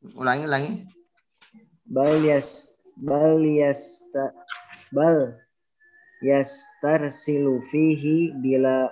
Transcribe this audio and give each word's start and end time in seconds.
Ulangi, 0.00 0.48
ulangi. 0.48 0.72
Bal 1.84 2.24
yas 2.24 2.72
bal 2.96 3.44
yasta 3.44 4.32
bal 4.88 5.36
yastarsilu 6.24 7.60
fihi 7.68 8.32
bila 8.32 8.88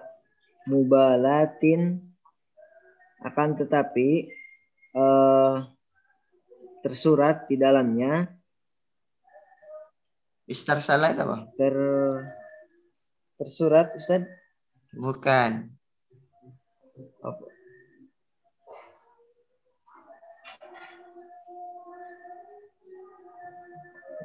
mubalatin 0.69 1.97
akan 3.25 3.57
tetapi 3.57 4.29
uh, 4.93 5.65
tersurat 6.85 7.49
di 7.49 7.57
dalamnya 7.57 8.29
Istarsala 10.49 11.13
itu 11.13 11.21
apa? 11.29 11.37
ter 11.61 11.77
tersurat 13.37 13.93
Ustaz? 13.93 14.25
Bukan. 14.97 15.78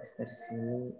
Istarsilu 0.03 0.99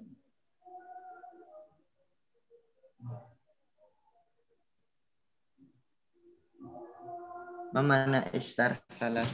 Mana 7.74 8.22
istarsala? 8.38 9.26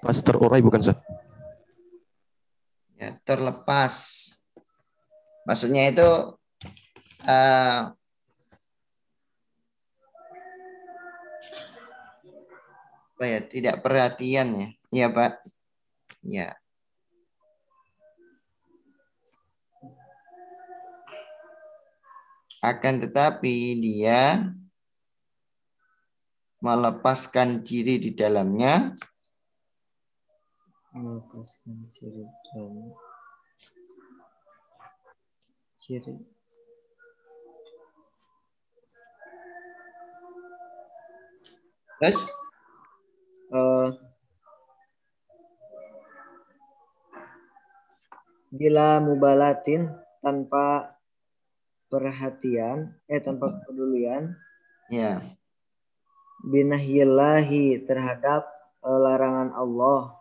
Pas 0.00 0.18
terurai 0.24 0.64
bukan 0.64 0.80
Ustaz? 0.80 0.96
Ya, 2.96 3.12
terlepas. 3.28 3.94
Maksudnya 5.44 5.92
itu 5.92 6.39
uh, 7.26 7.92
apa 13.10 13.24
ya? 13.24 13.40
Tidak 13.44 13.76
perhatian 13.84 14.48
ya. 14.56 14.68
Iya 14.90 15.06
pak. 15.12 15.32
Ya 16.20 16.60
akan 22.60 22.94
tetapi 23.08 23.80
dia 23.80 24.52
melepaskan 26.60 27.64
diri 27.64 27.96
di 27.96 28.12
dalamnya. 28.12 28.92
Melepaskan 30.92 31.88
ciri 31.88 32.26
dan 32.52 32.92
ciri 35.80 36.14
Terus? 42.00 42.40
uh, 43.52 43.88
bila 48.50 48.98
mubalatin 48.98 49.90
tanpa 50.22 50.98
perhatian 51.90 52.94
eh 53.10 53.22
tanpa 53.22 53.62
kepedulian 53.62 54.34
ya 54.90 55.22
binahyillahi 56.46 57.82
terhadap 57.86 58.46
uh, 58.82 58.98
larangan 58.98 59.54
Allah 59.54 60.14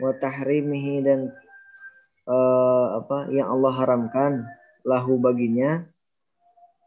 wa 0.00 0.12
tahrimihi 0.18 1.04
dan 1.04 1.32
uh, 2.28 3.00
apa 3.00 3.28
yang 3.32 3.48
Allah 3.52 3.72
haramkan 3.72 4.32
lahu 4.82 5.20
baginya 5.20 5.86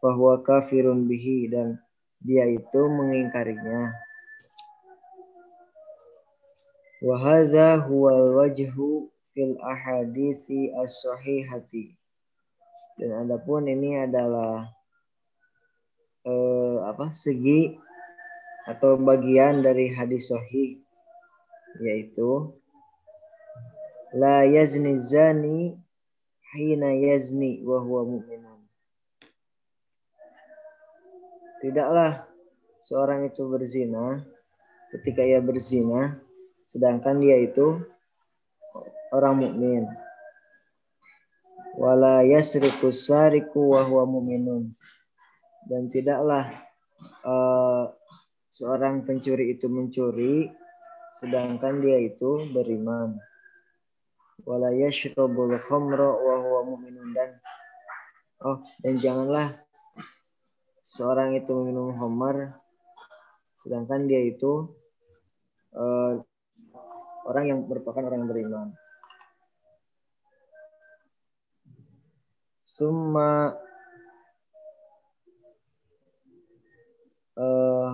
bahwa 0.04 0.42
kafirun 0.44 1.08
bihi 1.10 1.50
dan 1.50 1.82
dia 2.22 2.46
itu 2.48 2.82
mengingkarinya. 2.88 3.92
Wahaza 7.04 7.84
huwal 7.86 8.38
wajhu 8.40 9.12
fil 9.36 9.56
ahadisi 9.60 10.72
as-sahihati. 10.80 11.96
Dan 12.96 13.28
adapun 13.28 13.68
ini 13.68 14.08
adalah 14.08 14.72
eh, 16.26 16.78
apa 16.88 17.12
segi 17.12 17.76
atau 18.66 18.98
bagian 18.98 19.62
dari 19.62 19.94
hadis 19.94 20.34
sahih 20.34 20.82
yaitu 21.78 22.56
la 24.16 24.42
yazni 24.48 24.98
zani 24.98 25.78
hina 26.56 26.90
yazni 26.98 27.62
wa 27.62 27.78
huwa 27.84 28.02
mu'minun 28.06 28.55
Tidaklah 31.66 32.30
seorang 32.86 33.26
itu 33.26 33.42
berzina 33.50 34.22
ketika 34.94 35.26
ia 35.26 35.42
berzina 35.42 36.14
sedangkan 36.70 37.18
dia 37.18 37.42
itu 37.42 37.82
orang 39.10 39.42
mukmin. 39.42 39.90
Wala 41.74 42.22
yasriku 42.22 42.94
sariku 42.94 43.74
wa 43.74 43.82
huwa 43.82 44.06
mu'minun. 44.06 44.78
Dan 45.66 45.90
tidaklah 45.90 46.54
uh, 47.26 47.90
seorang 48.54 49.02
pencuri 49.02 49.58
itu 49.58 49.66
mencuri 49.66 50.54
sedangkan 51.18 51.82
dia 51.82 51.98
itu 51.98 52.46
beriman. 52.54 53.18
Wala 54.46 54.70
yashrabul 54.70 55.58
khamra 55.58 56.14
wa 56.14 56.36
huwa 56.46 56.60
mu'minun 56.78 57.10
dan 57.18 57.42
oh 58.46 58.62
dan 58.86 59.02
janganlah 59.02 59.65
seorang 60.96 61.36
itu 61.36 61.52
minum 61.52 61.92
homer 62.00 62.56
sedangkan 63.60 64.08
dia 64.08 64.32
itu 64.32 64.72
uh, 65.76 66.24
orang 67.28 67.46
yang 67.52 67.60
merupakan 67.68 68.00
orang 68.00 68.24
yang 68.24 68.32
beriman. 68.32 68.68
Summa 72.64 73.56
uh, 77.36 77.90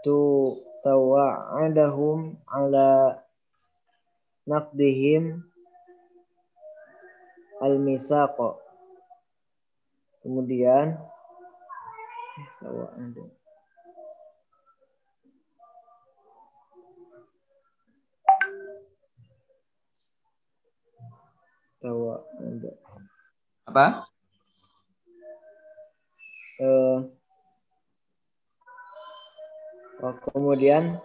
tu 0.00 0.18
tawa'adahum 0.80 2.40
ala 2.48 3.20
naqdihim 4.48 5.44
al-misaqa 7.60 8.61
Kemudian 10.22 10.94
tawa. 12.62 12.86
Tawa 21.82 22.14
ada. 22.38 22.72
Apa? 23.66 23.86
Uh, 26.62 27.10
oh, 29.98 30.14
kemudian 30.30 31.02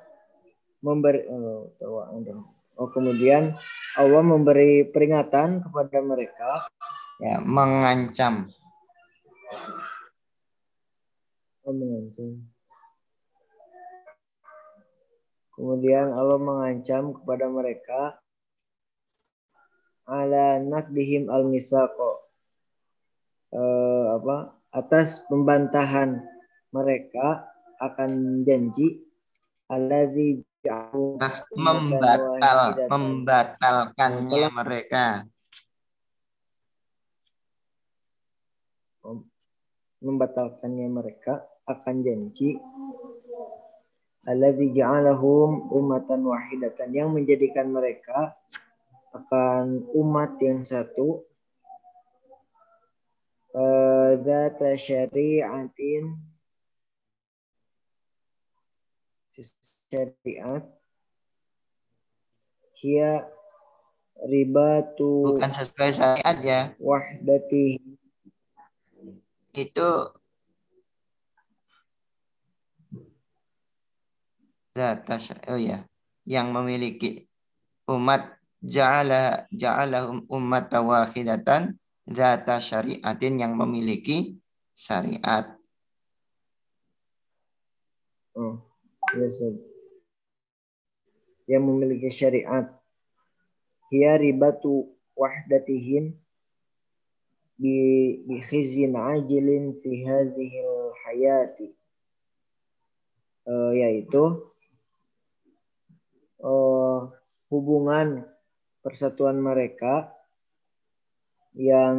memberi 0.85 1.25
oh, 1.25 1.73
tawa 1.81 2.13
ada. 2.13 2.37
Oh, 2.77 2.93
kemudian 2.93 3.57
Allah 3.97 4.21
memberi 4.21 4.85
peringatan 4.85 5.65
kepada 5.65 5.97
mereka 6.05 6.69
ya 7.17 7.41
mengancam 7.41 8.53
mengancam. 11.67 12.47
Kemudian 15.57 16.13
Allah 16.13 16.39
mengancam 16.39 17.17
kepada 17.17 17.45
mereka. 17.49 18.01
Ala 20.07 20.63
nakdihim 20.63 21.27
al 21.27 21.43
misako 21.43 22.23
eh, 23.51 24.05
apa? 24.15 24.55
Atas 24.71 25.25
pembantahan 25.27 26.23
mereka 26.71 27.49
akan 27.83 28.43
janji. 28.47 29.03
Alladzi 29.67 30.47
atas 30.63 31.43
membatal 31.51 32.87
membatalkannya 32.87 34.47
mereka 34.51 35.27
membatalkannya 40.01 40.87
mereka 40.89 41.45
akan 41.67 42.05
janji. 42.05 42.57
Alladzi 44.27 44.75
ja'alahum 44.75 45.71
ummatan 45.71 46.27
wahidatan. 46.27 46.91
Yang 46.91 47.09
menjadikan 47.15 47.71
mereka 47.71 48.35
akan 49.15 49.87
umat 49.95 50.35
yang 50.43 50.67
satu. 50.67 51.23
Eh, 53.55 54.11
zata 54.21 54.75
syari'atin. 54.75 56.19
Syariat. 59.87 60.67
Hia 62.77 63.25
ribatu 64.25 65.37
bukan 65.37 65.51
sesuai 65.53 65.91
syariat 65.93 66.37
ya. 66.41 66.61
wahdati 66.81 67.77
itu 69.57 69.89
data 74.77 75.17
oh 75.49 75.57
ya 75.57 75.81
yang 76.29 76.53
memiliki 76.53 77.25
umat 77.89 78.37
ja'ala 78.61 79.49
ja'alahum 79.49 80.29
ummatan 80.29 80.85
wahidatan 80.85 81.61
data 82.05 82.61
syariatin 82.61 83.41
yang 83.41 83.57
memiliki 83.57 84.37
syariat. 84.77 85.57
Oh 88.37 88.61
yes 89.17 89.41
Ustaz. 89.41 89.57
yang 91.49 91.63
memiliki 91.63 92.11
syariat. 92.11 92.69
Hiya 93.87 94.19
ribatu 94.19 94.91
wahdatihim 95.15 96.11
bi 97.57 97.75
bi 98.25 98.35
khizyin 98.47 98.93
ajilin 98.95 99.73
fi 99.81 99.91
hadhihi 100.05 100.61
hayati 101.05 101.77
Eh, 103.47 103.71
yaitu 103.79 104.23
eh, 106.43 106.99
hubungan 107.47 108.27
persatuan 108.83 109.39
mereka 109.39 110.11
yang 111.55 111.95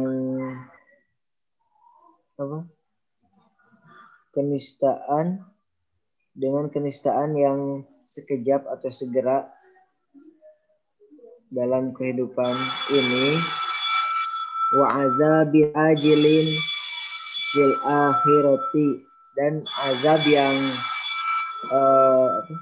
apa? 2.37 2.69
Kenistaan 4.29 5.41
dengan 6.37 6.69
kenistaan 6.69 7.33
yang 7.33 7.81
sekejap 8.05 8.69
atau 8.69 8.93
segera 8.93 9.49
dalam 11.49 11.97
kehidupan 11.97 12.53
ini 12.93 13.41
wa 14.75 14.87
azabin 15.01 15.73
ajilin 15.73 16.47
fil 17.53 17.73
akhirati 17.81 19.01
dan 19.33 19.65
azab 19.89 20.21
yang 20.29 20.57
apa? 21.69 22.53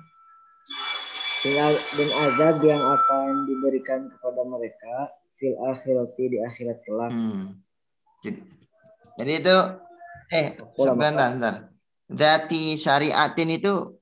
dan 1.95 2.09
azab 2.27 2.59
yang 2.63 2.81
akan 2.81 3.47
diberikan 3.47 4.11
kepada 4.11 4.41
mereka 4.43 4.95
fil 5.39 5.55
akhirati 5.63 6.23
di 6.33 6.37
akhirat 6.43 6.77
kelak. 6.83 7.11
Hmm. 7.13 7.61
Jadi, 8.25 8.39
jadi 9.15 9.33
itu 9.39 9.57
eh 10.33 10.47
sebentar, 10.75 11.31
sebentar. 11.31 11.55
Dati 12.07 12.79
syariatin 12.79 13.51
itu 13.51 13.97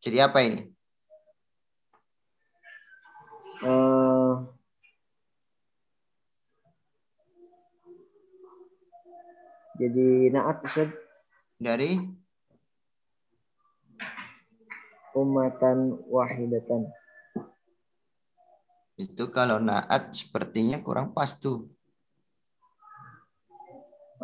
jadi 0.00 0.30
apa 0.30 0.38
ini? 0.44 0.62
Eh, 3.64 4.05
jadi 9.76 10.32
naat 10.32 10.64
Ustaz 10.64 10.88
Dari 11.56 11.96
umatan 15.16 15.96
wahidatan. 16.12 16.92
itu 18.96 19.28
kalau 19.28 19.60
naat 19.60 20.16
sepertinya 20.16 20.80
kurang 20.80 21.12
pas 21.12 21.28
tuh. 21.36 21.68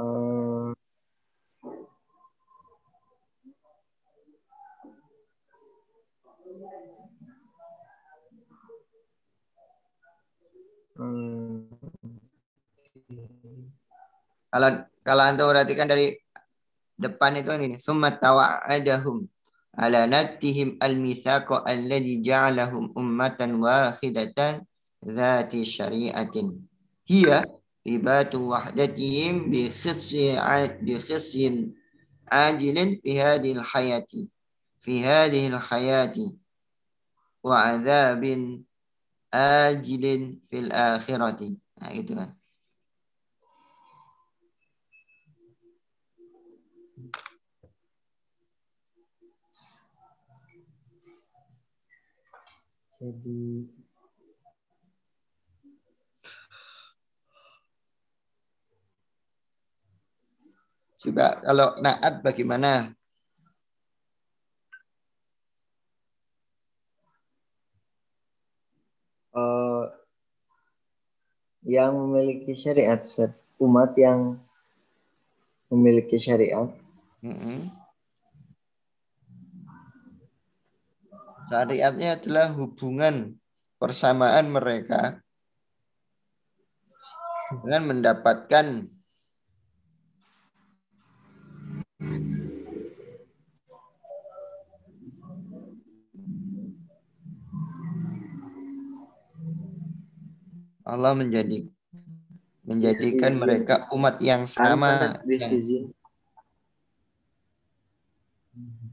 Eh, 0.01 0.73
hmm, 10.97 11.69
Kalau 14.53 14.69
kalau 15.03 15.23
antum 15.27 15.51
perhatikan 15.51 15.91
dari 15.91 16.15
depan 16.95 17.35
itu 17.35 17.51
ini 17.59 17.79
summa 17.79 18.15
tawa'adahum 18.15 19.27
ala 19.75 20.07
natihim 20.07 20.79
al-mithaqa 20.79 21.67
alladhi 21.67 22.23
ja'alahum 22.23 22.95
ummatan 22.95 23.59
wahidatan 23.59 24.63
dhati 25.03 25.67
syari'atin. 25.67 26.63
Hiya 27.09 27.43
ribatu 27.83 28.55
wahdatihim 28.55 29.51
bi 29.51 29.67
khissyi 29.67 30.39
bi 30.87 30.95
khissyin 30.95 31.75
ajilin 32.31 33.01
fi 33.03 33.19
hadhihi 33.19 33.59
al-hayati 33.59 34.31
fi 34.79 35.03
hadhihi 35.03 35.51
al-hayati 35.51 36.39
wa 37.43 37.75
adzabin 37.75 38.63
ajilin 39.35 40.39
fil 40.47 40.71
akhirati. 40.71 41.59
Nah 41.83 41.91
gitu 41.91 42.15
kan 42.15 42.31
jadi 53.03 53.67
Coba 61.03 61.43
kalau 61.43 61.75
naat 61.83 62.23
bagaimana? 62.23 62.95
eh, 69.35 69.85
yang 71.67 71.93
memiliki 71.95 72.55
syariat 72.55 73.03
Ustaz. 73.03 73.35
umat 73.59 73.95
yang 73.99 74.39
memiliki 75.71 76.19
syariat 76.19 76.71
Mm-mm. 77.23 77.71
Syariatnya 81.53 82.17
adalah 82.17 82.49
hubungan 82.57 83.37
persamaan 83.77 84.49
mereka 84.49 85.21
dengan 87.61 87.93
mendapatkan 87.93 88.89
Allah 100.89 101.13
menjadi 101.13 101.69
menjadikan 102.65 103.37
mereka 103.37 103.93
umat 103.93 104.17
yang 104.25 104.49
sama. 104.49 105.21
Yang 105.29 105.93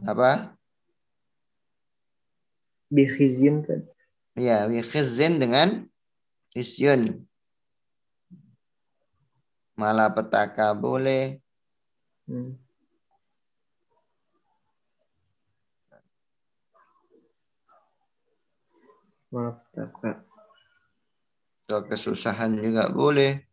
apa 0.03 0.58
Bihizin 2.89 3.61
kan 3.65 3.85
ya 4.33 4.65
wikhizin 4.65 5.37
dengan 5.37 5.85
isyun 6.57 7.25
malapetaka 9.77 10.73
boleh 10.75 11.39
Hmm. 12.29 12.53
Maaf, 19.33 19.65
Kak. 19.73 20.21
atau 21.65 21.81
kesusahan 21.89 22.53
juga 22.61 22.85
boleh 22.93 23.49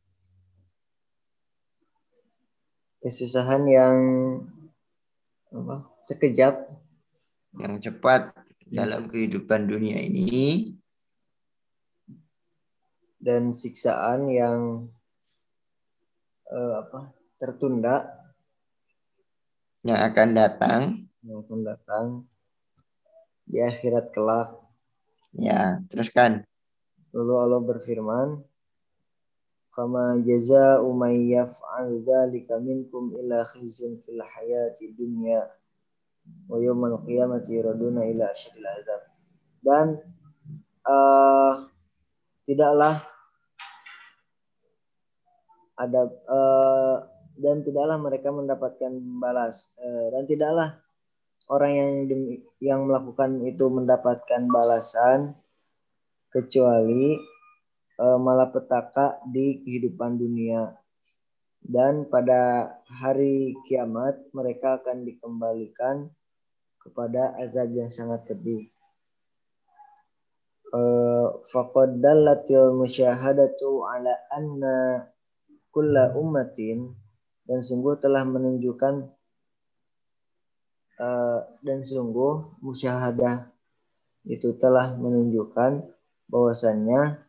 Kesusahan 3.00 3.64
yang 3.64 3.96
apa? 5.56 5.88
Sekejap 6.04 6.68
yang 7.56 7.80
cepat 7.80 8.36
dalam 8.66 9.06
kehidupan 9.06 9.70
dunia 9.70 10.02
ini. 10.02 10.74
Dan 13.16 13.54
siksaan 13.54 14.28
yang 14.30 14.90
eh, 16.50 16.72
apa? 16.82 17.14
Tertunda. 17.38 18.06
Yang 19.86 20.00
akan 20.12 20.28
datang. 20.34 20.80
Yang 21.22 21.38
akan 21.46 21.60
datang 21.62 22.06
di 23.46 23.62
akhirat 23.62 24.10
kelak. 24.10 24.58
ya 25.36 25.78
teruskan. 25.92 26.42
Lalu 27.14 27.34
Allah 27.38 27.60
berfirman, 27.62 28.28
"Kama 29.70 30.18
jazaa'u 30.26 30.90
may 30.96 31.30
yaf'al 31.30 32.02
dzalika 32.02 32.58
minkum 32.58 33.14
ila 33.14 33.46
khizyun 33.46 34.02
fil 34.02 34.20
hayati 34.20 34.90
dunya 34.96 35.46
wa 36.46 36.56
qiyamati 37.02 37.56
yuraduna 37.56 38.06
ila 38.06 38.30
asyadil 38.30 38.68
azab." 38.68 39.02
Dan 39.62 39.86
eh, 40.86 41.52
tidaklah 42.46 43.02
ada 45.76 46.02
eh, 46.08 46.96
dan 47.36 47.56
tidaklah 47.60 47.98
mereka 48.00 48.32
mendapatkan 48.32 48.92
balas 49.20 49.76
eh, 49.80 50.06
dan 50.14 50.24
tidaklah 50.24 50.68
orang 51.46 51.72
yang 51.72 51.90
yang 52.58 52.80
melakukan 52.90 53.42
itu 53.46 53.70
mendapatkan 53.70 54.50
balasan 54.50 55.38
kecuali 56.30 57.16
uh, 57.96 58.18
malapetaka 58.18 59.22
di 59.24 59.62
kehidupan 59.62 60.18
dunia. 60.18 60.74
Dan 61.66 62.06
pada 62.06 62.70
hari 62.86 63.58
kiamat 63.66 64.22
mereka 64.30 64.78
akan 64.78 65.02
dikembalikan 65.02 66.06
kepada 66.78 67.34
azab 67.42 67.74
yang 67.74 67.90
sangat 67.90 68.22
pedih. 68.30 68.70
Uh, 70.70 71.42
faqad 71.50 71.98
dallatil 71.98 72.74
musyahadatu 72.78 73.82
ala 73.82 74.14
anna 74.30 75.10
kulla 75.74 76.14
ummatin 76.14 76.94
dan 77.46 77.62
sungguh 77.62 77.98
telah 77.98 78.22
menunjukkan 78.22 79.10
uh, 81.02 81.40
dan 81.62 81.78
sungguh 81.82 82.62
musyahadah 82.62 83.50
itu 84.26 84.54
telah 84.58 84.94
menunjukkan 84.98 85.86
bahwasannya 86.26 87.22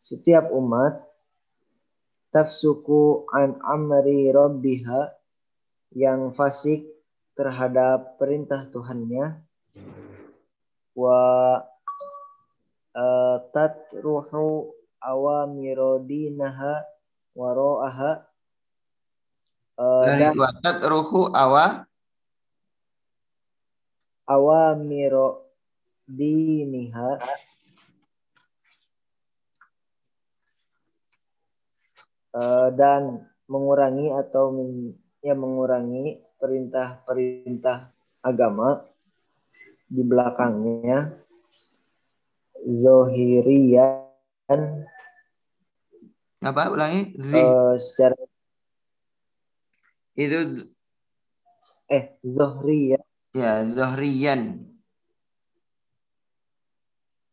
setiap 0.00 0.48
umat 0.52 1.07
tafsuku 2.30 3.28
an 3.32 3.60
amri 3.64 4.28
rabbiha 4.32 5.12
yang 5.96 6.30
fasik 6.32 6.84
terhadap 7.34 8.20
perintah 8.20 8.66
Tuhannya. 8.68 9.40
Wa 10.98 11.20
uh, 12.96 13.36
tatruhu 13.54 14.74
awamirodinaha 14.98 16.82
waro'aha 17.38 18.26
uh, 19.78 20.04
dan 20.04 20.34
watat 20.34 20.82
ruhu 20.82 21.30
awa? 21.30 21.88
awamiro 24.28 25.48
diniha 26.04 27.16
uh, 32.38 32.70
dan 32.70 33.26
mengurangi 33.50 34.14
atau 34.14 34.54
men, 34.54 34.94
ya 35.18 35.34
mengurangi 35.34 36.22
perintah-perintah 36.38 37.90
agama 38.22 38.86
di 39.90 40.06
belakangnya 40.06 41.18
zohirian 42.62 44.06
apa 46.38 46.70
ulangi? 46.70 47.18
Uh, 47.18 47.74
secara 47.74 48.14
itu 50.14 50.66
eh 51.90 52.18
Zohri 52.22 52.94
ya. 52.94 53.00
Ya, 53.34 53.62
Zohriyan. 53.62 54.66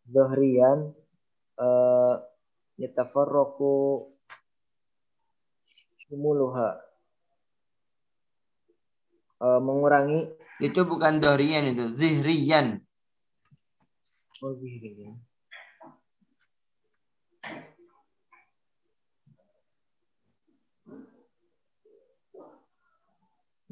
Zohriyan 0.05 0.93
uh, 1.57 2.15
yatafarraqu 2.77 4.05
syumuluha. 6.15 6.79
Uh, 9.35 9.59
mengurangi 9.59 10.31
itu 10.63 10.87
bukan 10.87 11.19
Zohriyan 11.19 11.75
itu, 11.75 11.91
Zihriyan. 11.99 12.79
Oh, 14.39 14.55
Zihriyan. 14.55 15.19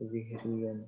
Zihrian. 0.03 0.83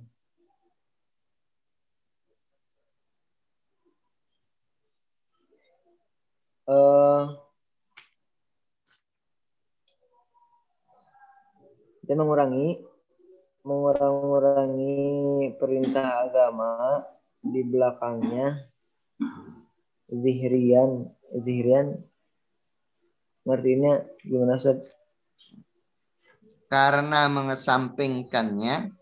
Uh, 6.68 7.45
dan 12.06 12.22
mengurangi 12.22 12.82
mengurangi 13.66 15.50
perintah 15.58 16.30
agama 16.30 17.02
di 17.42 17.66
belakangnya. 17.66 18.70
Zihrian 20.06 21.10
zihrian. 21.42 21.98
Artinya 23.46 24.02
gimana 24.22 24.58
Ustaz? 24.58 24.82
Karena 26.70 27.30
mengesampingkannya. 27.30 28.94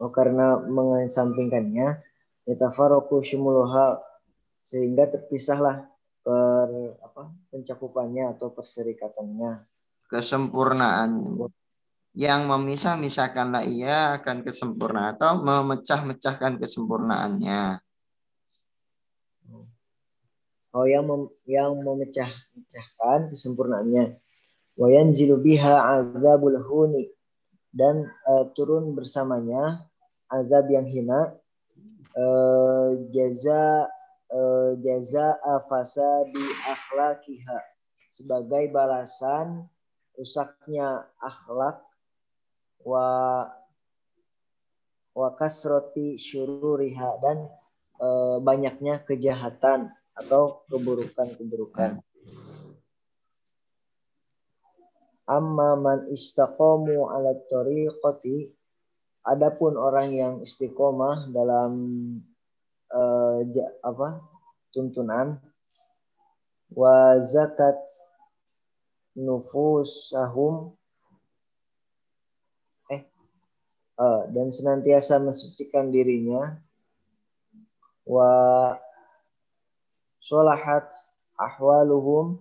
Oh, 0.00 0.12
karena 0.12 0.60
mengesampingkannya. 0.60 2.04
Yatafaroku 2.48 3.20
syumuluha 3.20 4.00
sehingga 4.64 5.04
terpisahlah 5.08 5.84
per 6.28 6.68
apa 7.00 7.32
pencakupannya 7.48 8.36
atau 8.36 8.52
perserikatannya. 8.52 9.64
Kesempurnaan. 10.12 11.40
Yang 12.12 12.40
memisah-misahkanlah 12.44 13.64
ia 13.64 14.20
akan 14.20 14.44
kesempurnaan 14.44 15.16
atau 15.16 15.40
memecah-mecahkan 15.40 16.60
kesempurnaannya. 16.60 17.80
Oh 20.76 20.84
yang 20.84 21.08
mem 21.08 21.32
yang 21.48 21.80
memecah-mecahkan 21.80 23.32
kesempurnaannya. 23.32 24.20
Wayanzilu 24.76 25.40
biha 25.40 25.80
azabul 25.80 26.60
huni. 26.60 27.08
Dan 27.72 28.04
uh, 28.28 28.52
turun 28.52 28.92
bersamanya 28.92 29.88
azab 30.28 30.68
yang 30.68 30.84
hina. 30.84 31.32
Uh, 32.12 33.08
jaza 33.14 33.88
uh, 34.32 34.76
jaza 34.80 35.36
fasadi 35.68 36.46
akhlakiha 36.68 37.58
sebagai 38.08 38.72
balasan 38.72 39.68
rusaknya 40.16 41.06
akhlak 41.20 41.84
wa 42.82 43.06
wa 45.18 45.28
kasroti 45.34 46.14
syururiha 46.14 47.18
dan 47.22 47.50
uh, 47.98 48.38
banyaknya 48.38 49.02
kejahatan 49.02 49.90
atau 50.14 50.62
keburukan-keburukan. 50.70 52.02
Amma 55.28 55.76
man 55.76 56.08
istaqamu 56.08 57.12
ala 57.12 57.36
tariqati 57.52 58.48
adapun 59.28 59.76
orang 59.76 60.08
yang 60.16 60.34
istiqomah 60.40 61.28
dalam 61.34 61.72
uh, 62.92 63.42
apa 63.84 64.22
tuntunan. 64.72 65.40
Wa 66.68 67.16
zakat 67.24 67.80
nufusahum. 69.16 70.76
Eh 72.92 73.02
uh, 73.96 74.28
dan 74.32 74.52
senantiasa 74.52 75.16
mensucikan 75.20 75.88
dirinya. 75.88 76.60
Wa 78.04 78.76
solahat 80.20 80.92
ahwaluhum. 81.40 82.36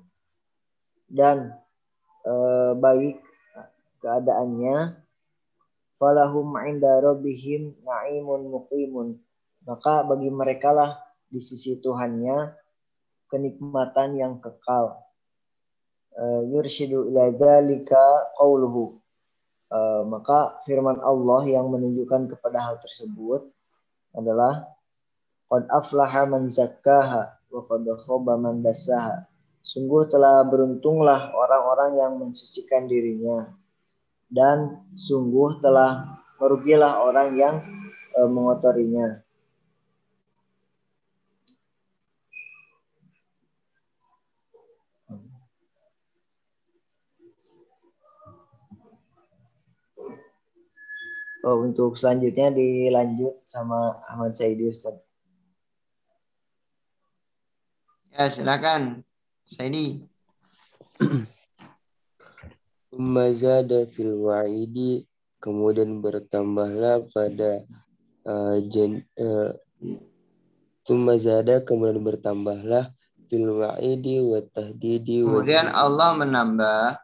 Dan 1.08 1.56
Eh, 2.28 2.72
baik 2.76 3.24
keadaannya. 4.04 5.00
Falahum 5.96 6.54
inda 6.60 7.00
rabbihim 7.00 7.74
na'imun 7.82 8.52
muqimun 8.52 9.18
maka 9.68 10.08
bagi 10.08 10.32
mereka 10.32 10.72
lah 10.72 10.96
di 11.28 11.44
sisi 11.44 11.78
Tuhannya 11.84 12.56
kenikmatan 13.28 14.16
yang 14.16 14.40
kekal. 14.40 15.04
Uh, 16.18 16.42
yurshidu 16.50 17.14
ila 17.14 17.30
dzalika 17.30 18.34
qauluhu 18.42 18.98
uh, 19.72 20.02
maka 20.08 20.58
firman 20.66 20.98
Allah 21.04 21.46
yang 21.46 21.70
menunjukkan 21.70 22.34
kepada 22.34 22.58
hal 22.58 22.76
tersebut 22.82 23.46
adalah 24.18 24.66
qad 25.52 25.70
aflaha 25.70 26.26
man 26.26 26.50
zakkaha 26.50 27.38
wa 27.52 27.62
qad 27.68 27.86
khaba 28.08 28.34
man 28.40 28.64
Sungguh 29.68 30.08
telah 30.08 30.48
beruntunglah 30.48 31.36
orang-orang 31.36 32.00
yang 32.00 32.12
mensucikan 32.24 32.88
dirinya. 32.88 33.52
Dan 34.32 34.88
sungguh 34.96 35.60
telah 35.60 36.24
merugilah 36.40 37.04
orang 37.04 37.36
yang 37.36 37.56
e, 38.16 38.20
mengotorinya. 38.32 39.27
Oh, 51.46 51.62
untuk 51.62 51.94
selanjutnya 51.94 52.50
dilanjut 52.50 53.46
sama 53.46 54.02
Ahmad 54.10 54.34
Saidi 54.34 54.70
Ustaz. 54.70 54.98
Ya, 58.14 58.26
silakan. 58.34 59.06
Saidi. 59.46 60.02
Mazada 62.98 63.86
fil 63.86 64.18
wa'idi 64.18 65.06
kemudian 65.38 66.02
bertambahlah 66.02 67.06
pada 67.14 67.62
uh, 68.26 68.58
jen, 68.66 69.06
uh, 69.22 69.54
Tsumma 70.88 71.20
zada 71.20 71.60
kemudian 71.68 72.00
bertambahlah 72.00 72.88
fil 73.28 73.60
wa'idi 73.60 74.24
wa 74.24 74.40
tahdidi 74.40 75.20
Kemudian 75.20 75.68
Allah 75.68 76.16
menambah 76.16 76.96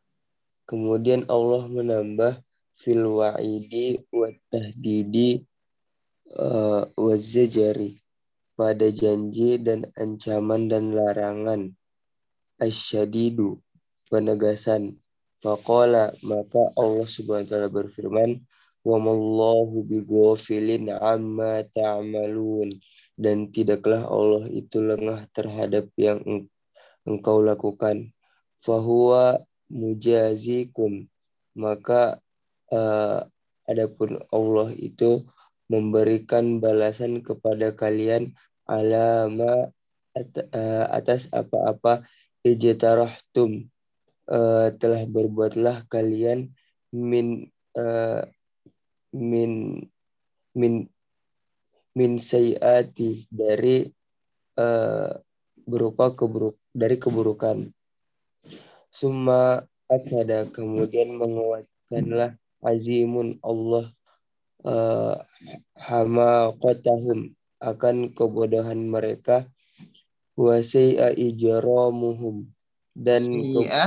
kemudian 0.64 1.28
Allah 1.28 1.68
menambah 1.68 2.40
fil 2.84 3.08
wa'idi 3.08 4.04
wa 4.12 4.28
tahdidi 4.52 5.40
uh, 6.36 6.84
wa 6.84 7.16
zajari 7.16 7.96
pada 8.60 8.92
janji 8.92 9.56
dan 9.64 9.88
ancaman 9.96 10.68
dan 10.68 10.92
larangan. 10.92 11.72
Asyadidu 12.60 13.64
penegasan. 14.12 14.94
Faqala 15.44 16.14
maka 16.24 16.72
Allah 16.80 17.08
Subhanahu 17.08 17.44
wa 17.44 17.50
taala 17.50 17.70
berfirman 17.72 18.40
wa 18.84 18.98
mallahu 19.00 19.84
bighafilin 19.88 20.92
amma 20.92 21.64
ta'malun. 21.72 22.72
Dan 23.14 23.54
tidaklah 23.54 24.10
Allah 24.10 24.50
itu 24.50 24.82
lengah 24.82 25.30
terhadap 25.38 25.86
yang 26.00 26.18
eng- 26.26 26.50
engkau 27.06 27.46
lakukan. 27.46 28.10
Fahuwa 28.64 29.38
mujazikum. 29.70 31.06
Maka 31.54 32.23
eh, 32.74 33.20
adapun 33.70 34.18
Allah 34.34 34.74
itu 34.74 35.22
memberikan 35.70 36.60
balasan 36.60 37.22
kepada 37.22 37.72
kalian 37.78 38.34
alama 38.68 39.70
eh, 40.18 40.86
atas 40.90 41.30
apa-apa 41.32 42.04
ijtarahtum 42.44 43.70
eh, 44.30 44.68
telah 44.82 45.04
berbuatlah 45.08 45.86
kalian 45.88 46.52
min 46.92 47.48
eh, 47.78 48.22
min 49.14 49.82
min 50.58 50.74
min 51.94 52.12
sayiati 52.18 53.30
dari 53.30 53.86
eh, 54.58 55.12
berupa 55.64 56.12
keburuk 56.12 56.60
dari 56.74 56.98
keburukan. 57.00 57.70
Summa 58.94 59.62
akada 59.90 60.46
kemudian 60.54 61.18
menguatkanlah 61.18 62.38
azimun 62.64 63.38
Allah 63.44 63.86
eh, 64.64 65.16
hamaqatahum 65.84 67.36
akan 67.60 68.12
kebodohan 68.12 68.88
mereka. 68.88 69.48
Wa 70.34 70.58
sayya 70.66 71.14
ijramuhum 71.14 72.50
dan 72.98 73.22
ke, 73.30 73.70
sayyi'a 73.70 73.86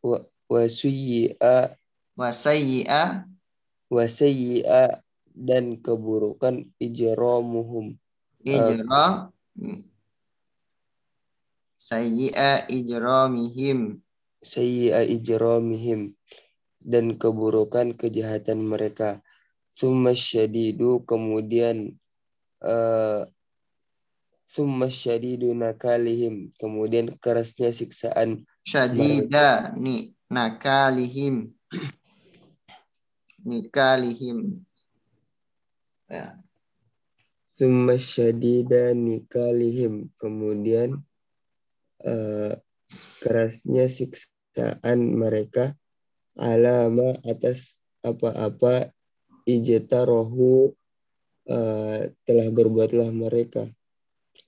wa, 0.00 0.18
wa 0.48 0.62
suyyi'a 0.64 1.56
wa 2.16 2.28
sayyi'a 2.32 3.02
wa 3.92 4.04
sayyi'a 4.08 5.04
dan 5.36 5.76
keburukan 5.84 6.64
ijramuhum. 6.80 7.92
Ijra 8.40 9.28
sayyi'a 11.76 12.64
ijramihim. 12.72 14.00
Sayyi'a 14.40 15.04
ijramihim 15.04 16.16
dan 16.84 17.16
keburukan 17.16 17.96
kejahatan 17.96 18.64
mereka. 18.64 19.20
Summa 19.76 20.12
syadidu 20.12 21.04
kemudian 21.08 21.96
uh, 22.60 23.24
summa 24.44 24.90
syadidu 24.90 25.54
nakalihim 25.56 26.50
kemudian 26.58 27.16
kerasnya 27.22 27.70
siksaan 27.70 28.44
syadida 28.66 29.72
ni 29.78 30.12
nakalihim. 30.28 31.54
Nikalihim. 33.40 34.60
Ya. 36.10 36.36
Summa 37.56 37.96
syadida 37.96 38.92
nikalihim 38.92 40.12
kemudian 40.20 41.00
uh, 42.04 42.52
kerasnya 43.22 43.86
siksaan 43.86 45.14
mereka 45.16 45.78
alama 46.38 47.16
atas 47.26 47.80
apa-apa 48.04 48.90
ijtarohu 49.44 50.72
uh, 51.50 52.00
telah 52.26 52.48
berbuatlah 52.52 53.10
mereka. 53.10 53.66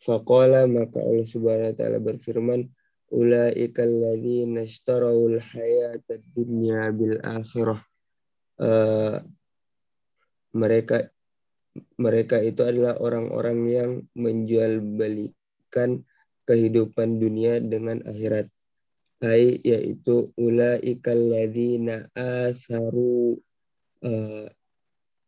Faqala 0.02 0.66
maka 0.66 0.98
Allah 0.98 1.28
Subhanahu 1.28 1.70
wa 1.70 1.76
taala 1.78 1.98
berfirman 2.02 2.60
ulaikal 3.12 3.90
ladzina 3.90 4.66
ishtarawul 4.66 5.38
hayatad 5.38 6.22
dunya 6.34 6.90
bil 6.90 7.18
akhirah. 7.22 7.80
Uh, 8.58 9.18
mereka 10.52 11.08
mereka 11.96 12.36
itu 12.42 12.60
adalah 12.66 13.00
orang-orang 13.00 13.58
yang 13.64 13.90
menjual 14.12 14.84
belikan 14.84 16.04
kehidupan 16.44 17.16
dunia 17.16 17.62
dengan 17.62 18.04
akhirat 18.04 18.50
ai 19.22 19.62
yaitu 19.62 20.26
ulaikal 20.34 21.18
ladzina 21.30 22.02
atharu 22.18 23.38
uh, 24.02 24.46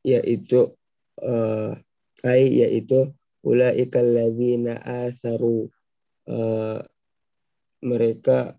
yaitu 0.02 0.74
uh, 1.22 1.72
ai 2.26 2.44
yaitu 2.66 3.14
ulaikal 3.46 4.02
ladzina 4.02 4.74
atharu 4.82 5.70
uh, 6.26 6.82
mereka 7.84 8.58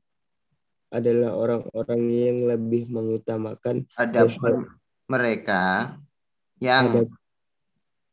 adalah 0.93 1.35
orang-orang 1.35 2.03
yang 2.07 2.37
lebih 2.47 2.87
mengutamakan 2.87 3.83
adapun 3.99 4.71
mereka 5.11 5.91
yang 6.63 6.87
ada 6.87 7.01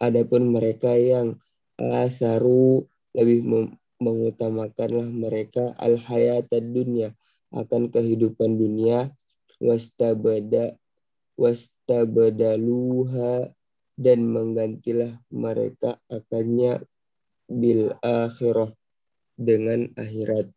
adapun 0.03 0.51
mereka 0.51 0.91
yang 0.99 1.39
atharu 1.79 2.83
lebih 3.15 3.47
mem- 3.47 3.75
mengutamakanlah 4.03 5.07
mereka 5.07 5.71
al 5.79 5.95
hayatad 5.95 6.75
dunya 6.75 7.15
akan 7.55 7.95
kehidupan 7.95 8.59
dunia. 8.59 9.15
Wastabada 9.63 10.75
wastabadaluha 11.39 13.47
dan 13.95 14.27
menggantilah 14.27 15.23
mereka 15.31 16.03
akannya 16.11 16.83
bil 17.47 17.95
akhirah 18.03 18.75
dengan 19.39 19.87
akhirat. 19.95 20.51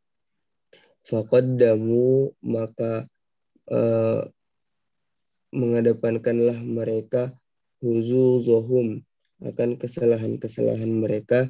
Faqaddamu 1.06 2.34
maka 2.42 3.06
uh, 3.70 4.26
mereka 5.54 7.30
huzuzuhum 7.80 9.06
akan 9.46 9.70
kesalahan-kesalahan 9.78 10.90
mereka 10.90 11.46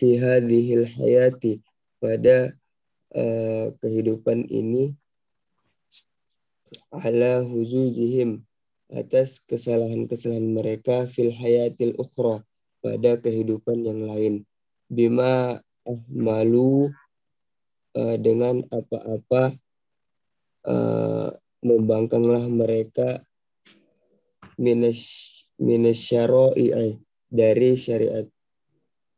fi 0.00 0.16
hadhil 0.16 0.88
hayati 0.96 1.60
pada 2.00 2.56
uh, 3.12 3.68
kehidupan 3.84 4.48
ini 4.48 4.96
ala 6.88 7.44
huzuzihim 7.44 8.40
atas 8.88 9.44
kesalahan-kesalahan 9.44 10.56
mereka 10.56 11.04
fil 11.04 11.28
hayatil 11.28 11.92
ukhra 12.00 12.40
pada 12.80 13.20
kehidupan 13.20 13.84
yang 13.84 14.08
lain. 14.08 14.34
Bima 14.88 15.60
ahmalu 15.84 16.88
uh, 17.92 18.16
dengan 18.16 18.64
apa-apa 18.72 19.52
uh, 20.64 21.28
membangkanglah 21.60 22.48
mereka 22.48 23.20
minas 24.56 25.04
minasyara'i 25.60 26.96
dari 27.28 27.76
syariat 27.76 28.24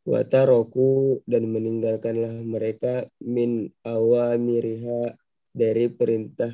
wataroku 0.02 1.22
dan 1.30 1.46
meninggalkanlah 1.50 2.42
mereka 2.42 3.06
min 3.22 3.70
awamiriha 3.86 5.14
dari 5.54 5.86
perintah 5.92 6.50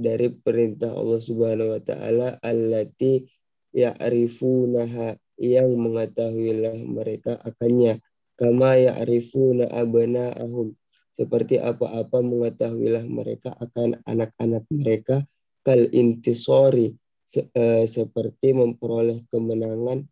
dari 0.00 0.32
perintah 0.32 0.96
Allah 0.96 1.20
Subhanahu 1.20 1.76
wa 1.76 1.82
taala 1.84 2.28
allati 2.40 3.28
ya'rifunaha 3.76 5.16
yang 5.40 5.72
mengetahuilah 5.76 6.76
mereka 6.88 7.36
akannya. 7.40 8.00
Kama 8.36 8.80
ya'rifuna 8.80 9.68
abna'ahum 9.68 10.72
seperti 11.12 11.60
apa-apa 11.60 12.24
mengetahuilah 12.24 13.04
mereka 13.04 13.52
akan 13.60 14.00
anak-anak 14.08 14.64
mereka. 14.72 15.20
Kal 15.60 15.92
intisori 15.92 16.96
se 17.28 17.44
uh, 17.52 17.84
seperti 17.84 18.56
memperoleh 18.56 19.28
kemenangan 19.28 20.08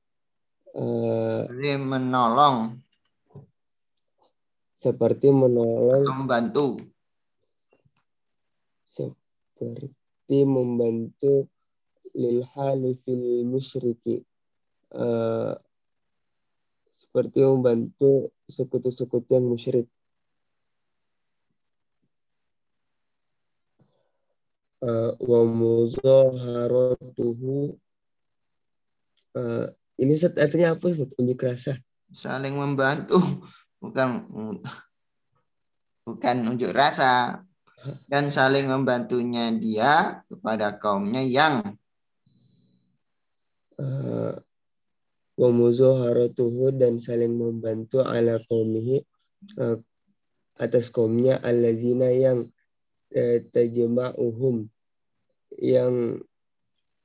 uh, 0.79 1.43
Jadi 1.51 1.75
menolong. 1.83 2.79
seperti 4.79 5.35
menolong. 5.35 6.07
Membantu. 6.07 6.79
Seperti 8.87 10.39
membantu 10.47 11.51
lil 12.15 12.47
halifil 12.55 13.43
musyriki. 13.43 14.23
Uh, 14.95 15.59
seperti 16.95 17.43
membantu 17.43 18.31
sekutu-sekutu 18.47 19.35
yang 19.35 19.51
musyrik. 19.51 19.91
Uh, 24.79 25.11
wa 25.27 25.43
muzaharatuhu 25.43 27.75
uh, 29.35 29.67
ini 29.99 30.15
set 30.15 30.39
artinya 30.39 30.79
apa 30.79 30.85
Ustaz? 30.91 31.11
unjuk 31.19 31.43
rasa 31.43 31.75
saling 32.15 32.55
membantu 32.57 33.19
bukan 33.83 34.25
bukan 36.09 36.37
unjuk 36.55 36.73
rasa 36.73 37.43
dan 38.11 38.33
saling 38.35 38.67
membantunya 38.67 39.55
dia 39.55 40.25
kepada 40.27 40.75
kaumnya 40.81 41.23
yang 41.23 41.63
eh, 43.79 44.35
wa 45.39 45.49
muzaharatuhu 45.55 46.75
dan 46.75 46.99
saling 46.99 47.39
membantu 47.39 48.03
ala 48.03 48.43
qaumihi 48.51 48.99
eh, 49.63 49.79
atas 50.59 50.91
kaumnya 50.91 51.39
allazina 51.39 52.11
yang 52.11 52.51
eh, 53.15 53.47
tajma'uhum 53.55 54.67
yang 55.63 56.19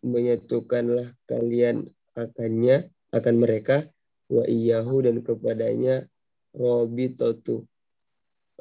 menyatukanlah 0.01 1.13
kalian 1.29 1.87
akannya 2.13 2.89
akan 3.13 3.35
mereka 3.37 3.85
wa 4.29 4.43
iyahu 4.47 5.05
dan 5.05 5.21
kepadanya 5.21 6.05
robitotu 6.53 7.65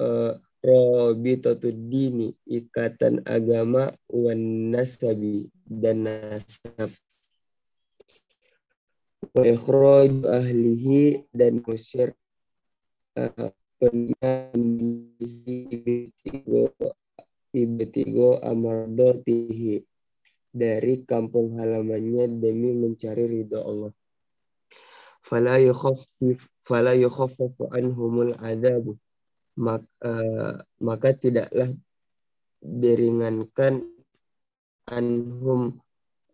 uh, 0.00 0.36
robitotu 0.62 1.74
dini 1.74 2.30
ikatan 2.46 3.24
agama 3.26 3.90
wan 4.08 4.70
nasabi 4.70 5.50
dan 5.66 6.06
nasab. 6.06 6.90
Wa 9.32 9.42
ikhraj 9.46 10.12
ahlihi 10.28 11.26
dan 11.34 11.62
musir 11.66 12.14
uh, 13.18 13.50
ibtigo 16.22 16.70
ibtigo 17.50 18.38
amardotihi 18.40 19.82
dari 20.52 21.00
kampung 21.08 21.56
halamannya 21.56 22.28
demi 22.28 22.76
mencari 22.76 23.24
ridho 23.24 23.58
Allah. 23.64 23.92
Fala 25.24 25.56
yukhaffif 25.56 26.44
fala 26.60 26.92
yukhaffafu 26.92 27.72
anhumul 27.72 28.36
adabu. 28.38 29.00
Maka, 29.56 29.84
uh, 30.04 30.54
maka 30.80 31.12
tidaklah 31.12 31.68
diringankan 32.60 33.84
anhum 34.88 35.76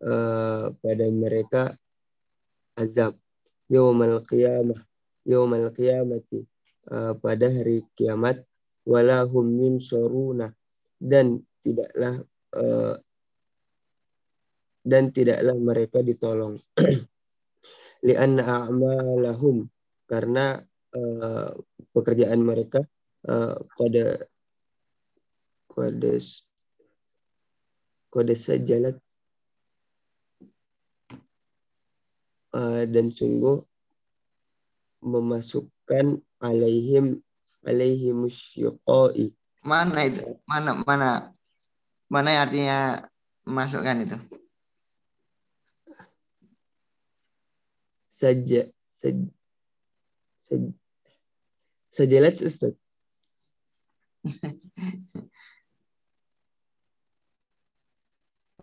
uh, 0.03 0.71
pada 0.83 1.05
mereka 1.11 1.75
azab. 2.75 3.15
Yaumal 3.69 4.23
qiyamah 4.25 4.79
yaumal 5.27 5.69
qiyamati 5.75 6.47
uh, 6.91 7.15
pada 7.19 7.47
hari 7.47 7.83
kiamat. 7.95 8.43
Wala 8.89 9.21
hum 9.27 9.45
min 9.53 9.77
suruna 9.77 10.49
dan 10.97 11.45
tidaklah 11.61 12.25
uh, 12.57 12.97
dan 14.83 15.11
tidaklah 15.11 15.55
mereka 15.59 15.99
ditolong. 15.99 16.55
Li'anna 18.07 18.43
a'malahum 18.63 19.67
karena 20.07 20.63
uh, 20.95 21.51
pekerjaan 21.91 22.39
mereka 22.41 22.79
uh, 23.27 23.59
kode 23.75 24.23
kode 25.67 26.15
kode 28.07 28.35
sejalat 28.39 28.95
uh, 32.55 32.83
dan 32.87 33.11
sungguh 33.11 33.59
memasukkan 35.03 36.23
alaihim 36.39 37.19
alaihim 37.67 38.31
syuqai. 38.31 39.35
Mana 39.59 40.07
itu? 40.07 40.23
Mana 40.47 40.79
mana 40.87 41.09
mana 42.07 42.29
artinya 42.41 43.03
masukkan 43.43 44.07
itu 44.07 44.38
saja 48.19 48.61
saj, 48.99 49.17
saj, 50.45 50.63
sajalat 51.95 52.35
Ustaz. 52.43 52.75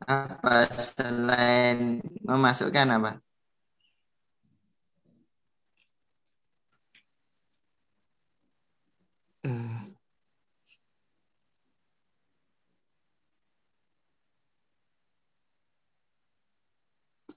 apa 0.06 0.68
selain 0.70 2.04
memasukkan 2.28 2.88
apa 3.00 3.12
Uh, 9.46 9.86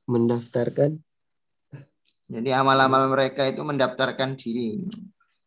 mendaftarkan 0.10 1.06
jadi 2.30 2.62
amal-amal 2.62 3.10
mereka 3.10 3.50
itu 3.50 3.66
mendaftarkan 3.66 4.38
diri. 4.38 4.86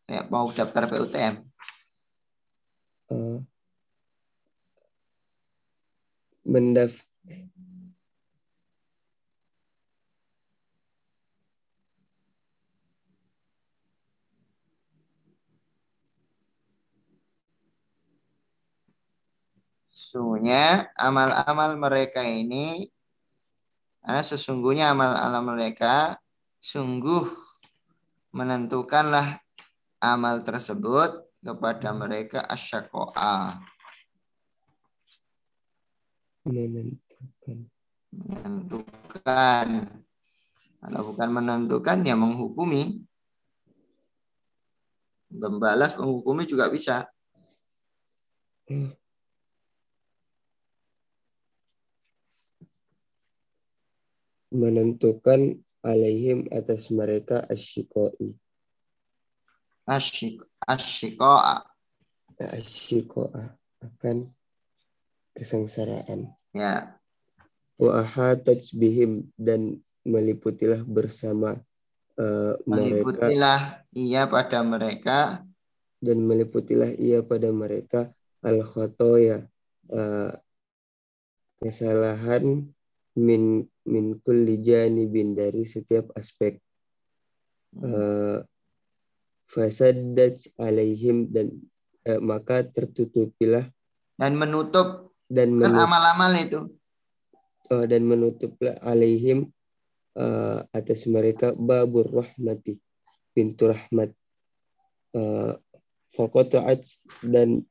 Kayak 0.03 0.27
mau 0.27 0.45
daftar 0.51 0.83
PUTM 0.91 1.53
uh, 3.11 3.39
mendaf 6.43 6.93
Sesungguhnya 19.93 20.93
amal-amal 20.93 21.73
mereka 21.79 22.21
ini 22.21 22.85
karena 24.03 24.21
sesungguhnya 24.21 24.93
amal-amal 24.93 25.57
mereka 25.57 26.21
sungguh 26.63 27.27
menentukanlah 28.31 29.43
amal 29.99 30.39
tersebut 30.47 31.27
kepada 31.43 31.91
mereka 31.91 32.39
asyakoa 32.47 33.59
menentukan. 36.43 37.57
Menentukan. 38.11 39.67
Kalau 40.83 41.01
bukan 41.11 41.29
menentukan 41.31 41.97
ya 42.03 42.15
menghukumi. 42.19 43.07
Membalas 45.33 45.95
menghukumi 45.97 46.43
juga 46.45 46.67
bisa. 46.69 47.07
Menentukan 54.53 55.62
alaihim 55.83 56.47
atas 56.49 56.87
mereka 56.89 57.43
asyikoi. 57.51 58.39
Asyik 59.83 60.39
asyikoa. 60.63 61.67
Asyikoa 62.39 63.51
akan 63.83 64.31
kesengsaraan. 65.35 66.31
Ya. 66.55 66.95
Wa 67.75 67.99
ahatat 67.99 68.63
bihim 68.79 69.27
dan 69.35 69.83
meliputilah 70.07 70.87
bersama 70.87 71.59
uh, 72.15 72.55
mereka. 72.63 73.03
Meliputilah 73.03 73.61
ia 73.91 74.23
pada 74.27 74.59
mereka. 74.63 75.19
Dan 76.03 76.23
meliputilah 76.27 76.95
ia 76.99 77.23
pada 77.23 77.51
mereka 77.51 78.11
al 78.43 78.59
khotoya 78.63 79.47
uh, 79.91 80.31
kesalahan 81.63 82.67
min 83.17 83.61
min 83.85 84.17
kulli 84.21 84.57
janibin 84.61 85.37
dari 85.37 85.63
setiap 85.67 86.09
aspek. 86.17 86.57
Uh, 87.73 88.37
fasaddat 89.49 90.37
alaihim 90.61 91.29
dan 91.29 91.49
uh, 92.09 92.21
maka 92.21 92.65
tertutupilah. 92.65 93.65
Dan 94.17 94.37
menutup 94.37 95.13
dan 95.29 95.57
kan 95.57 95.73
amal-amal 95.73 96.33
itu. 96.37 96.69
Uh, 97.73 97.85
dan 97.89 98.05
menutuplah 98.05 98.77
alaihim 98.85 99.49
uh, 100.17 100.61
atas 100.73 101.09
mereka 101.09 101.53
babur 101.57 102.05
rahmati 102.05 102.77
pintu 103.33 103.73
rahmat. 103.73 104.13
Uh, 105.13 105.57
dan 107.25 107.65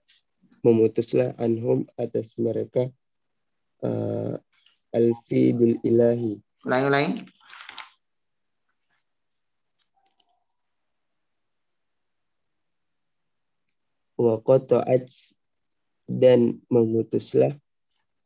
memutuslah 0.66 1.34
anhum 1.38 1.86
atas 1.98 2.34
mereka 2.38 2.90
uh, 3.86 4.34
alfidul 4.92 5.76
ilahi. 5.82 6.38
Ulangi 6.62 6.86
ulangi 6.86 7.12
wa 14.22 14.38
qata'at 14.38 15.10
dan 16.06 16.62
memutuslah 16.70 17.50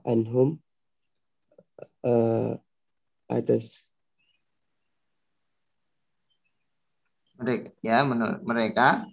anhum 0.04 0.60
uh, 2.04 2.52
atas 3.32 3.88
mereka 7.40 7.72
ya 7.80 8.04
menurut 8.04 8.44
mereka. 8.44 9.08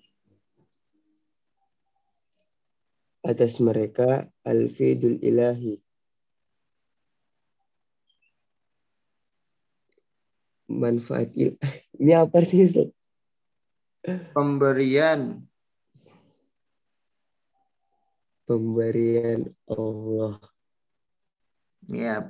atas 3.23 3.63
mereka 3.63 4.27
alfidul 4.43 5.15
ilahi 5.23 5.79
manfaat 10.73 11.29
il 11.37 11.55
ini 12.01 12.13
apa 12.17 12.41
Ustaz? 12.41 12.89
pemberian. 14.35 15.39
Pemberian 18.43 19.47
Allah. 19.71 20.35
Ya. 21.87 22.27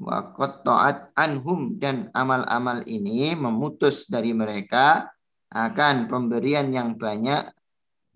Wakot 0.00 0.64
taat 0.64 1.12
anhum 1.12 1.76
dan 1.76 2.08
amal-amal 2.16 2.80
ini 2.88 3.36
memutus 3.36 4.08
dari 4.08 4.32
mereka 4.32 5.12
akan 5.52 6.08
pemberian 6.08 6.72
yang 6.72 6.96
banyak 6.96 7.52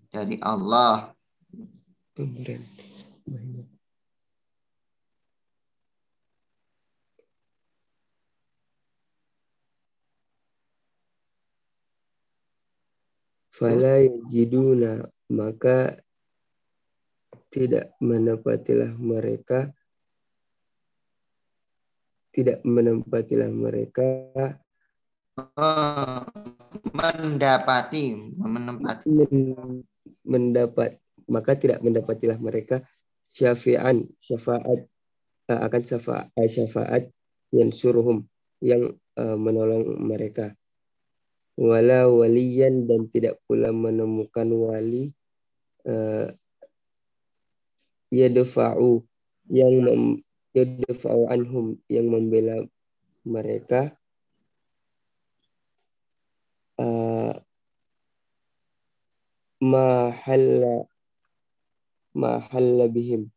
dari 0.09 0.41
Allah. 0.41 1.13
pemberian 2.15 2.63
banyak 3.25 3.74
Fala 13.55 14.03
yajiduna 14.03 15.07
maka 15.31 15.95
tidak 17.47 17.95
menepatilah 18.03 18.91
mereka 18.99 19.71
tidak 22.35 22.59
menempatilah 22.67 23.47
mereka 23.47 24.03
Oh, 25.35 26.23
mendapati, 26.95 28.15
menempati. 28.39 29.07
men- 29.27 29.83
mendapat 30.23 30.95
maka 31.27 31.55
tidak 31.59 31.83
mendapatilah 31.83 32.39
mereka 32.39 32.83
syafi'an 33.27 33.99
syafaat 34.23 34.87
eh, 35.51 35.59
akan 35.59 35.81
syafaat 35.83 36.31
syafaat 36.31 37.03
yang 37.51 37.71
suruhum 37.71 38.23
yang 38.63 38.95
eh, 39.15 39.37
menolong 39.39 39.99
mereka 40.03 40.55
wala 41.55 42.11
waliyan 42.11 42.83
dan 42.83 43.07
tidak 43.11 43.39
pula 43.47 43.71
menemukan 43.71 44.47
wali 44.51 45.15
uh, 45.87 46.27
yang 49.51 49.75
mem, 49.83 50.03
yadfa'u 50.55 51.31
anhum 51.31 51.79
yang 51.87 52.07
membela 52.11 52.59
mereka. 53.23 53.95
Uh, 56.75 57.31
mahalla 59.63 60.83
mahalla 62.11 62.91
bihim 62.91 63.31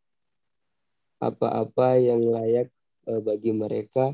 apa-apa 1.23 2.03
yang 2.03 2.27
layak 2.27 2.75
uh, 3.07 3.23
bagi 3.23 3.55
mereka 3.55 4.11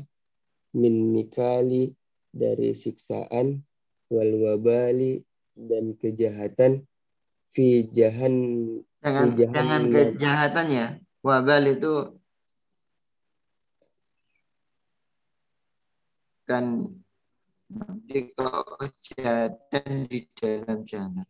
min 0.77 1.17
nikali 1.17 1.97
dari 2.29 2.77
siksaan 2.77 3.65
wal 4.11 4.31
wabali 4.41 5.23
dan 5.55 5.95
kejahatan 5.95 6.83
fi 7.49 7.87
jahan 7.89 8.33
Jangan 9.05 9.37
Jangan- 9.37 9.53
jangan 9.53 9.81
kejahatannya. 9.93 10.85
Wabal 11.21 11.63
itu 11.77 11.93
kan 16.45 16.65
nanti 17.69 18.33
kejahatan 18.33 19.89
di 20.09 20.19
dalam 20.33 20.81
jalan. 20.85 21.27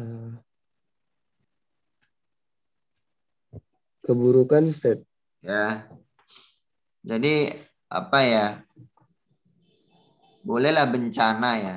Uh, 0.00 0.32
keburukan 4.04 4.68
Ustaz 4.68 5.00
Ya. 5.44 5.84
Jadi 7.04 7.52
apa 7.92 8.18
ya? 8.24 8.46
Bolehlah 10.40 10.88
bencana 10.88 11.50
ya. 11.60 11.76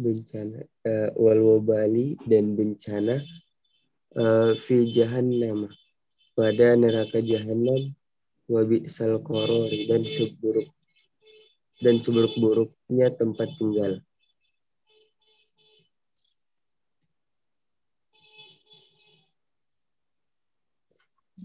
bencana 0.00 0.64
uh, 0.88 1.10
wal 1.18 1.40
wabali 1.44 2.16
dan 2.24 2.56
bencana 2.56 3.20
uh, 4.16 4.56
fi 4.56 4.88
jahannam 4.88 5.68
pada 6.32 6.72
neraka 6.72 7.20
jahanam 7.20 7.92
wa 8.48 8.64
bi'sal 8.64 9.20
qarari 9.20 9.90
dan 9.90 10.02
seburuk 10.08 10.72
dan 11.80 11.96
seburuk-buruknya 11.96 13.08
tempat 13.16 13.48
tinggal. 13.56 14.04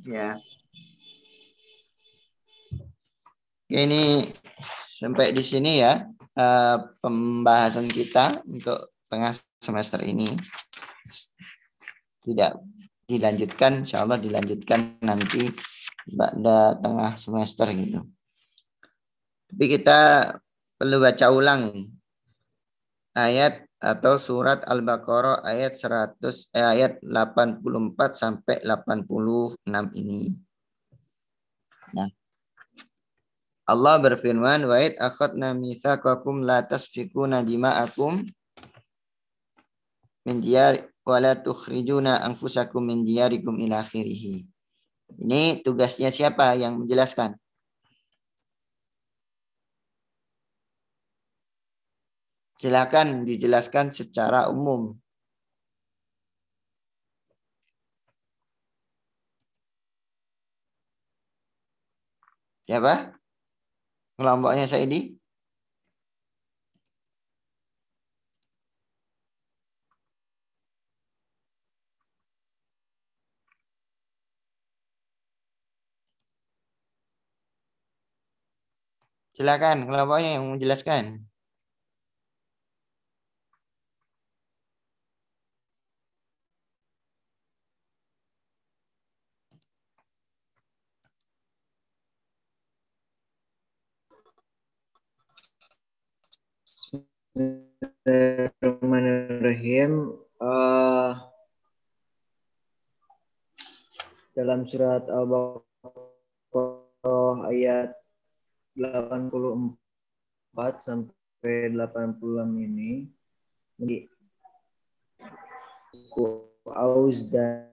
Ya. 0.06 0.38
Oke, 3.66 3.80
ini 3.82 4.30
sampai 5.02 5.34
di 5.34 5.42
sini 5.42 5.82
ya 5.82 6.06
eh, 6.38 6.78
pembahasan 7.02 7.90
kita 7.90 8.46
untuk 8.46 8.94
tengah 9.10 9.34
semester 9.58 10.04
ini. 10.06 10.30
Tidak 12.22 12.52
dilanjutkan, 13.10 13.86
insya 13.86 14.06
Allah 14.06 14.22
dilanjutkan 14.22 15.02
nanti 15.02 15.50
pada 16.14 16.78
tengah 16.78 17.18
semester 17.18 17.70
gitu. 17.74 18.15
Tapi 19.50 19.66
kita 19.70 20.00
perlu 20.76 20.98
baca 21.00 21.26
ulang. 21.32 21.72
Ayat 23.16 23.66
atau 23.86 24.18
surat 24.18 24.66
Al-Baqarah 24.66 25.46
ayat 25.46 25.78
100 25.78 26.50
eh, 26.56 26.66
ayat 26.66 26.94
84 27.06 28.18
sampai 28.18 28.58
86 28.66 29.62
ini. 29.94 30.42
Nah. 31.94 32.10
Allah 33.66 33.96
berfirman, 34.02 34.66
"Wa 34.66 34.78
id 34.82 34.98
akhadna 34.98 35.54
mitsaqakum 35.54 36.46
la 36.46 36.66
tasfikuna 36.66 37.42
dima'akum 37.42 38.26
min 40.26 40.38
diyar 40.42 40.86
wa 41.06 41.18
la 41.22 41.34
tukhrijuna 41.38 42.26
anfusakum 42.26 42.82
min 42.86 43.06
diyarikum 43.06 43.58
ila 43.62 43.86
akhirih." 43.86 44.46
Ini 45.16 45.62
tugasnya 45.62 46.10
siapa 46.10 46.58
yang 46.58 46.82
menjelaskan? 46.82 47.38
Silakan 52.60 53.28
dijelaskan 53.28 53.92
secara 53.92 54.48
umum. 54.52 54.96
Siapa? 62.66 62.94
Kelompoknya 64.18 64.66
Saidi? 64.72 65.16
Silakan 79.36 79.78
kelompoknya 79.92 80.30
yang 80.40 80.46
menjelaskan. 80.56 81.35
Bismillahirrahmanirrahim. 97.36 100.16
Eh, 100.40 101.12
dalam 104.40 104.64
surat 104.64 105.04
Al-Baqarah 105.12 107.52
ayat 107.52 107.92
84 108.80 109.76
sampai 110.80 111.76
86 111.76 113.04
ini 113.84 114.08
suku 115.92 116.48
Aus 116.72 117.36
dan 117.36 117.68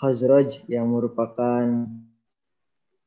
Khazraj 0.00 0.64
yang 0.64 0.88
merupakan 0.88 1.92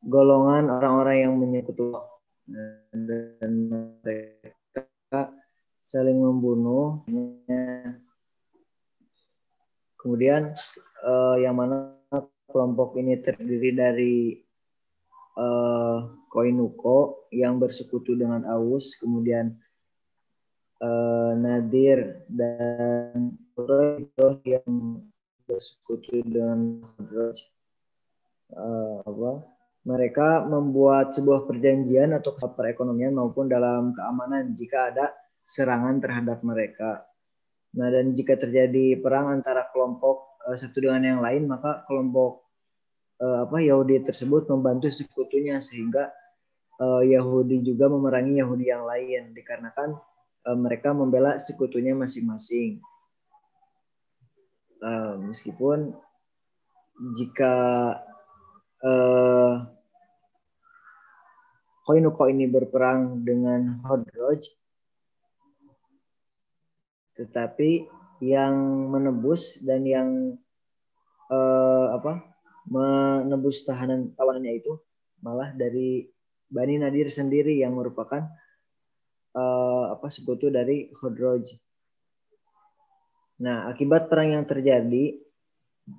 golongan 0.05 0.69
orang-orang 0.69 1.25
yang 1.25 1.33
menyekutukan 1.41 2.08
dan 2.49 3.51
mereka 3.69 5.33
saling 5.85 6.17
membunuh. 6.17 7.05
Kemudian 9.99 10.55
eh, 11.05 11.35
yang 11.43 11.55
mana 11.59 11.93
kelompok 12.49 12.97
ini 12.97 13.19
terdiri 13.21 13.71
dari 13.75 14.15
eh, 15.37 15.99
Koinuko, 16.29 17.29
yang 17.33 17.57
bersekutu 17.57 18.13
dengan 18.13 18.45
Aus, 18.45 18.93
kemudian 19.01 19.57
uh, 20.83 21.33
Nadir 21.35 22.23
dan 22.29 23.33
Quraidah 23.57 24.39
yang 24.45 25.01
bersekutu 25.49 26.21
dengan 26.29 26.85
uh, 28.53 29.01
apa 29.03 29.31
mereka 29.87 30.43
membuat 30.43 31.15
sebuah 31.15 31.47
perjanjian 31.47 32.11
atau 32.11 32.35
perekonomian 32.35 33.15
maupun 33.15 33.47
dalam 33.47 33.95
keamanan 33.95 34.51
jika 34.59 34.91
ada 34.91 35.15
serangan 35.45 36.03
terhadap 36.03 36.43
mereka. 36.43 37.07
Nah, 37.79 37.87
dan 37.93 38.11
jika 38.17 38.35
terjadi 38.35 38.99
perang 38.99 39.29
antara 39.29 39.69
kelompok 39.71 40.41
uh, 40.45 40.57
satu 40.57 40.83
dengan 40.83 41.05
yang 41.05 41.21
lain, 41.21 41.45
maka 41.45 41.85
kelompok 41.85 42.49
uh, 43.21 43.45
apa 43.45 43.61
Yahudi 43.61 44.01
tersebut 44.03 44.49
membantu 44.49 44.89
sekutunya 44.89 45.61
sehingga 45.61 46.09
uh, 46.81 47.05
Yahudi 47.05 47.61
juga 47.61 47.87
memerangi 47.87 48.41
Yahudi 48.41 48.65
yang 48.67 48.83
lain 48.89 49.37
dikarenakan 49.37 49.95
uh, 50.49 50.57
mereka 50.57 50.91
membela 50.97 51.37
sekutunya 51.37 51.93
masing-masing. 51.93 52.81
Uh, 54.79 55.19
meskipun 55.27 55.91
jika 57.19 57.55
uh, 58.83 59.65
Koinuko 61.89 62.29
ini 62.29 62.45
berperang 62.45 63.25
dengan 63.25 63.81
Hodroj, 63.81 64.45
tetapi 67.17 67.89
yang 68.21 68.53
menebus 68.93 69.57
dan 69.65 69.81
yang 69.89 70.37
uh, 71.33 71.97
apa 71.97 72.29
menebus 72.69 73.65
tahanan 73.65 74.13
tawanannya 74.13 74.61
itu 74.61 74.77
malah 75.25 75.49
dari 75.57 76.05
Bani 76.45 76.77
Nadir 76.77 77.09
sendiri 77.09 77.57
yang 77.57 77.73
merupakan 77.73 78.29
uh, 79.33 79.83
apa 79.93 80.07
sekutu 80.13 80.53
dari 80.53 80.93
Hodroj. 80.93 81.57
Nah, 83.39 83.71
akibat 83.71 84.11
perang 84.11 84.35
yang 84.35 84.45
terjadi 84.45 85.15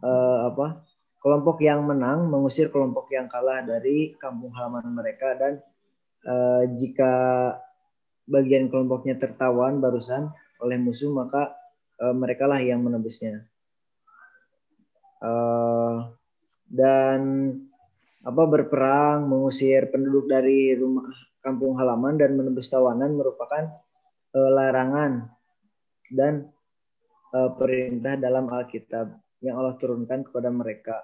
uh, 0.04 0.54
apa 0.54 0.86
kelompok 1.20 1.60
yang 1.60 1.84
menang 1.84 2.32
mengusir 2.32 2.72
kelompok 2.72 3.12
yang 3.12 3.28
kalah 3.28 3.60
dari 3.60 4.16
kampung 4.16 4.50
halaman 4.56 4.88
mereka 4.88 5.36
dan 5.36 5.60
uh, 6.24 6.64
jika 6.72 7.12
bagian 8.24 8.72
kelompoknya 8.72 9.20
tertawan 9.20 9.84
barusan 9.84 10.32
oleh 10.64 10.80
musuh 10.80 11.12
maka 11.12 11.52
uh, 12.00 12.16
mereka 12.16 12.48
lah 12.48 12.58
yang 12.58 12.80
menebusnya. 12.80 13.44
Uh, 15.20 16.08
dan 16.64 17.52
apa 18.24 18.42
berperang 18.48 19.28
mengusir 19.28 19.92
penduduk 19.92 20.24
dari 20.24 20.72
rumah 20.72 21.12
kampung 21.44 21.76
halaman 21.76 22.16
dan 22.16 22.36
menebus 22.36 22.68
tawanan 22.68 23.16
merupakan 23.16 23.68
larangan 24.30 25.26
dan 26.12 26.52
perintah 27.32 28.14
dalam 28.20 28.46
Alkitab 28.46 29.10
yang 29.40 29.56
Allah 29.60 29.76
turunkan 29.80 30.24
kepada 30.24 30.52
mereka. 30.52 30.96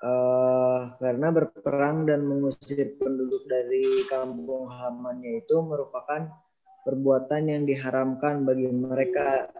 Uh, 0.00 0.88
karena 0.96 1.28
berperang 1.28 2.08
dan 2.08 2.24
mengusir 2.24 2.96
penduduk 2.96 3.44
dari 3.44 4.08
kampung 4.08 4.72
halamannya 4.72 5.44
itu 5.44 5.60
merupakan 5.60 6.24
perbuatan 6.88 7.42
yang 7.52 7.62
diharamkan 7.68 8.48
bagi 8.48 8.68
mereka. 8.72 9.52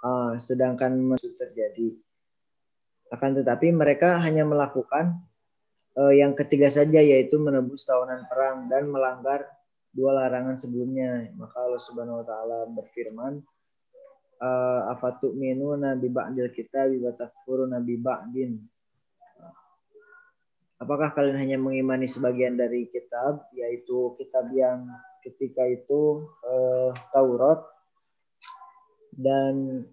Uh, 0.00 0.34
sedangkan 0.34 1.14
itu 1.14 1.30
terjadi. 1.38 1.94
Akan 3.14 3.38
tetapi 3.38 3.70
mereka 3.70 4.18
hanya 4.18 4.42
melakukan 4.42 5.22
uh, 5.94 6.10
yang 6.10 6.34
ketiga 6.34 6.66
saja 6.70 6.98
yaitu 6.98 7.38
menebus 7.38 7.86
tawanan 7.86 8.26
perang 8.26 8.66
dan 8.66 8.90
melanggar 8.90 9.46
dua 9.94 10.26
larangan 10.26 10.58
sebelumnya. 10.58 11.30
Maka 11.38 11.54
Allah 11.54 11.82
Subhanahu 11.82 12.22
wa 12.22 12.26
taala 12.26 12.58
berfirman 12.66 13.42
uh, 14.40 14.90
afatu 14.90 15.36
minu 15.36 15.76
nabi 15.76 16.08
ba'dil 16.08 16.50
kita 16.50 16.88
wa 16.88 17.12
nabi 17.68 17.94
ba'din. 18.00 18.56
Apakah 20.80 21.12
kalian 21.12 21.36
hanya 21.36 21.58
mengimani 21.60 22.08
sebagian 22.08 22.56
dari 22.56 22.88
kitab 22.88 23.44
yaitu 23.52 24.16
kitab 24.16 24.48
yang 24.56 24.88
ketika 25.20 25.68
itu 25.68 26.24
uh, 26.40 26.90
Taurat? 27.12 27.60
Dan 29.12 29.84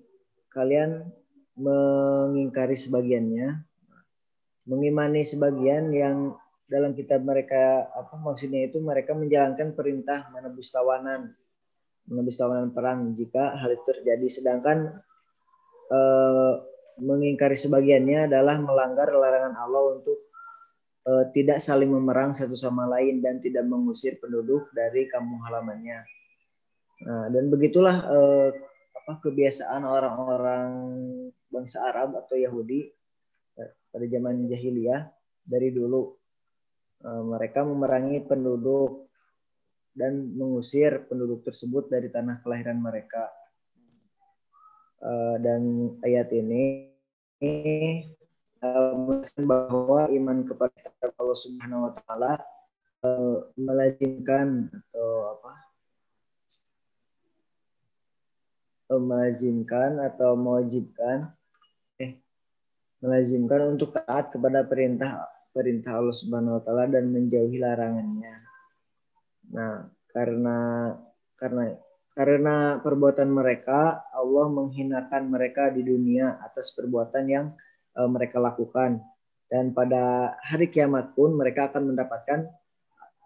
kalian 0.47 1.11
mengingkari 1.59 2.79
sebagiannya? 2.79 3.59
Mengimani 4.63 5.27
sebagian 5.27 5.91
yang 5.91 6.39
dalam 6.67 6.95
kitab 6.95 7.23
mereka 7.23 7.87
apa 7.91 8.15
maksudnya 8.19 8.67
itu 8.67 8.79
mereka 8.79 9.15
menjalankan 9.15 9.75
perintah 9.75 10.27
menebus 10.31 10.71
tawanan 10.71 11.35
menembus 12.07 12.39
tawanan 12.39 12.71
perang 12.71 13.13
jika 13.13 13.55
hal 13.59 13.75
itu 13.75 13.83
terjadi. 13.83 14.27
Sedangkan 14.31 14.95
eh, 15.91 16.53
mengingkari 17.03 17.59
sebagiannya 17.59 18.31
adalah 18.31 18.57
melanggar 18.63 19.11
larangan 19.11 19.53
Allah 19.59 19.99
untuk 19.99 20.19
eh, 21.05 21.25
tidak 21.35 21.59
saling 21.59 21.91
memerang 21.91 22.31
satu 22.31 22.55
sama 22.55 22.87
lain 22.87 23.19
dan 23.19 23.43
tidak 23.43 23.67
mengusir 23.67 24.15
penduduk 24.17 24.71
dari 24.71 25.05
kampung 25.11 25.43
halamannya. 25.43 25.99
Nah, 26.97 27.29
dan 27.29 27.51
begitulah 27.51 27.95
eh, 28.07 28.49
apa 29.03 29.13
kebiasaan 29.23 29.83
orang-orang 29.85 30.69
bangsa 31.47 31.79
Arab 31.91 32.17
atau 32.17 32.35
Yahudi 32.35 32.91
pada 33.87 34.05
zaman 34.05 34.51
jahiliyah 34.51 35.07
dari 35.47 35.71
dulu. 35.71 36.11
Mereka 37.07 37.61
memerangi 37.61 38.25
penduduk 38.25 39.06
dan 39.97 40.29
mengusir 40.37 41.09
penduduk 41.09 41.41
tersebut 41.41 41.89
dari 41.89 42.07
tanah 42.13 42.37
kelahiran 42.45 42.77
mereka. 42.77 43.33
Uh, 44.97 45.37
dan 45.41 45.93
ayat 46.05 46.29
ini 46.33 46.89
uh, 48.61 48.93
bahwa 49.45 50.09
iman 50.09 50.41
kepada 50.45 50.73
Allah 51.17 51.37
Subhanahu 51.37 51.89
wa 51.89 51.91
taala 52.01 52.33
uh, 53.05 53.45
melazimkan 53.57 54.69
atau 54.69 55.37
apa? 55.37 55.53
Uh, 58.89 59.01
melazimkan 59.01 60.01
atau 60.01 60.33
mewajibkan 60.33 61.29
eh 62.01 62.17
melazimkan 63.01 63.77
untuk 63.77 63.93
taat 63.93 64.33
kepada 64.33 64.65
perintah 64.65 65.29
perintah 65.53 65.97
Allah 66.01 66.13
Subhanahu 66.13 66.57
wa 66.57 66.63
taala 66.65 66.85
dan 66.89 67.09
menjauhi 67.13 67.61
larangannya. 67.61 68.46
Nah, 69.51 69.87
karena 70.11 70.91
karena 71.37 71.63
karena 72.17 72.81
perbuatan 72.81 73.29
mereka 73.29 74.01
Allah 74.09 74.49
menghinakan 74.49 75.29
mereka 75.29 75.69
di 75.69 75.85
dunia 75.85 76.41
atas 76.41 76.73
perbuatan 76.73 77.29
yang 77.29 77.53
uh, 77.93 78.09
mereka 78.09 78.41
lakukan 78.41 78.97
dan 79.47 79.71
pada 79.71 80.33
hari 80.41 80.73
kiamat 80.73 81.13
pun 81.13 81.37
mereka 81.37 81.69
akan 81.69 81.93
mendapatkan 81.93 82.49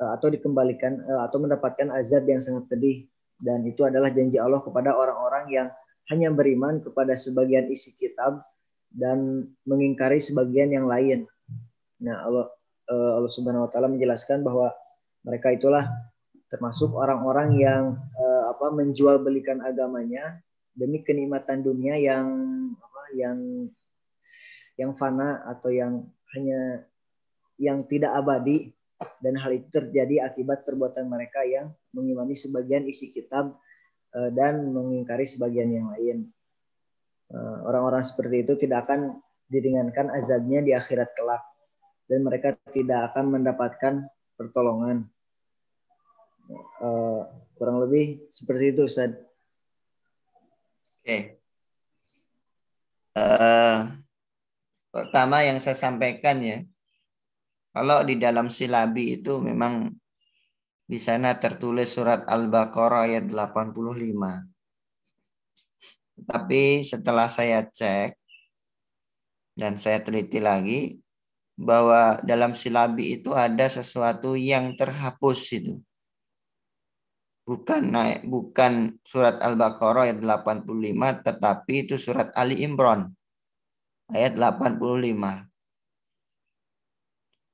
uh, 0.04 0.12
atau 0.20 0.28
dikembalikan 0.28 1.00
uh, 1.08 1.24
atau 1.24 1.40
mendapatkan 1.40 1.88
azab 1.96 2.28
yang 2.28 2.44
sangat 2.44 2.68
pedih 2.68 3.08
dan 3.40 3.64
itu 3.64 3.88
adalah 3.88 4.12
janji 4.12 4.38
Allah 4.38 4.60
kepada 4.60 4.92
orang-orang 4.92 5.48
yang 5.50 5.68
hanya 6.12 6.28
beriman 6.30 6.84
kepada 6.84 7.16
sebagian 7.16 7.72
isi 7.72 7.96
kitab 7.96 8.44
dan 8.92 9.48
mengingkari 9.64 10.20
sebagian 10.20 10.68
yang 10.68 10.86
lain. 10.86 11.24
Nah, 12.04 12.28
Allah 12.28 12.52
Allah 12.92 13.32
Subhanahu 13.32 13.64
wa 13.64 13.72
taala 13.72 13.88
menjelaskan 13.88 14.44
bahwa 14.44 14.76
mereka 15.24 15.56
itulah 15.56 15.88
termasuk 16.52 16.92
orang-orang 16.92 17.56
yang 17.56 17.84
uh, 18.20 18.52
apa 18.52 18.76
menjual 18.76 19.24
belikan 19.24 19.64
agamanya 19.64 20.44
demi 20.76 21.00
kenikmatan 21.00 21.64
dunia 21.64 21.96
yang 21.96 22.28
apa 22.76 23.02
yang 23.16 23.38
yang 24.76 24.92
fana 24.92 25.48
atau 25.48 25.72
yang 25.72 26.12
hanya 26.36 26.84
yang 27.56 27.88
tidak 27.88 28.12
abadi 28.12 28.76
dan 29.24 29.40
hal 29.40 29.56
itu 29.56 29.72
terjadi 29.72 30.28
akibat 30.28 30.68
perbuatan 30.68 31.08
mereka 31.08 31.42
yang 31.48 31.72
mengimani 31.96 32.36
sebagian 32.36 32.84
isi 32.84 33.16
kitab 33.16 33.56
uh, 34.12 34.30
dan 34.36 34.76
mengingkari 34.76 35.24
sebagian 35.24 35.72
yang 35.72 35.88
lain. 35.96 36.28
Uh, 37.32 37.64
orang-orang 37.64 38.04
seperti 38.04 38.44
itu 38.44 38.60
tidak 38.60 38.92
akan 38.92 39.24
diringankan 39.48 40.12
azabnya 40.12 40.60
di 40.60 40.76
akhirat 40.76 41.16
kelak 41.16 41.44
dan 42.12 42.28
mereka 42.28 42.60
tidak 42.76 43.12
akan 43.12 43.40
mendapatkan 43.40 43.94
pertolongan 44.36 45.08
uh, 46.82 47.22
kurang 47.56 47.84
lebih 47.84 48.28
seperti 48.32 48.76
itu 48.76 48.88
Ustaz. 48.88 49.12
Oke. 51.02 51.06
Okay. 51.06 51.22
Uh, 53.12 53.20
eh, 53.20 53.78
pertama 54.92 55.44
yang 55.44 55.60
saya 55.60 55.76
sampaikan 55.76 56.40
ya, 56.40 56.64
kalau 57.76 58.04
di 58.08 58.16
dalam 58.16 58.48
silabi 58.48 59.20
itu 59.20 59.40
memang 59.44 59.92
di 60.88 61.00
sana 61.00 61.36
tertulis 61.40 61.92
surat 61.92 62.24
Al-Baqarah 62.28 63.08
ayat 63.08 63.26
85. 63.28 64.48
Tapi 66.28 66.84
setelah 66.84 67.28
saya 67.32 67.64
cek 67.66 68.16
dan 69.56 69.76
saya 69.76 70.00
teliti 70.04 70.40
lagi, 70.40 71.02
bahwa 71.62 72.18
dalam 72.26 72.58
silabi 72.58 73.22
itu 73.22 73.32
ada 73.38 73.70
sesuatu 73.70 74.34
yang 74.34 74.74
terhapus 74.74 75.62
itu. 75.62 75.78
Bukan 77.52 77.92
naik 77.92 78.24
bukan 78.24 78.96
surat 79.04 79.44
Al-Baqarah 79.44 80.08
ayat 80.08 80.24
85 80.24 81.28
tetapi 81.28 81.74
itu 81.84 82.00
surat 82.00 82.32
Ali 82.32 82.64
Imran 82.64 83.12
ayat 84.08 84.40
85. 84.40 85.52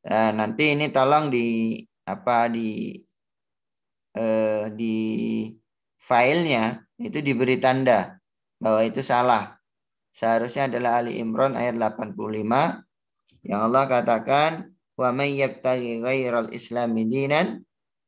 Nah, 0.05 0.29
nanti 0.37 0.77
ini 0.77 0.93
tolong 0.93 1.33
di 1.33 1.81
apa 2.05 2.45
di 2.45 2.93
eh, 4.13 4.69
di 4.69 4.95
filenya 5.97 6.77
itu 7.01 7.17
diberi 7.25 7.57
tanda 7.57 8.21
bahwa 8.61 8.85
itu 8.85 9.01
salah. 9.01 9.57
Seharusnya 10.13 10.69
adalah 10.69 11.01
Ali 11.01 11.17
Imran 11.17 11.57
ayat 11.57 11.73
85 11.73 12.85
yang 13.41 13.65
Allah 13.65 13.89
katakan, 13.89 14.77
"Wa 14.93 15.09
may 15.09 15.41
yabtaghi 15.41 16.05
ghairal 16.05 16.53
islami 16.53 17.09
dinan 17.09 17.66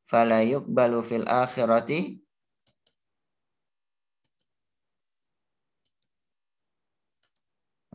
fala 0.09 0.41
yuqbalu 0.41 1.05
fil 1.05 1.25
akhirati 1.29 2.17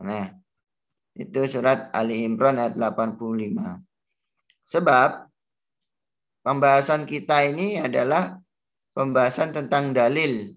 Nah, 0.05 0.27
itu 1.17 1.39
surat 1.49 1.89
Ali 1.89 2.27
Imran 2.27 2.61
ayat 2.61 2.77
85. 2.77 3.81
Sebab 4.69 5.31
pembahasan 6.45 7.09
kita 7.09 7.41
ini 7.49 7.81
adalah 7.81 8.37
pembahasan 8.93 9.49
tentang 9.49 9.97
dalil 9.97 10.53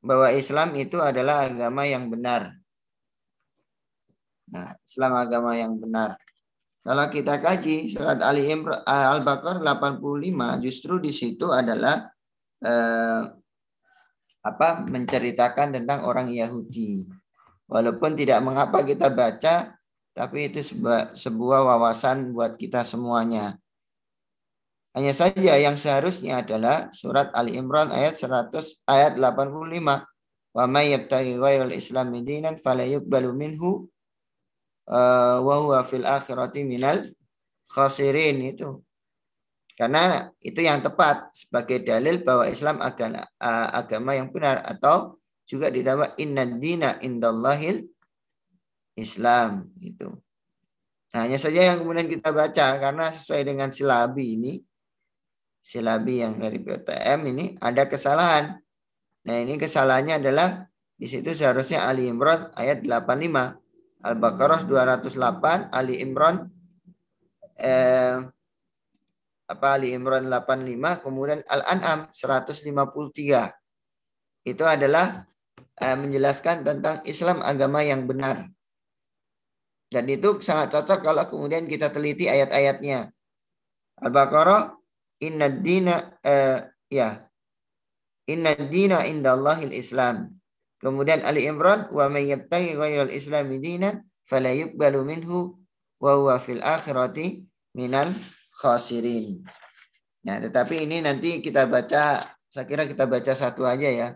bahwa 0.00 0.32
Islam 0.32 0.72
itu 0.80 0.96
adalah 0.96 1.44
agama 1.44 1.84
yang 1.84 2.08
benar. 2.08 2.56
Nah, 4.48 4.72
Islam 4.80 5.12
agama 5.20 5.52
yang 5.60 5.76
benar. 5.76 6.16
Kalau 6.84 7.08
kita 7.08 7.40
kaji 7.40 7.88
surat 7.96 8.20
Ali 8.20 8.44
Imran 8.44 8.84
Al-Baqarah 8.84 9.64
85 9.64 10.60
justru 10.60 11.00
di 11.00 11.16
situ 11.16 11.48
adalah 11.48 12.12
eh, 12.60 13.22
apa 14.44 14.68
menceritakan 14.84 15.80
tentang 15.80 16.04
orang 16.04 16.28
Yahudi. 16.28 17.08
Walaupun 17.64 18.12
tidak 18.12 18.44
mengapa 18.44 18.84
kita 18.84 19.08
baca, 19.08 19.72
tapi 20.12 20.52
itu 20.52 20.60
sebuah, 20.60 21.16
sebuah 21.16 21.60
wawasan 21.64 22.36
buat 22.36 22.60
kita 22.60 22.84
semuanya. 22.84 23.56
Hanya 24.92 25.16
saja 25.16 25.56
yang 25.56 25.80
seharusnya 25.80 26.44
adalah 26.44 26.92
surat 26.92 27.32
Ali 27.32 27.56
Imran 27.56 27.90
ayat 27.90 28.20
100 28.20 28.84
ayat 28.84 29.16
85. 29.16 30.04
Wa 30.54 30.64
may 30.70 30.92
yabtaghi 30.92 31.34
ghairal 31.40 31.72
islami 31.74 32.22
dinan 32.22 32.60
fala 32.60 32.86
yuqbalu 32.86 33.32
minhu 33.34 33.90
uh, 34.88 35.38
wa 35.40 35.54
huwa 35.60 35.80
fil 35.84 36.04
akhirati 36.04 36.64
minal 36.64 37.04
khasirin 37.70 38.54
itu. 38.54 38.80
Karena 39.74 40.30
itu 40.38 40.62
yang 40.62 40.78
tepat 40.86 41.34
sebagai 41.34 41.82
dalil 41.82 42.22
bahwa 42.22 42.46
Islam 42.46 42.78
agama, 42.78 43.26
uh, 43.42 43.68
agama 43.74 44.14
yang 44.14 44.30
benar 44.30 44.62
atau 44.62 45.18
juga 45.44 45.68
ditambah 45.68 46.14
inna 46.16 46.46
dina 46.46 46.96
indallahil 47.02 47.82
Islam 48.94 49.66
itu. 49.82 50.08
Nah, 51.14 51.26
hanya 51.26 51.38
saja 51.38 51.74
yang 51.74 51.82
kemudian 51.82 52.06
kita 52.06 52.30
baca 52.30 52.66
karena 52.78 53.06
sesuai 53.10 53.42
dengan 53.46 53.70
silabi 53.70 54.38
ini 54.38 54.52
silabi 55.64 56.20
yang 56.20 56.36
dari 56.36 56.60
PTM 56.60 57.20
ini 57.34 57.44
ada 57.58 57.88
kesalahan. 57.88 58.60
Nah, 59.24 59.36
ini 59.40 59.56
kesalahannya 59.56 60.20
adalah 60.20 60.68
di 60.94 61.08
situ 61.08 61.32
seharusnya 61.32 61.88
Ali 61.88 62.06
Imran 62.06 62.52
ayat 62.54 62.84
85 62.84 63.63
Al-Baqarah 64.04 64.68
208, 64.68 65.72
Ali 65.72 66.04
Imran 66.04 66.44
eh, 67.56 68.20
apa 69.44 69.66
Ali 69.76 69.96
Imran 69.96 70.28
85, 70.28 71.04
kemudian 71.04 71.40
Al-An'am 71.48 72.12
153. 72.12 72.68
Itu 74.44 74.64
adalah 74.68 75.24
eh, 75.80 75.96
menjelaskan 75.96 76.68
tentang 76.68 77.00
Islam 77.08 77.40
agama 77.40 77.80
yang 77.80 78.04
benar. 78.04 78.44
Dan 79.88 80.04
itu 80.10 80.42
sangat 80.42 80.74
cocok 80.74 81.00
kalau 81.00 81.24
kemudian 81.24 81.64
kita 81.64 81.88
teliti 81.88 82.28
ayat-ayatnya. 82.28 83.08
Al-Baqarah 84.04 84.74
inna 85.22 85.48
dina 85.48 86.18
eh, 86.20 86.66
ya 86.90 87.24
inna 88.26 88.52
dina 88.58 89.06
indallahil 89.06 89.70
Islam. 89.72 90.34
Kemudian 90.84 91.24
Ali 91.24 91.48
Imran 91.48 91.88
wa 91.88 92.12
may 92.12 92.28
yabtaghi 92.28 92.76
ghairal 92.76 93.08
islami 93.08 93.56
dinan 93.56 94.04
fala 94.28 94.52
yuqbalu 94.52 95.00
minhu 95.00 95.56
wa 95.96 96.12
huwa 96.20 96.36
fil 96.36 96.60
akhirati 96.60 97.40
minal 97.72 98.12
khasirin. 98.60 99.40
Nah, 100.28 100.36
tetapi 100.44 100.84
ini 100.84 101.00
nanti 101.00 101.40
kita 101.40 101.64
baca 101.64 102.20
saya 102.52 102.68
kira 102.68 102.84
kita 102.84 103.08
baca 103.08 103.32
satu 103.32 103.64
aja 103.64 103.88
ya. 103.88 104.08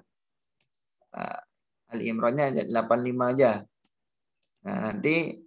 Uh, 1.16 1.40
Ali 1.88 2.12
Imrannya 2.12 2.52
85 2.68 3.32
aja. 3.32 3.64
Nah, 4.68 4.92
nanti 4.92 5.40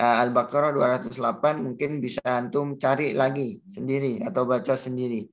uh, 0.00 0.16
Al-Baqarah 0.24 0.72
208 0.72 1.60
mungkin 1.60 2.00
bisa 2.00 2.24
antum 2.24 2.80
cari 2.80 3.12
lagi 3.12 3.60
sendiri 3.68 4.24
atau 4.24 4.48
baca 4.48 4.72
sendiri. 4.72 5.28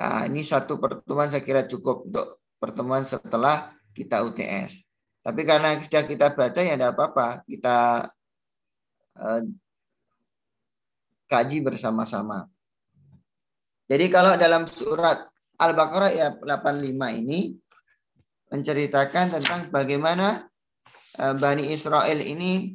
Uh, 0.00 0.32
ini 0.32 0.40
satu 0.40 0.80
pertemuan 0.80 1.28
saya 1.28 1.44
kira 1.44 1.68
cukup 1.68 2.08
untuk 2.08 2.45
pertemuan 2.66 3.06
setelah 3.06 3.70
kita 3.94 4.26
UTS. 4.26 4.82
Tapi 5.22 5.42
karena 5.42 5.78
sudah 5.78 6.02
kita 6.06 6.34
baca 6.34 6.60
ya 6.62 6.74
tidak 6.74 6.94
apa-apa, 6.94 7.46
kita 7.46 8.06
eh, 9.18 9.42
kaji 11.26 11.58
bersama-sama. 11.62 12.46
Jadi 13.86 14.06
kalau 14.10 14.34
dalam 14.34 14.66
surat 14.66 15.26
Al-Baqarah 15.56 16.10
ya 16.12 16.28
85 16.34 17.22
ini 17.22 17.54
menceritakan 18.50 19.38
tentang 19.38 19.60
bagaimana 19.70 20.46
eh, 21.18 21.34
Bani 21.34 21.74
Israel 21.74 22.22
ini 22.22 22.74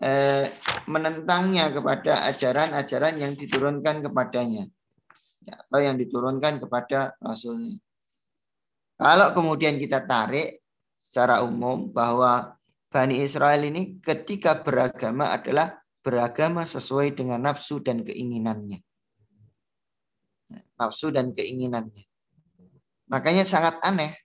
eh, 0.00 0.46
menentangnya 0.88 1.68
kepada 1.68 2.28
ajaran-ajaran 2.32 3.20
yang 3.20 3.32
diturunkan 3.36 4.00
kepadanya 4.04 4.64
atau 5.44 5.80
yang 5.80 6.00
diturunkan 6.00 6.56
kepada 6.64 7.12
Rasulnya. 7.20 7.83
Kalau 9.04 9.36
kemudian 9.36 9.76
kita 9.76 10.08
tarik 10.08 10.64
secara 10.96 11.44
umum 11.44 11.92
bahwa 11.92 12.56
Bani 12.88 13.20
Israel 13.20 13.60
ini 13.68 14.00
ketika 14.00 14.64
beragama 14.64 15.28
adalah 15.28 15.76
beragama 16.00 16.64
sesuai 16.64 17.12
dengan 17.12 17.44
nafsu 17.44 17.84
dan 17.84 18.00
keinginannya. 18.00 18.80
Nafsu 20.80 21.12
dan 21.12 21.36
keinginannya. 21.36 22.00
Makanya 23.12 23.44
sangat 23.44 23.76
aneh. 23.84 24.16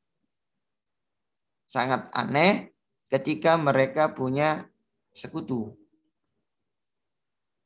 Sangat 1.67 2.07
aneh 2.15 2.71
ketika 3.11 3.59
mereka 3.59 4.15
punya 4.15 4.63
sekutu. 5.11 5.75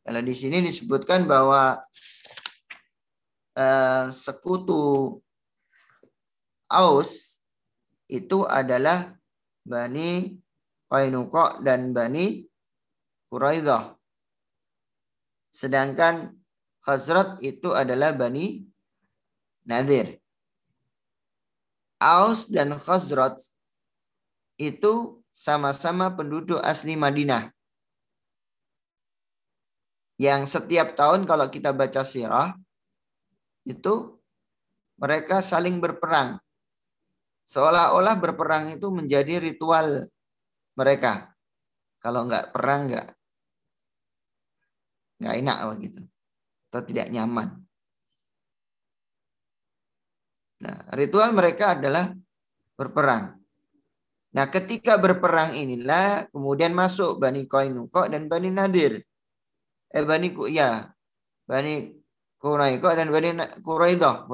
Kalau 0.02 0.22
di 0.26 0.34
sini 0.34 0.66
disebutkan 0.66 1.30
bahwa 1.30 1.78
eh, 3.54 4.10
sekutu 4.10 5.23
Aus 6.72 7.42
itu 8.12 8.46
adalah 8.46 9.16
Bani 9.64 10.38
Qainuqa 10.92 11.64
dan 11.64 11.96
Bani 11.96 12.44
Quraidah. 13.32 13.98
Sedangkan 15.54 16.38
Khazrat 16.84 17.40
itu 17.40 17.72
adalah 17.72 18.12
Bani 18.12 18.62
Nadir. 19.64 20.20
Aus 22.04 22.52
dan 22.52 22.76
Khazrat 22.76 23.40
itu 24.60 25.24
sama-sama 25.32 26.12
penduduk 26.14 26.60
asli 26.62 27.00
Madinah. 27.00 27.50
Yang 30.22 30.60
setiap 30.60 30.94
tahun 30.94 31.26
kalau 31.26 31.50
kita 31.50 31.74
baca 31.74 32.06
sirah, 32.06 32.54
itu 33.66 34.20
mereka 35.00 35.42
saling 35.42 35.82
berperang. 35.82 36.38
Seolah-olah 37.44 38.16
berperang 38.20 38.72
itu 38.72 38.88
menjadi 38.88 39.44
ritual 39.44 40.08
mereka. 40.80 41.36
Kalau 42.00 42.28
nggak 42.28 42.52
perang 42.56 42.92
nggak 42.92 43.08
nggak 45.24 45.36
enak 45.40 45.58
begitu 45.76 46.02
atau 46.68 46.82
tidak 46.84 47.08
nyaman. 47.14 47.64
Nah, 50.64 50.78
ritual 50.96 51.32
mereka 51.36 51.76
adalah 51.76 52.12
berperang. 52.76 53.36
Nah, 54.34 54.46
ketika 54.50 54.98
berperang 54.98 55.54
inilah 55.54 56.28
kemudian 56.34 56.74
masuk 56.74 57.22
Bani 57.22 57.46
Koinuko 57.46 58.10
dan 58.10 58.26
Bani 58.26 58.50
Nadir. 58.50 58.98
Eh 59.94 60.04
Bani 60.08 60.34
ya, 60.50 60.90
Bani 61.46 61.94
Quraiko 62.42 62.90
dan 62.98 63.14
Bani 63.14 63.30
Quraidah 63.62 64.26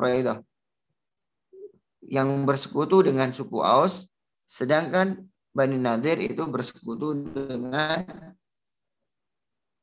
yang 2.06 2.48
bersekutu 2.48 3.04
dengan 3.04 3.32
suku 3.36 3.60
Aus, 3.60 4.08
sedangkan 4.48 5.28
Bani 5.52 5.76
Nadir 5.76 6.22
itu 6.22 6.46
bersekutu 6.48 7.18
dengan 7.18 8.06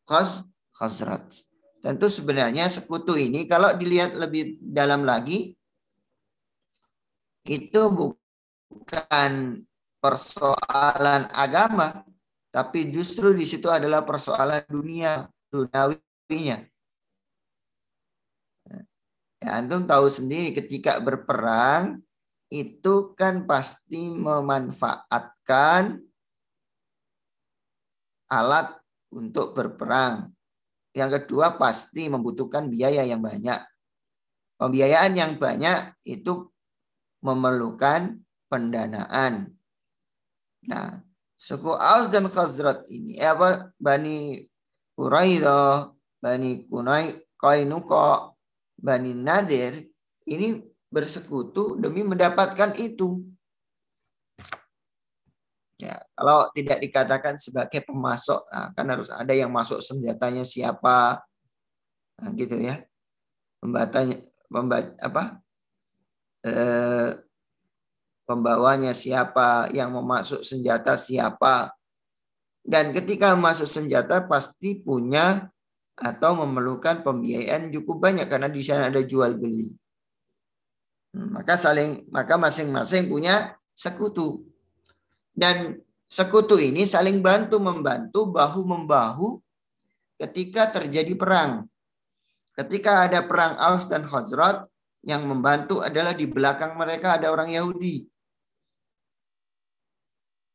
Khaz, 0.06 0.46
Khazraj. 0.72 1.44
Tentu 1.82 2.06
sebenarnya 2.10 2.70
sekutu 2.70 3.14
ini 3.18 3.44
kalau 3.46 3.74
dilihat 3.74 4.14
lebih 4.16 4.58
dalam 4.62 5.06
lagi 5.06 5.54
itu 7.46 7.80
bukan 7.94 9.62
persoalan 10.02 11.30
agama, 11.30 12.02
tapi 12.50 12.90
justru 12.90 13.34
di 13.34 13.46
situ 13.46 13.70
adalah 13.70 14.02
persoalan 14.02 14.66
dunia, 14.66 15.30
duniawinya. 15.50 16.58
Ya, 19.36 19.62
antum 19.62 19.84
tahu 19.84 20.08
sendiri 20.08 20.56
ketika 20.56 20.98
berperang 20.98 22.05
itu 22.50 23.16
kan 23.18 23.46
pasti 23.46 24.10
memanfaatkan 24.10 25.98
alat 28.30 28.78
untuk 29.10 29.54
berperang. 29.54 30.30
Yang 30.96 31.22
kedua 31.22 31.60
pasti 31.60 32.08
membutuhkan 32.08 32.70
biaya 32.72 33.04
yang 33.04 33.20
banyak. 33.20 33.60
Pembiayaan 34.56 35.12
yang 35.12 35.32
banyak 35.36 35.92
itu 36.08 36.48
memerlukan 37.20 38.24
pendanaan. 38.48 39.52
Nah, 40.64 41.04
suku 41.36 41.68
Aus 41.68 42.08
dan 42.08 42.26
Khazrat 42.26 42.88
ini, 42.88 43.20
eh 43.20 43.28
apa 43.28 43.70
Bani 43.76 44.40
Quraidah, 44.96 45.92
Bani 46.22 46.64
Kunai, 46.64 47.12
Kainuka, 47.36 48.32
Bani 48.80 49.12
Nadir 49.12 49.84
ini 50.24 50.64
bersekutu 50.96 51.76
demi 51.76 52.00
mendapatkan 52.00 52.72
itu. 52.80 53.20
Ya, 55.76 56.00
kalau 56.16 56.48
tidak 56.56 56.80
dikatakan 56.80 57.36
sebagai 57.36 57.84
pemasok, 57.84 58.48
nah, 58.48 58.72
kan 58.72 58.88
harus 58.88 59.12
ada 59.12 59.36
yang 59.36 59.52
masuk 59.52 59.84
senjatanya 59.84 60.40
siapa, 60.40 61.20
nah, 62.16 62.32
gitu 62.32 62.56
ya. 62.56 62.80
Pembatanya, 63.60 64.16
pembat, 64.48 64.96
apa? 65.04 65.44
Eh, 66.40 67.12
pembawanya 68.24 68.96
siapa, 68.96 69.68
yang 69.76 69.92
memasuk 69.92 70.40
senjata 70.40 70.96
siapa. 70.96 71.76
Dan 72.64 72.96
ketika 72.96 73.36
masuk 73.36 73.68
senjata 73.68 74.24
pasti 74.24 74.80
punya 74.80 75.52
atau 75.92 76.40
memerlukan 76.40 77.04
pembiayaan 77.04 77.68
cukup 77.68 78.00
banyak 78.00 78.24
karena 78.32 78.48
di 78.48 78.64
sana 78.64 78.88
ada 78.88 79.04
jual 79.04 79.36
beli. 79.36 79.76
Hmm, 81.16 81.32
maka 81.32 81.56
saling 81.56 82.04
maka 82.12 82.36
masing-masing 82.36 83.08
punya 83.08 83.56
sekutu. 83.72 84.44
Dan 85.32 85.80
sekutu 86.12 86.60
ini 86.60 86.84
saling 86.84 87.24
bantu 87.24 87.56
membantu 87.56 88.28
bahu 88.28 88.68
membahu 88.68 89.40
ketika 90.20 90.68
terjadi 90.76 91.16
perang. 91.16 91.64
Ketika 92.52 93.08
ada 93.08 93.24
perang 93.24 93.56
Aus 93.56 93.88
dan 93.88 94.04
Khazraj, 94.04 94.68
yang 95.04 95.24
membantu 95.24 95.80
adalah 95.80 96.12
di 96.12 96.28
belakang 96.28 96.76
mereka 96.76 97.16
ada 97.16 97.32
orang 97.32 97.48
Yahudi. 97.48 98.04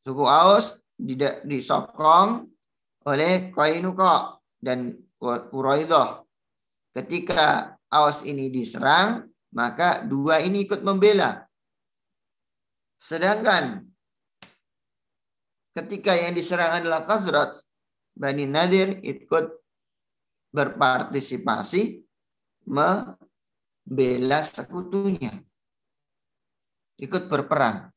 Suku 0.06 0.26
Aus 0.26 0.82
disokong 1.46 2.50
oleh 3.06 3.50
Qainuqa 3.50 4.38
dan 4.62 4.98
Quraidah. 5.18 6.26
Ketika 6.94 7.74
Aus 7.88 8.28
ini 8.28 8.52
diserang, 8.52 9.31
maka 9.52 10.04
dua 10.04 10.40
ini 10.44 10.64
ikut 10.64 10.82
membela. 10.84 11.48
Sedangkan 12.98 13.84
ketika 15.76 16.16
yang 16.16 16.36
diserang 16.36 16.84
adalah 16.84 17.04
Khazraj, 17.04 17.68
Bani 18.16 18.48
Nadir 18.48 19.00
ikut 19.04 19.52
berpartisipasi 20.52 22.04
membela 22.68 24.40
sekutunya. 24.44 25.32
Ikut 27.02 27.26
berperang. 27.26 27.90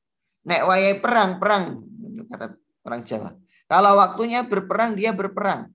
Nek 0.49 0.65
wayai 0.65 0.97
perang, 1.03 1.37
perang. 1.37 1.77
Kata 2.25 2.57
orang 2.89 3.03
Jawa. 3.05 3.31
Kalau 3.69 3.93
waktunya 4.01 4.41
berperang, 4.45 4.97
dia 4.97 5.13
berperang. 5.13 5.69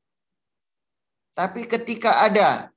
Tapi 1.38 1.70
ketika 1.70 2.26
ada 2.26 2.74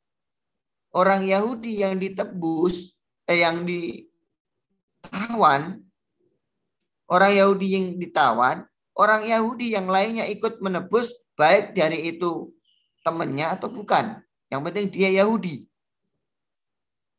orang 0.93 1.25
Yahudi 1.25 1.81
yang 1.81 1.97
ditebus, 1.97 2.97
eh, 3.29 3.41
yang 3.41 3.65
ditawan, 3.65 4.03
orang 7.09 7.33
Yahudi 7.33 7.67
yang 7.77 7.97
ditawan, 7.97 8.65
orang 8.97 9.25
Yahudi 9.25 9.73
yang 9.73 9.89
lainnya 9.89 10.29
ikut 10.29 10.61
menebus 10.61 11.13
baik 11.37 11.73
dari 11.73 12.13
itu 12.13 12.53
temannya 13.03 13.57
atau 13.57 13.73
bukan. 13.73 14.21
Yang 14.53 14.61
penting 14.69 14.87
dia 14.93 15.11
Yahudi. 15.25 15.65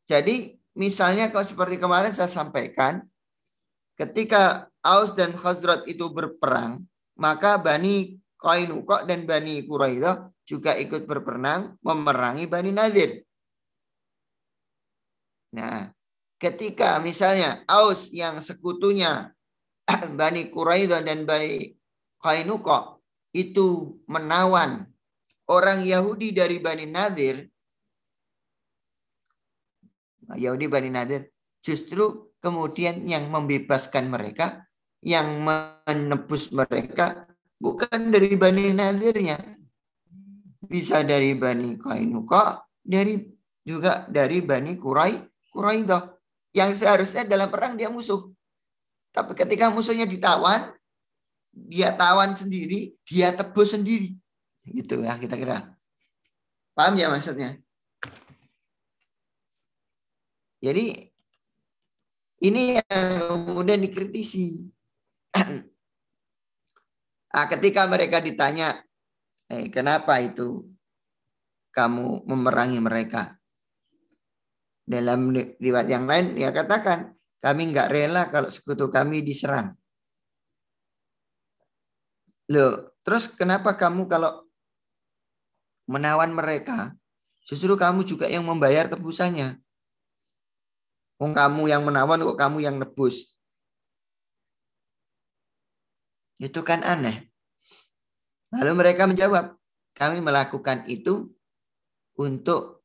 Jadi 0.05 0.53
misalnya 0.77 1.33
kalau 1.33 1.45
seperti 1.45 1.81
kemarin 1.81 2.13
saya 2.13 2.29
sampaikan, 2.29 3.01
ketika 3.97 4.69
Aus 4.85 5.17
dan 5.17 5.33
Khazrat 5.33 5.89
itu 5.89 6.11
berperang, 6.13 6.85
maka 7.17 7.57
Bani 7.57 8.19
Qainuqa 8.37 9.07
dan 9.07 9.23
Bani 9.23 9.63
Quraidah 9.63 10.29
juga 10.43 10.75
ikut 10.75 11.07
berperang 11.07 11.79
memerangi 11.79 12.45
Bani 12.45 12.75
Nadir. 12.75 13.23
Nah, 15.53 15.93
ketika 16.41 16.97
misalnya 16.97 17.61
Aus 17.69 18.09
yang 18.09 18.41
sekutunya 18.41 19.31
Bani 20.19 20.49
Quraidah 20.49 21.05
dan 21.05 21.29
Bani 21.29 21.69
Qainuqa 22.17 22.97
itu 23.37 23.99
menawan 24.09 24.89
orang 25.47 25.85
Yahudi 25.85 26.33
dari 26.33 26.57
Bani 26.57 26.89
Nadir, 26.89 27.45
Yahudi 30.33 30.65
Bani 30.65 30.89
Nadir, 30.89 31.29
justru 31.61 32.33
kemudian 32.41 33.05
yang 33.05 33.29
membebaskan 33.29 34.09
mereka, 34.09 34.65
yang 35.03 35.43
menebus 35.43 36.49
mereka 36.49 37.27
bukan 37.61 38.09
dari 38.09 38.33
Bani 38.39 38.73
Nadirnya, 38.73 39.37
bisa 40.63 41.03
dari 41.03 41.35
Bani 41.37 41.75
Qainuqa, 41.77 42.63
dari 42.81 43.19
juga 43.63 44.07
dari 44.07 44.43
Bani 44.43 44.75
Qurai, 44.79 45.32
Quraidah. 45.53 46.17
Yang 46.53 46.85
seharusnya 46.85 47.23
dalam 47.29 47.49
perang 47.53 47.77
dia 47.77 47.89
musuh. 47.89 48.29
Tapi 49.13 49.37
ketika 49.37 49.69
musuhnya 49.69 50.09
ditawan, 50.09 50.73
dia 51.53 51.93
tawan 51.93 52.33
sendiri, 52.33 52.97
dia 53.05 53.29
tebus 53.29 53.77
sendiri. 53.77 54.17
Gitu 54.65 55.05
ya 55.05 55.13
kita 55.21 55.37
kira. 55.37 55.77
Paham 56.73 56.97
ya 56.97 57.13
maksudnya? 57.13 57.61
Jadi 60.63 61.13
ini 62.41 62.79
yang 62.79 63.45
kemudian 63.45 63.83
dikritisi. 63.83 64.65
nah, 67.29 67.45
ketika 67.53 67.85
mereka 67.85 68.17
ditanya, 68.17 68.81
eh, 69.53 69.69
kenapa 69.69 70.17
itu 70.23 70.65
kamu 71.69 72.25
memerangi 72.25 72.79
mereka? 72.81 73.37
Dalam 74.83 75.31
riwayat 75.35 75.87
yang 75.87 76.03
lain 76.03 76.35
dia 76.35 76.51
katakan, 76.51 77.15
kami 77.39 77.71
nggak 77.71 77.91
rela 77.91 78.27
kalau 78.27 78.51
sekutu 78.51 78.91
kami 78.91 79.23
diserang. 79.23 79.75
Loh, 82.51 82.91
terus 83.07 83.31
kenapa 83.31 83.79
kamu 83.79 84.07
kalau 84.11 84.43
menawan 85.87 86.35
mereka, 86.35 86.91
justru 87.47 87.75
kamu 87.79 88.03
juga 88.03 88.27
yang 88.27 88.43
membayar 88.43 88.91
tebusannya? 88.91 89.59
Wong 91.23 91.31
kamu 91.31 91.71
yang 91.71 91.87
menawan 91.87 92.19
kok 92.19 92.35
kamu 92.35 92.67
yang 92.67 92.75
nebus. 92.75 93.31
Itu 96.35 96.67
kan 96.67 96.83
aneh. 96.83 97.31
Lalu 98.51 98.71
mereka 98.75 99.07
menjawab, 99.07 99.55
kami 99.95 100.19
melakukan 100.19 100.83
itu 100.91 101.31
untuk 102.19 102.82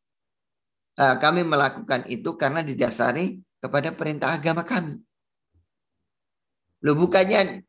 kami 0.99 1.47
melakukan 1.47 2.03
itu 2.11 2.35
karena 2.35 2.67
didasari 2.67 3.39
kepada 3.63 3.95
perintah 3.95 4.35
agama 4.35 4.67
kami. 4.67 4.99
Loh 6.83 6.95
bukannya 6.99 7.63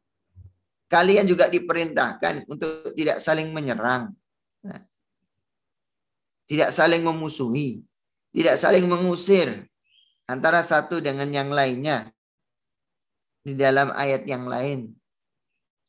kalian 0.89 1.29
juga 1.29 1.45
diperintahkan 1.45 2.49
untuk 2.49 2.93
tidak 2.97 3.21
saling 3.21 3.53
menyerang. 3.53 4.09
Nah, 4.65 4.81
tidak 6.49 6.73
saling 6.73 7.05
memusuhi. 7.05 7.85
Tidak 8.29 8.57
saling 8.57 8.85
mengusir 8.85 9.65
antara 10.29 10.61
satu 10.61 11.01
dengan 11.01 11.29
yang 11.29 11.49
lainnya. 11.53 12.09
Di 13.45 13.57
dalam 13.57 13.93
ayat 13.93 14.25
yang 14.25 14.45
lain. 14.45 14.93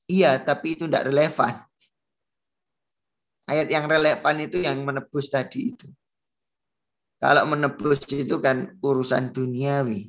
Iya, 0.09 0.41
tapi 0.41 0.77
itu 0.77 0.89
tidak 0.89 1.13
relevan. 1.13 1.55
Ayat 3.45 3.69
yang 3.69 3.85
relevan 3.89 4.37
itu 4.41 4.63
yang 4.65 4.81
menebus 4.81 5.29
tadi 5.29 5.75
itu. 5.77 5.89
Kalau 7.21 7.45
menebus 7.45 8.01
itu 8.09 8.41
kan 8.41 8.81
urusan 8.81 9.29
duniawi. 9.29 10.09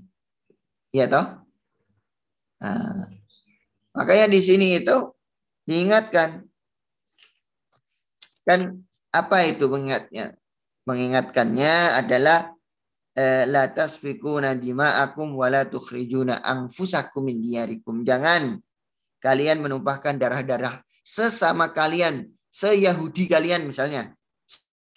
Ya 0.96 1.12
toh? 1.12 1.44
Nah, 2.64 3.12
makanya 3.92 4.32
di 4.32 4.40
sini 4.40 4.80
itu 4.80 5.12
diingatkan. 5.68 6.48
Kan 8.48 8.88
Apa 9.12 9.44
itu 9.44 9.68
mengingatnya? 9.68 10.40
Mengingatkannya 10.88 12.00
adalah 12.00 12.56
eh, 13.12 13.44
la 13.44 13.68
tasfikuna 13.68 14.56
dima'akum 14.56 15.36
wa 15.36 15.52
la 15.52 15.68
tukhrijuna 15.68 16.40
anfusakum 16.40 17.28
min 17.28 17.44
diyarikum. 17.44 18.08
Jangan 18.08 18.56
kalian 19.20 19.60
menumpahkan 19.60 20.16
darah-darah 20.16 20.80
sesama 21.04 21.76
kalian, 21.76 22.32
se-Yahudi 22.48 23.28
kalian 23.28 23.68
misalnya, 23.68 24.16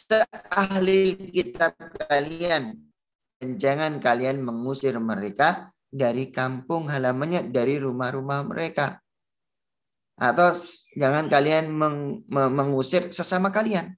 se-ahli 0.05 1.17
kitab 1.33 1.75
kalian. 2.09 2.77
Dan 3.41 3.51
jangan 3.57 3.99
kalian 4.01 4.45
mengusir 4.45 4.97
mereka 5.01 5.73
dari 5.89 6.29
kampung 6.33 6.89
halamannya, 6.89 7.49
dari 7.49 7.81
rumah-rumah 7.81 8.45
mereka. 8.47 9.01
Atau 10.15 10.55
jangan 10.95 11.27
kalian 11.27 11.75
meng, 11.75 12.23
mengusir 12.31 13.11
sesama 13.11 13.51
kalian. 13.51 13.93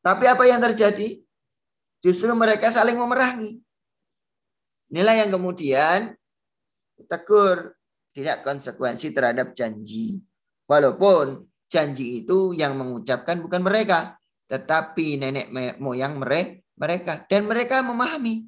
Tapi 0.00 0.24
apa 0.28 0.44
yang 0.48 0.60
terjadi? 0.60 1.20
Justru 2.00 2.32
mereka 2.36 2.68
saling 2.68 2.96
memerangi. 2.96 3.60
Inilah 4.92 5.24
yang 5.24 5.30
kemudian 5.32 6.12
tegur 7.08 7.72
tidak 8.12 8.44
konsekuensi 8.44 9.10
terhadap 9.10 9.56
janji. 9.56 10.20
Walaupun 10.68 11.44
janji 11.68 12.24
itu 12.24 12.52
yang 12.56 12.76
mengucapkan 12.76 13.40
bukan 13.40 13.64
mereka, 13.64 14.16
tetapi 14.48 15.20
nenek 15.20 15.46
moyang 15.80 16.20
mereka 16.20 17.24
dan 17.30 17.48
mereka 17.48 17.80
memahami. 17.80 18.44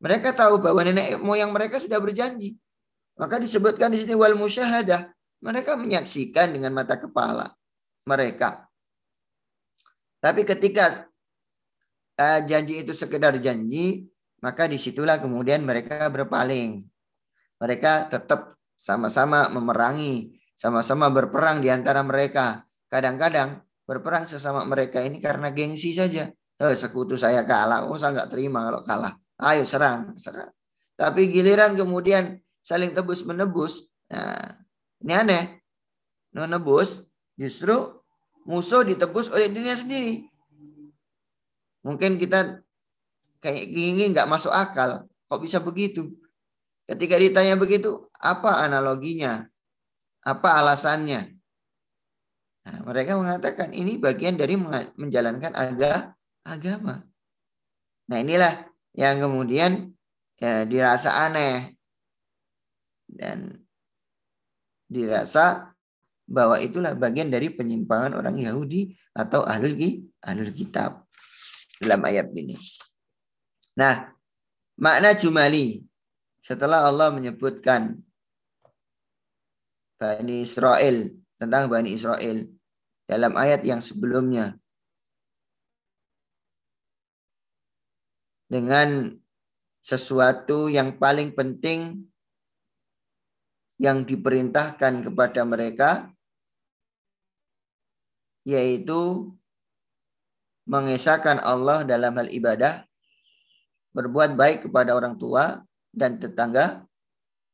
Mereka 0.00 0.32
tahu 0.32 0.64
bahwa 0.64 0.80
nenek 0.80 1.20
moyang 1.20 1.52
mereka 1.52 1.76
sudah 1.76 2.00
berjanji. 2.00 2.56
Maka 3.20 3.36
disebutkan 3.36 3.92
di 3.92 4.00
sini 4.00 4.16
wal 4.16 4.32
musyahadah. 4.32 5.12
Mereka 5.40 5.76
menyaksikan 5.76 6.52
dengan 6.52 6.72
mata 6.76 7.00
kepala 7.00 7.48
mereka. 8.04 8.68
Tapi 10.20 10.44
ketika 10.44 11.08
uh, 12.20 12.40
janji 12.44 12.84
itu 12.84 12.92
sekedar 12.92 13.36
janji, 13.40 14.04
maka 14.44 14.68
di 14.68 14.76
situlah 14.76 15.16
kemudian 15.16 15.64
mereka 15.64 16.08
berpaling. 16.12 16.84
Mereka 17.60 18.12
tetap 18.12 18.56
sama-sama 18.76 19.48
memerangi, 19.52 20.40
sama-sama 20.56 21.12
berperang 21.12 21.60
di 21.60 21.68
antara 21.72 22.00
mereka. 22.04 22.64
Kadang-kadang 22.88 23.64
berperang 23.90 24.22
sesama 24.22 24.62
mereka 24.62 25.02
ini 25.02 25.18
karena 25.18 25.50
gengsi 25.50 25.90
saja. 25.90 26.30
Eh, 26.30 26.76
sekutu 26.78 27.18
saya 27.18 27.42
kalah, 27.42 27.90
oh 27.90 27.98
saya 27.98 28.14
nggak 28.14 28.30
terima 28.30 28.62
kalau 28.62 28.86
kalah. 28.86 29.12
Ayo 29.42 29.66
serang, 29.66 30.14
serang. 30.14 30.54
Tapi 30.94 31.26
giliran 31.32 31.74
kemudian 31.74 32.38
saling 32.62 32.94
tebus 32.94 33.26
menebus, 33.26 33.90
nah, 34.06 34.62
ini 35.02 35.10
aneh. 35.16 35.44
Menebus 36.30 37.02
justru 37.34 37.74
musuh 38.46 38.86
ditebus 38.86 39.34
oleh 39.34 39.50
dirinya 39.50 39.74
sendiri. 39.74 40.30
Mungkin 41.82 42.20
kita 42.20 42.62
kayak 43.42 43.64
ingin 43.74 44.14
nggak 44.14 44.30
masuk 44.30 44.52
akal. 44.54 45.10
Kok 45.26 45.40
bisa 45.42 45.58
begitu? 45.58 46.14
Ketika 46.86 47.16
ditanya 47.16 47.56
begitu, 47.56 48.06
apa 48.20 48.62
analoginya? 48.62 49.48
Apa 50.22 50.60
alasannya? 50.60 51.39
Nah, 52.70 52.86
mereka 52.86 53.18
mengatakan 53.18 53.74
ini 53.74 53.98
bagian 53.98 54.38
dari 54.38 54.54
menjalankan 54.94 55.50
aga, 55.58 56.14
agama. 56.46 57.02
Nah 58.06 58.18
inilah 58.22 58.70
yang 58.94 59.18
kemudian 59.18 59.90
ya, 60.38 60.62
dirasa 60.62 61.26
aneh 61.26 61.74
dan 63.10 63.58
dirasa 64.86 65.74
bahwa 66.30 66.62
itulah 66.62 66.94
bagian 66.94 67.26
dari 67.26 67.50
penyimpangan 67.50 68.14
orang 68.14 68.38
Yahudi 68.38 68.94
atau 69.18 69.42
ahlul, 69.42 69.74
ahlul 70.22 70.54
kitab 70.54 71.10
dalam 71.82 71.98
ayat 72.06 72.30
ini. 72.38 72.54
Nah, 73.74 74.14
makna 74.78 75.18
jumali 75.18 75.82
setelah 76.38 76.86
Allah 76.86 77.10
menyebutkan 77.10 77.98
Bani 79.98 80.46
Israel 80.46 81.10
tentang 81.34 81.66
Bani 81.66 81.90
Israel 81.98 82.46
dalam 83.10 83.34
ayat 83.34 83.66
yang 83.66 83.82
sebelumnya 83.82 84.54
dengan 88.46 89.18
sesuatu 89.82 90.70
yang 90.70 90.94
paling 90.94 91.34
penting 91.34 92.06
yang 93.82 94.06
diperintahkan 94.06 95.10
kepada 95.10 95.42
mereka 95.42 95.90
yaitu 98.46 99.32
mengesahkan 100.70 101.42
Allah 101.42 101.82
dalam 101.82 102.14
hal 102.14 102.30
ibadah, 102.30 102.86
berbuat 103.90 104.38
baik 104.38 104.70
kepada 104.70 104.94
orang 104.94 105.18
tua 105.18 105.66
dan 105.90 106.20
tetangga. 106.22 106.86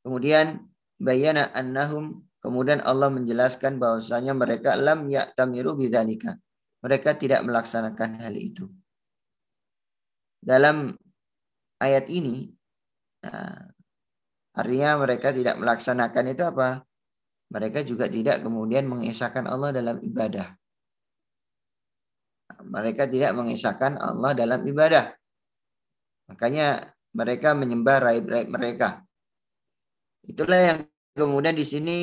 Kemudian 0.05 0.69
bayana 1.01 1.49
annahum 1.57 2.26
kemudian 2.47 2.79
Allah 2.87 3.11
menjelaskan 3.11 3.83
bahwasanya 3.83 4.31
mereka 4.39 4.79
lam 4.79 5.11
ya'tamiru 5.11 5.75
bidzalika. 5.75 6.39
Mereka 6.87 7.19
tidak 7.19 7.43
melaksanakan 7.43 8.23
hal 8.23 8.35
itu. 8.39 8.71
Dalam 10.39 10.95
ayat 11.83 12.07
ini 12.07 12.47
nah, 13.27 13.67
artinya 14.55 15.03
mereka 15.03 15.35
tidak 15.35 15.59
melaksanakan 15.59 16.25
itu 16.31 16.43
apa? 16.47 16.87
Mereka 17.51 17.83
juga 17.83 18.07
tidak 18.07 18.47
kemudian 18.47 18.87
mengesahkan 18.87 19.51
Allah 19.51 19.75
dalam 19.75 19.99
ibadah 19.99 20.55
mereka 22.67 23.07
tidak 23.07 23.33
mengisahkan 23.37 23.99
Allah 24.01 24.33
dalam 24.33 24.61
ibadah. 24.67 25.15
Makanya 26.33 26.83
mereka 27.15 27.55
menyembah 27.55 28.03
raib-raib 28.03 28.49
mereka. 28.51 29.03
Itulah 30.27 30.61
yang 30.75 30.79
kemudian 31.15 31.55
di 31.55 31.67
sini 31.67 31.97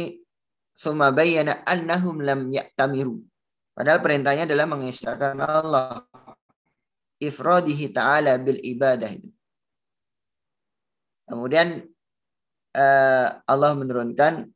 bayyana 1.13 1.61
annahum 1.65 2.21
lam 2.21 2.49
ya'tamiru. 2.49 3.21
Padahal 3.74 3.99
perintahnya 4.05 4.45
adalah 4.45 4.69
mengisahkan 4.69 5.38
Allah. 5.41 6.05
Ifradihi 7.17 7.95
ta'ala 7.95 8.36
bil 8.38 8.59
ibadah. 8.59 9.09
Kemudian 11.24 11.88
uh, 12.76 13.28
Allah 13.47 13.71
menurunkan 13.80 14.51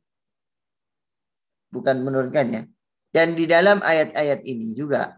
bukan 1.72 1.96
menurunkan 2.04 2.46
ya. 2.52 2.62
Dan 3.08 3.32
di 3.32 3.48
dalam 3.48 3.80
ayat-ayat 3.80 4.44
ini 4.44 4.76
juga 4.76 5.16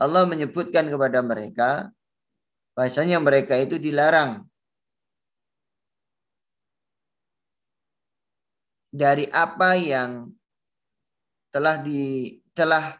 Allah 0.00 0.24
menyebutkan 0.24 0.88
kepada 0.88 1.20
mereka 1.20 1.92
bahasanya 2.72 3.20
mereka 3.20 3.60
itu 3.60 3.76
dilarang 3.76 4.49
dari 8.90 9.26
apa 9.30 9.78
yang 9.78 10.26
telah 11.54 11.78
di 11.82 12.34
telah 12.54 12.98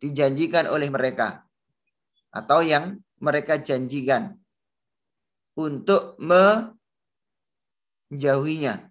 dijanjikan 0.00 0.68
oleh 0.68 0.88
mereka 0.92 1.44
atau 2.32 2.60
yang 2.64 2.96
mereka 3.20 3.60
janjikan 3.60 4.32
untuk 5.56 6.16
menjauhinya. 8.08 8.88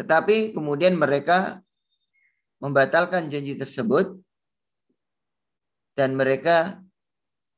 Tetapi 0.00 0.56
kemudian 0.56 0.96
mereka 0.96 1.60
membatalkan 2.62 3.28
janji 3.28 3.52
tersebut 3.58 4.16
dan 5.92 6.16
mereka 6.16 6.80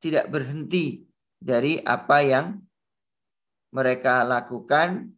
tidak 0.02 0.26
berhenti 0.26 1.06
dari 1.38 1.78
apa 1.78 2.18
yang 2.26 2.58
mereka 3.70 4.26
lakukan 4.26 5.13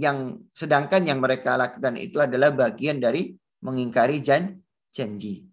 yang 0.00 0.40
sedangkan 0.48 1.04
yang 1.04 1.20
mereka 1.20 1.60
lakukan 1.60 2.00
itu 2.00 2.16
adalah 2.16 2.48
bagian 2.48 2.96
dari 2.96 3.36
mengingkari 3.60 4.24
jan, 4.24 4.56
janji. 4.88 5.44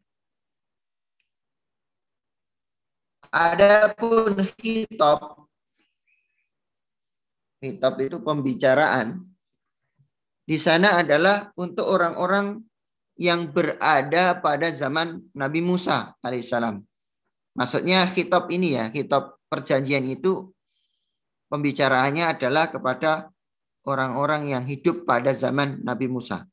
Adapun 3.27 4.39
hitop 4.63 5.51
hitop 7.59 7.95
itu 7.99 8.17
pembicaraan 8.23 9.27
di 10.47 10.55
sana 10.55 11.03
adalah 11.03 11.51
untuk 11.59 11.83
orang-orang 11.83 12.63
yang 13.19 13.51
berada 13.51 14.39
pada 14.39 14.71
zaman 14.71 15.19
Nabi 15.35 15.59
Musa 15.59 16.15
alaihissalam. 16.23 16.79
Maksudnya 17.57 18.07
kitab 18.15 18.47
ini 18.47 18.79
ya, 18.79 18.87
kitab 18.93 19.35
perjanjian 19.51 20.07
itu 20.07 20.55
pembicaraannya 21.51 22.31
adalah 22.31 22.71
kepada 22.71 23.27
orang-orang 23.87 24.51
yang 24.51 24.63
hidup 24.67 25.07
pada 25.07 25.31
zaman 25.31 25.79
Nabi 25.81 26.11
Musa. 26.11 26.43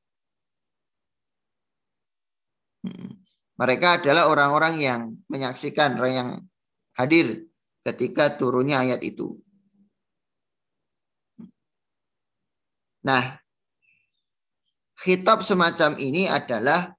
Hmm. 2.87 3.19
Mereka 3.55 4.03
adalah 4.03 4.31
orang-orang 4.31 4.75
yang 4.83 5.01
menyaksikan, 5.31 5.99
yang 6.07 6.43
hadir 6.95 7.47
ketika 7.87 8.35
turunnya 8.35 8.83
ayat 8.83 9.03
itu. 9.03 9.39
Nah, 13.05 13.39
Kitab 14.95 15.45
semacam 15.45 16.01
ini 16.01 16.25
adalah 16.25 16.97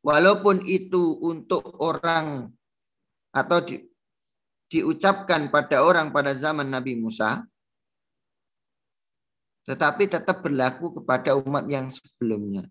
walaupun 0.00 0.64
itu 0.64 1.20
untuk 1.20 1.76
orang 1.76 2.48
atau 3.36 3.58
di, 3.60 3.84
diucapkan 4.72 5.52
pada 5.52 5.84
orang 5.84 6.08
pada 6.08 6.32
zaman 6.32 6.72
Nabi 6.72 6.96
Musa, 6.96 7.44
tetapi 9.64 10.12
tetap 10.12 10.44
berlaku 10.44 11.00
kepada 11.00 11.32
umat 11.40 11.64
yang 11.68 11.88
sebelumnya. 11.88 12.68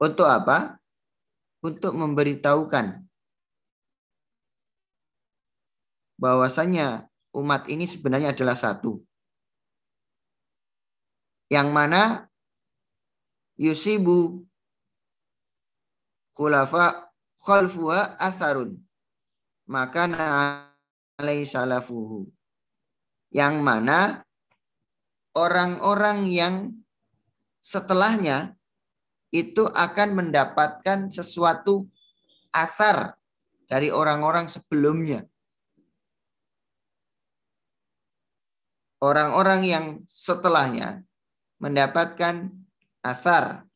Untuk 0.00 0.26
apa? 0.26 0.80
Untuk 1.62 1.94
memberitahukan 1.94 3.06
bahwasanya 6.22 7.06
umat 7.34 7.66
ini 7.66 7.86
sebenarnya 7.86 8.30
adalah 8.30 8.54
satu. 8.54 9.02
Yang 11.52 11.68
mana 11.74 12.02
yusibu 13.60 14.46
khulafa 16.38 17.12
khalfuha 17.42 18.16
atharun. 18.16 18.80
Maka 19.68 20.08
alai 21.18 21.44
salafuhu. 21.44 22.26
Yang 23.30 23.54
mana 23.60 23.98
orang-orang 25.32 26.28
yang 26.28 26.54
setelahnya 27.62 28.56
itu 29.32 29.64
akan 29.64 30.08
mendapatkan 30.12 31.08
sesuatu 31.08 31.88
asar 32.52 33.16
dari 33.64 33.88
orang-orang 33.88 34.44
sebelumnya. 34.50 35.24
Orang-orang 39.02 39.60
yang 39.66 39.86
setelahnya 40.06 41.02
mendapatkan 41.58 42.52
asar 43.02 43.66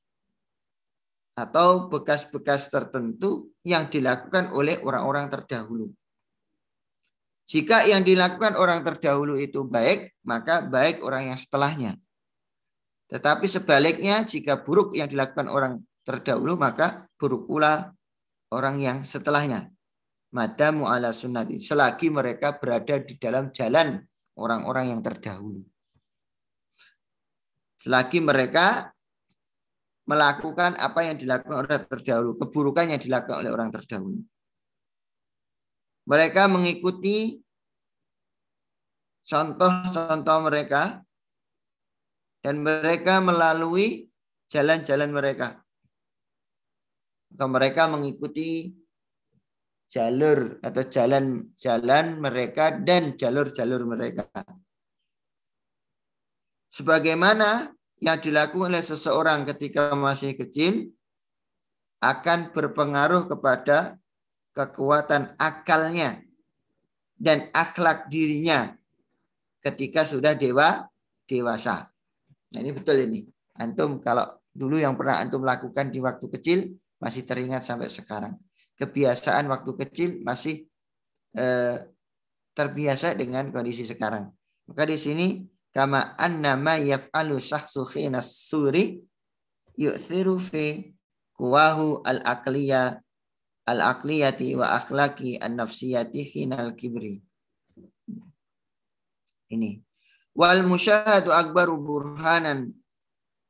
atau 1.35 1.91
bekas-bekas 1.91 2.71
tertentu 2.71 3.51
yang 3.67 3.91
dilakukan 3.91 4.55
oleh 4.55 4.79
orang-orang 4.87 5.27
terdahulu. 5.27 5.91
Jika 7.47 7.87
yang 7.87 8.03
dilakukan 8.03 8.59
orang 8.59 8.83
terdahulu 8.83 9.39
itu 9.39 9.63
baik, 9.63 10.19
maka 10.27 10.67
baik 10.67 10.99
orang 11.07 11.31
yang 11.31 11.39
setelahnya. 11.39 11.95
Tetapi 13.07 13.47
sebaliknya, 13.47 14.27
jika 14.27 14.59
buruk 14.67 14.99
yang 14.99 15.07
dilakukan 15.07 15.47
orang 15.47 15.79
terdahulu, 16.03 16.59
maka 16.59 17.07
buruk 17.15 17.47
pula 17.47 17.95
orang 18.51 18.83
yang 18.83 18.99
setelahnya. 19.07 19.71
Madamu 20.35 20.91
ala 20.91 21.15
sunnati. 21.15 21.63
Selagi 21.63 22.11
mereka 22.11 22.59
berada 22.59 22.99
di 22.99 23.15
dalam 23.15 23.55
jalan 23.55 24.03
orang-orang 24.35 24.91
yang 24.91 25.01
terdahulu. 25.07 25.63
Selagi 27.79 28.19
mereka 28.19 28.91
melakukan 30.11 30.75
apa 30.83 31.07
yang 31.07 31.15
dilakukan 31.15 31.63
oleh 31.63 31.79
terdahulu, 31.79 32.35
keburukan 32.43 32.91
yang 32.91 32.99
dilakukan 32.99 33.47
oleh 33.47 33.51
orang 33.55 33.71
terdahulu. 33.71 34.19
Mereka 36.07 36.47
mengikuti 36.47 37.35
contoh-contoh 39.27 40.39
mereka 40.47 41.03
dan 42.47 42.63
mereka 42.63 43.19
melalui 43.19 44.07
jalan-jalan 44.47 45.11
mereka. 45.11 45.59
Atau 47.35 47.51
mereka 47.51 47.91
mengikuti 47.91 48.71
jalur 49.91 50.63
atau 50.63 50.83
jalan-jalan 50.87 52.07
mereka 52.23 52.71
dan 52.71 53.19
jalur-jalur 53.19 53.83
mereka. 53.83 54.31
Sebagaimana 56.71 57.75
yang 57.99 58.21
dilakukan 58.21 58.77
oleh 58.77 58.85
seseorang 58.85 59.43
ketika 59.49 59.91
masih 59.97 60.39
kecil 60.39 60.93
akan 62.05 62.53
berpengaruh 62.53 63.27
kepada 63.27 63.97
kekuatan 64.57 65.37
akalnya 65.37 66.25
dan 67.21 67.53
akhlak 67.53 68.09
dirinya 68.09 68.73
ketika 69.61 70.09
sudah 70.09 70.33
dewa 70.33 70.89
dewasa. 71.29 71.93
Nah 72.57 72.59
ini 72.65 72.73
betul 72.73 73.05
ini. 73.05 73.21
Antum 73.61 74.01
kalau 74.01 74.25
dulu 74.49 74.81
yang 74.81 74.97
pernah 74.97 75.21
antum 75.21 75.45
lakukan 75.45 75.93
di 75.93 76.01
waktu 76.01 76.27
kecil 76.33 76.59
masih 76.97 77.29
teringat 77.29 77.69
sampai 77.69 77.93
sekarang. 77.93 78.33
Kebiasaan 78.81 79.45
waktu 79.53 79.71
kecil 79.77 80.11
masih 80.25 80.65
eh, 81.37 81.77
terbiasa 82.57 83.13
dengan 83.13 83.53
kondisi 83.53 83.85
sekarang. 83.85 84.33
Maka 84.73 84.89
di 84.89 84.97
sini 84.97 85.27
kama 85.73 86.17
annama 86.17 86.81
yaf'alu 86.81 87.37
syakhsu 87.37 87.85
khinas 87.85 88.49
suri 88.49 88.97
yu'thiru 89.77 90.41
fi 90.41 90.97
kuwahu 91.37 92.01
al-aqliya 92.01 93.05
al-aqliyati 93.67 94.55
wa 94.55 94.79
akhlaki 94.79 95.37
an-nafsiyati 95.43 96.23
hinal 96.23 96.73
kibri. 96.79 97.19
Ini. 99.51 99.83
Wal 100.37 100.63
musyahadu 100.67 101.35
akbaru 101.35 101.79
burhanan 101.79 102.75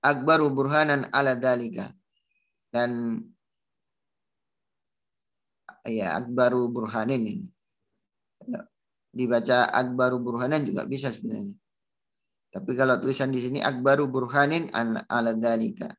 akbaru 0.07 0.53
burhanan 0.55 1.11
ala 1.11 1.35
dalika. 1.35 1.91
Dan 2.71 3.21
ya 5.83 6.15
akbaru 6.19 6.71
burhanin 6.71 7.23
ini. 7.27 7.47
Dibaca 9.11 9.67
akbaru 9.73 10.21
burhanan 10.21 10.63
juga 10.63 10.85
bisa 10.85 11.11
sebenarnya. 11.11 11.57
Tapi 12.53 12.71
kalau 12.79 12.97
tulisan 13.01 13.33
di 13.35 13.41
sini 13.43 13.59
akbaru 13.61 14.07
burhanin 14.07 14.71
ala 15.11 15.33
dalika. 15.35 15.91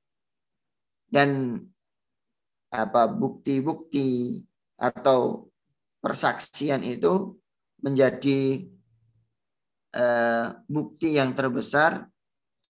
Dan 1.07 1.59
apa 2.77 3.09
bukti-bukti 3.09 4.45
atau 4.77 5.49
persaksian 5.97 6.85
itu 6.85 7.33
menjadi 7.81 8.69
uh, 9.97 10.53
bukti 10.69 11.17
yang 11.17 11.33
terbesar 11.33 12.05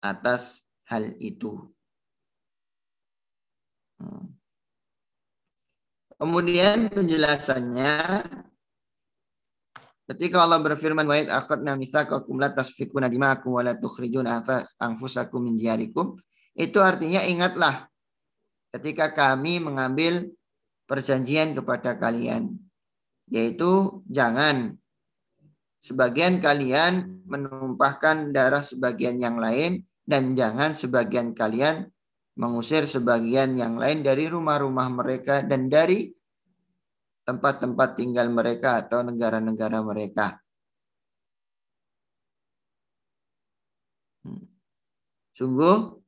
atas 0.00 0.64
hal 0.88 1.12
itu. 1.20 1.68
Hmm. 4.00 4.40
Kemudian 6.16 6.88
penjelasannya 6.88 8.24
ketika 10.08 10.40
Allah 10.40 10.60
berfirman 10.60 11.04
wa 11.04 11.16
id 11.16 11.28
akhadna 11.28 11.76
mitsaqakum 11.76 12.40
la 12.40 12.52
tasfikuna 12.52 13.08
dima'akum 13.12 13.56
wa 13.56 13.62
la 13.64 13.76
tukhrijuna 13.76 14.40
anfusakum 14.80 15.44
min 15.44 15.60
diyarikum 15.60 16.16
itu 16.56 16.76
artinya 16.82 17.22
ingatlah 17.24 17.89
ketika 18.70 19.10
kami 19.10 19.58
mengambil 19.58 20.30
perjanjian 20.86 21.54
kepada 21.54 21.98
kalian 21.98 22.58
yaitu 23.30 24.02
jangan 24.10 24.74
sebagian 25.78 26.42
kalian 26.42 27.22
menumpahkan 27.24 28.34
darah 28.34 28.62
sebagian 28.62 29.22
yang 29.22 29.38
lain 29.38 29.86
dan 30.02 30.34
jangan 30.34 30.74
sebagian 30.74 31.32
kalian 31.32 31.86
mengusir 32.34 32.86
sebagian 32.86 33.54
yang 33.54 33.78
lain 33.78 34.02
dari 34.02 34.26
rumah-rumah 34.26 34.88
mereka 34.90 35.46
dan 35.46 35.70
dari 35.70 36.10
tempat-tempat 37.22 37.88
tinggal 37.94 38.26
mereka 38.26 38.82
atau 38.82 39.06
negara-negara 39.06 39.78
mereka. 39.86 40.42
Hmm. 44.26 44.50
Sungguh 45.36 46.00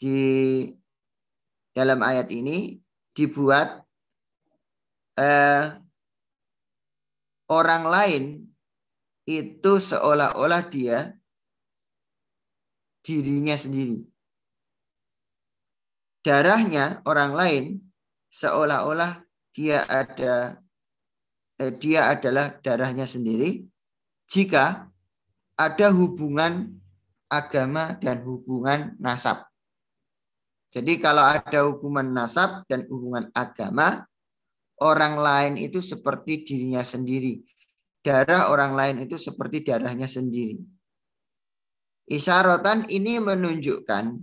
di 0.00 0.18
dalam 1.74 2.00
ayat 2.00 2.30
ini 2.30 2.78
dibuat 3.12 3.82
eh, 5.18 5.74
orang 7.50 7.84
lain 7.84 8.24
itu 9.26 9.72
seolah-olah 9.82 10.62
dia 10.70 11.12
dirinya 13.04 13.58
sendiri. 13.58 14.06
Darahnya 16.24 17.04
orang 17.04 17.32
lain 17.36 17.64
seolah-olah 18.32 19.20
dia 19.52 19.84
ada 19.84 20.56
eh, 21.60 21.72
dia 21.76 22.08
adalah 22.10 22.56
darahnya 22.64 23.04
sendiri 23.04 23.66
jika 24.26 24.88
ada 25.54 25.86
hubungan 25.94 26.80
agama 27.30 27.94
dan 28.00 28.24
hubungan 28.24 28.96
nasab. 28.98 29.53
Jadi 30.74 30.98
kalau 30.98 31.22
ada 31.22 31.70
hubungan 31.70 32.10
nasab 32.10 32.66
dan 32.66 32.82
hubungan 32.90 33.30
agama, 33.30 34.02
orang 34.82 35.14
lain 35.22 35.54
itu 35.54 35.78
seperti 35.78 36.42
dirinya 36.42 36.82
sendiri. 36.82 37.38
Darah 38.02 38.50
orang 38.50 38.74
lain 38.74 38.96
itu 39.06 39.14
seperti 39.14 39.62
darahnya 39.62 40.10
sendiri. 40.10 40.58
Isyaratan 42.10 42.90
ini 42.90 43.22
menunjukkan 43.22 44.18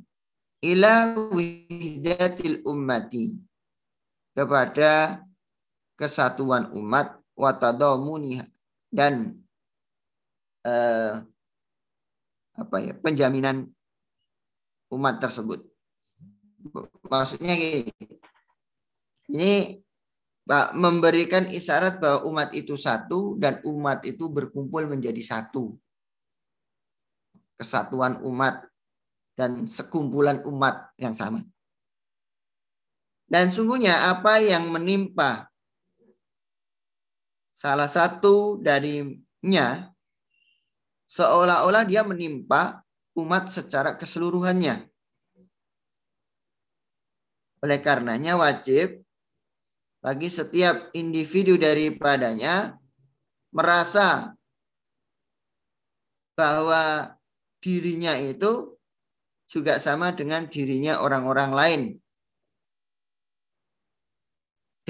ila 0.68 1.16
wihdatil 1.32 2.68
ummati 2.68 3.40
kepada 4.36 5.24
kesatuan 5.96 6.70
umat 6.76 7.16
watadamuniha 7.34 8.46
dan 8.92 9.40
eh, 10.68 11.16
apa 12.60 12.78
ya 12.84 12.94
penjaminan 13.00 13.66
umat 14.94 15.18
tersebut 15.24 15.71
maksudnya 17.08 17.54
gini 17.58 17.92
Ini 19.32 19.80
Pak 20.42 20.76
memberikan 20.76 21.48
isyarat 21.48 22.04
bahwa 22.04 22.28
umat 22.28 22.50
itu 22.52 22.76
satu 22.76 23.40
dan 23.40 23.64
umat 23.64 24.04
itu 24.04 24.28
berkumpul 24.28 24.84
menjadi 24.84 25.24
satu. 25.24 25.80
Kesatuan 27.56 28.20
umat 28.26 28.68
dan 29.40 29.64
sekumpulan 29.70 30.44
umat 30.44 30.92
yang 31.00 31.16
sama. 31.16 31.40
Dan 33.32 33.48
sungguhnya 33.48 34.12
apa 34.12 34.44
yang 34.44 34.68
menimpa 34.68 35.48
salah 37.56 37.88
satu 37.88 38.60
darinya 38.60 39.88
seolah-olah 41.08 41.88
dia 41.88 42.04
menimpa 42.04 42.84
umat 43.16 43.48
secara 43.48 43.96
keseluruhannya. 43.96 44.91
Oleh 47.62 47.80
karenanya 47.82 48.38
wajib 48.42 49.06
bagi 50.02 50.30
setiap 50.34 50.90
individu 50.98 51.62
daripadanya 51.62 52.74
merasa 53.54 54.34
bahwa 56.34 57.14
dirinya 57.62 58.18
itu 58.18 58.74
juga 59.46 59.78
sama 59.78 60.10
dengan 60.18 60.50
dirinya 60.50 61.06
orang-orang 61.06 61.52
lain 61.54 61.82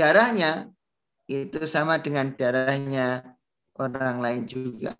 darahnya 0.02 0.72
itu 1.28 1.64
sama 1.68 2.00
dengan 2.00 2.34
darahnya 2.36 3.38
orang 3.80 4.20
lain 4.20 4.44
juga. 4.48 4.96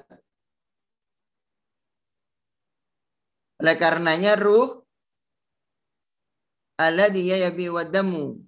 Oleh 3.62 3.76
karenanya 3.78 4.38
ruh 4.38 4.81
dia 7.14 7.36
yabi 7.46 7.70
wadamu. 7.70 8.42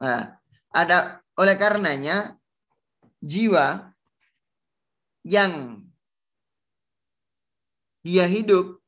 Nah, 0.00 0.40
ada 0.72 1.20
oleh 1.36 1.56
karenanya 1.60 2.40
jiwa 3.20 3.92
yang 5.28 5.84
dia 8.00 8.24
hidup 8.24 8.80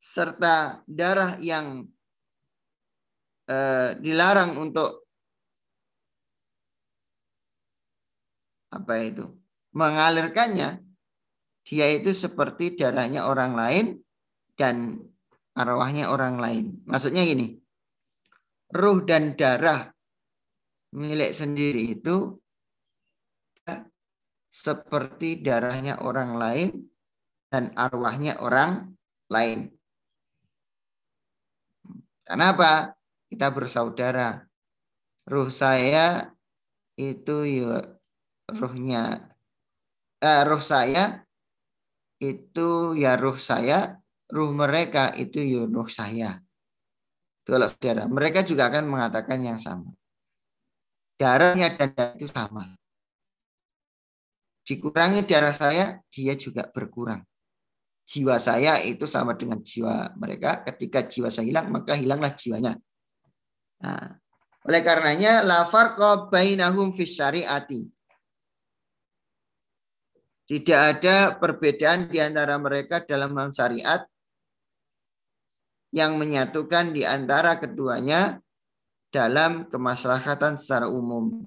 serta 0.00 0.80
darah 0.88 1.36
yang 1.44 1.84
eh, 3.52 3.92
dilarang 4.00 4.56
untuk 4.56 5.04
apa 8.72 8.94
itu 9.04 9.28
mengalirkannya 9.76 10.87
dia 11.68 11.92
itu 11.92 12.16
seperti 12.16 12.72
darahnya 12.72 13.28
orang 13.28 13.52
lain 13.52 13.86
dan 14.56 14.96
arwahnya 15.52 16.08
orang 16.08 16.40
lain 16.40 16.80
maksudnya 16.88 17.28
gini 17.28 17.60
ruh 18.72 19.04
dan 19.04 19.36
darah 19.36 19.92
milik 20.96 21.36
sendiri 21.36 21.92
itu 21.92 22.40
seperti 24.48 25.44
darahnya 25.44 26.00
orang 26.00 26.40
lain 26.40 26.70
dan 27.52 27.68
arwahnya 27.76 28.40
orang 28.40 28.96
lain 29.28 29.78
Kenapa? 32.28 32.92
Kita 33.24 33.48
bersaudara. 33.48 34.44
Ruh 35.24 35.48
saya 35.48 36.28
itu 37.00 37.36
ya 37.48 37.80
ruhnya 38.52 39.32
eh, 40.20 40.42
ruh 40.44 40.60
saya 40.60 41.24
itu 42.18 42.98
ya 42.98 43.14
ruh 43.14 43.38
saya, 43.38 43.98
ruh 44.30 44.50
mereka 44.54 45.14
itu 45.14 45.42
ya 45.42 45.62
ruh 45.66 45.88
saya. 45.90 46.42
Itu 47.42 47.54
kalau 47.54 47.66
saudara, 47.70 48.04
mereka 48.06 48.42
juga 48.42 48.68
akan 48.68 48.84
mengatakan 48.86 49.38
yang 49.40 49.58
sama. 49.58 49.90
Darahnya 51.18 51.74
dan 51.74 51.90
darah 51.94 52.14
itu 52.14 52.28
sama. 52.30 52.76
Dikurangi 54.62 55.24
darah 55.24 55.56
saya, 55.56 55.98
dia 56.12 56.36
juga 56.36 56.66
berkurang 56.68 57.24
jiwa 58.08 58.40
saya 58.40 58.80
itu 58.80 59.04
sama 59.04 59.36
dengan 59.36 59.60
jiwa 59.60 60.16
mereka. 60.16 60.64
Ketika 60.64 61.04
jiwa 61.04 61.28
saya 61.28 61.44
hilang, 61.44 61.68
maka 61.68 61.92
hilanglah 61.92 62.32
jiwanya. 62.32 62.72
Nah, 63.84 64.16
oleh 64.64 64.80
karenanya 64.80 65.44
la 65.44 65.68
farqa 65.68 66.32
bainahum 66.32 66.88
fis 66.96 67.12
syariati. 67.12 67.84
Tidak 70.48 70.80
ada 70.80 71.36
perbedaan 71.36 72.08
di 72.08 72.24
antara 72.24 72.56
mereka 72.56 73.04
dalam 73.04 73.36
hal 73.36 73.52
syariat 73.52 74.00
yang 75.92 76.16
menyatukan 76.16 76.96
di 76.96 77.04
antara 77.04 77.60
keduanya 77.60 78.40
dalam 79.12 79.68
kemaslahatan 79.68 80.56
secara 80.56 80.88
umum. 80.88 81.44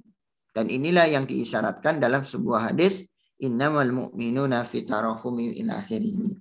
Dan 0.54 0.70
inilah 0.70 1.10
yang 1.10 1.26
diisyaratkan 1.26 1.98
dalam 1.98 2.22
sebuah 2.22 2.70
hadis 2.70 3.10
innamal 3.42 3.90
mu'minuna 3.90 4.62
fi 4.62 4.86
tarahumi 4.86 5.58
ila 5.66 5.82
akhirih. 5.82 6.38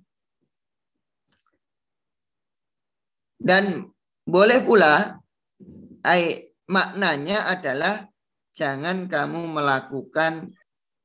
Dan 3.41 3.89
boleh 4.21 4.61
pula 4.61 5.17
ay, 6.05 6.53
maknanya 6.69 7.49
adalah 7.49 8.05
jangan 8.53 9.09
kamu 9.09 9.49
melakukan 9.49 10.53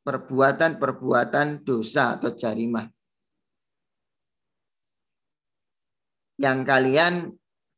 perbuatan-perbuatan 0.07 1.67
dosa 1.67 2.15
atau 2.15 2.31
jarimah. 2.31 2.87
Yang 6.39 6.59
kalian 6.63 7.15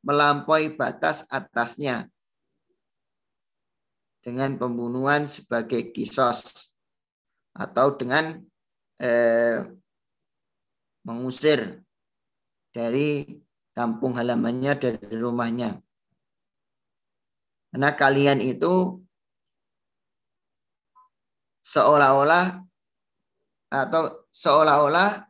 melampaui 0.05 0.77
batas 0.77 1.25
atasnya 1.33 2.05
dengan 4.21 4.61
pembunuhan 4.61 5.25
sebagai 5.25 5.89
kisos 5.89 6.69
atau 7.57 7.97
dengan 7.97 8.37
eh, 9.01 9.65
mengusir 11.09 11.81
dari 12.77 13.25
kampung 13.73 14.21
halamannya 14.21 14.77
dari 14.77 15.17
rumahnya. 15.17 15.81
Karena 17.73 17.91
kalian 17.97 18.45
itu 18.45 19.01
seolah-olah 21.69 22.65
atau 23.69 24.25
seolah-olah 24.33 25.29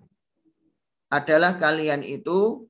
adalah 1.10 1.58
kalian 1.58 2.06
itu 2.06 2.62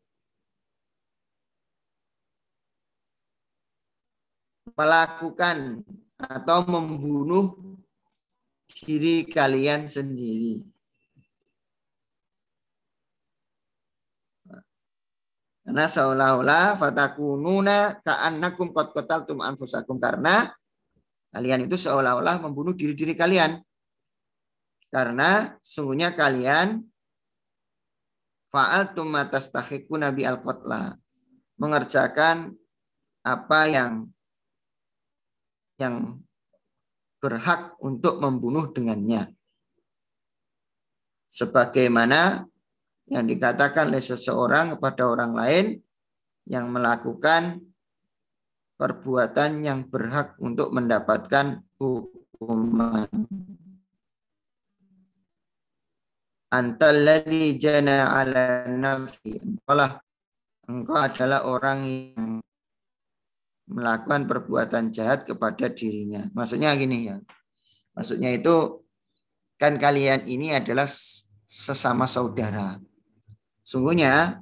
melakukan 4.72 5.84
atau 6.16 6.64
membunuh 6.64 7.52
diri 8.72 9.26
kalian 9.28 9.84
sendiri. 9.90 10.64
Karena 15.68 15.84
seolah-olah 15.84 16.80
fatakununa 16.80 18.00
ka'annakum 18.00 18.72
qad 18.72 18.96
qataltum 18.96 19.44
anfusakum 19.44 20.00
karena 20.00 20.48
kalian 21.38 21.70
itu 21.70 21.78
seolah-olah 21.78 22.42
membunuh 22.42 22.74
diri-diri 22.74 23.14
kalian. 23.14 23.62
Karena 24.90 25.54
sungguhnya 25.62 26.10
kalian 26.10 26.82
fa'altum 28.50 29.06
matastahiquna 29.06 30.10
nabi 30.10 30.26
al-qatla. 30.26 30.98
Mengerjakan 31.62 32.58
apa 33.22 33.60
yang 33.70 34.10
yang 35.78 36.18
berhak 37.22 37.78
untuk 37.78 38.18
membunuh 38.18 38.66
dengannya. 38.74 39.30
Sebagaimana 41.30 42.42
yang 43.14 43.30
dikatakan 43.30 43.94
oleh 43.94 44.02
seseorang 44.02 44.74
kepada 44.74 45.06
orang 45.06 45.38
lain 45.38 45.66
yang 46.50 46.66
melakukan 46.66 47.62
perbuatan 48.78 49.66
yang 49.66 49.90
berhak 49.90 50.38
untuk 50.38 50.70
mendapatkan 50.70 51.66
hukuman. 51.82 53.10
Antalladzi 56.48 57.58
jana 57.60 58.14
ala 58.16 58.64
nafsi. 58.70 59.36
Engkau 60.68 60.96
adalah 60.96 61.44
orang 61.44 61.78
yang 61.84 62.40
melakukan 63.68 64.24
perbuatan 64.24 64.94
jahat 64.94 65.28
kepada 65.28 65.68
dirinya. 65.68 66.24
Maksudnya 66.32 66.72
gini 66.78 67.12
ya. 67.12 67.20
Maksudnya 67.92 68.32
itu 68.32 68.86
kan 69.60 69.76
kalian 69.76 70.24
ini 70.24 70.56
adalah 70.56 70.88
sesama 71.44 72.08
saudara. 72.08 72.80
Sungguhnya 73.60 74.40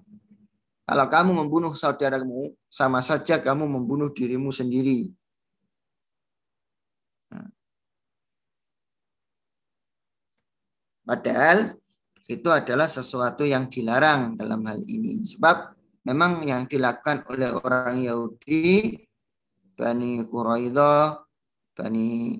kalau 0.86 1.06
kamu 1.10 1.30
membunuh 1.34 1.74
saudaramu, 1.74 2.54
sama 2.70 3.02
saja 3.02 3.42
kamu 3.42 3.66
membunuh 3.66 4.06
dirimu 4.14 4.54
sendiri. 4.54 5.10
Nah. 7.34 7.50
Padahal 11.02 11.74
itu 12.30 12.46
adalah 12.54 12.86
sesuatu 12.86 13.42
yang 13.42 13.66
dilarang 13.66 14.38
dalam 14.38 14.62
hal 14.62 14.78
ini. 14.86 15.26
Sebab 15.26 15.74
memang 16.06 16.46
yang 16.46 16.70
dilakukan 16.70 17.26
oleh 17.34 17.50
orang 17.50 18.06
Yahudi, 18.06 18.94
Bani 19.74 20.22
Quraidah, 20.22 21.18
Bani 21.74 22.38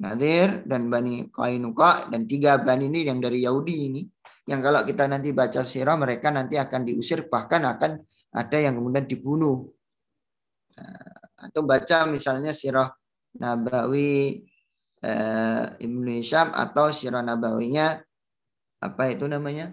Nadir, 0.00 0.64
dan 0.64 0.88
Bani 0.88 1.28
Kainuka, 1.28 2.08
dan 2.08 2.24
tiga 2.24 2.56
Bani 2.56 2.88
ini 2.88 3.04
yang 3.04 3.20
dari 3.20 3.44
Yahudi 3.44 3.76
ini, 3.92 4.02
yang 4.44 4.60
kalau 4.60 4.84
kita 4.84 5.08
nanti 5.08 5.32
baca 5.32 5.64
sirah 5.64 5.96
mereka 5.96 6.28
nanti 6.28 6.60
akan 6.60 6.84
diusir 6.84 7.28
bahkan 7.32 7.64
akan 7.64 7.96
ada 8.34 8.58
yang 8.60 8.76
kemudian 8.76 9.08
dibunuh. 9.08 9.72
Nah, 10.76 11.48
atau 11.48 11.62
baca 11.64 12.04
misalnya 12.08 12.52
sirah 12.52 12.92
Nabawi 13.40 14.44
eh, 15.00 15.64
Ibnu 15.80 16.10
Hisham 16.12 16.52
atau 16.52 16.92
sirah 16.92 17.24
Nabawinya 17.24 18.00
apa 18.84 19.02
itu 19.08 19.24
namanya? 19.24 19.72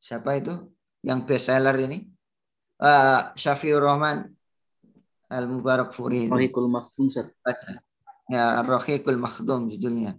Siapa 0.00 0.38
itu? 0.38 0.54
Yang 1.02 1.20
best 1.26 1.46
seller 1.50 1.76
ini? 1.82 1.98
Uh, 2.78 3.32
Syafiur 3.34 3.80
Rahman 3.80 4.28
Al 5.32 5.48
Mubarak 5.48 5.90
Furi 5.96 6.28
baca 6.28 7.85
ya 8.30 8.62
Rohikul 8.62 9.18
Makhdum 9.18 9.70
judulnya 9.70 10.18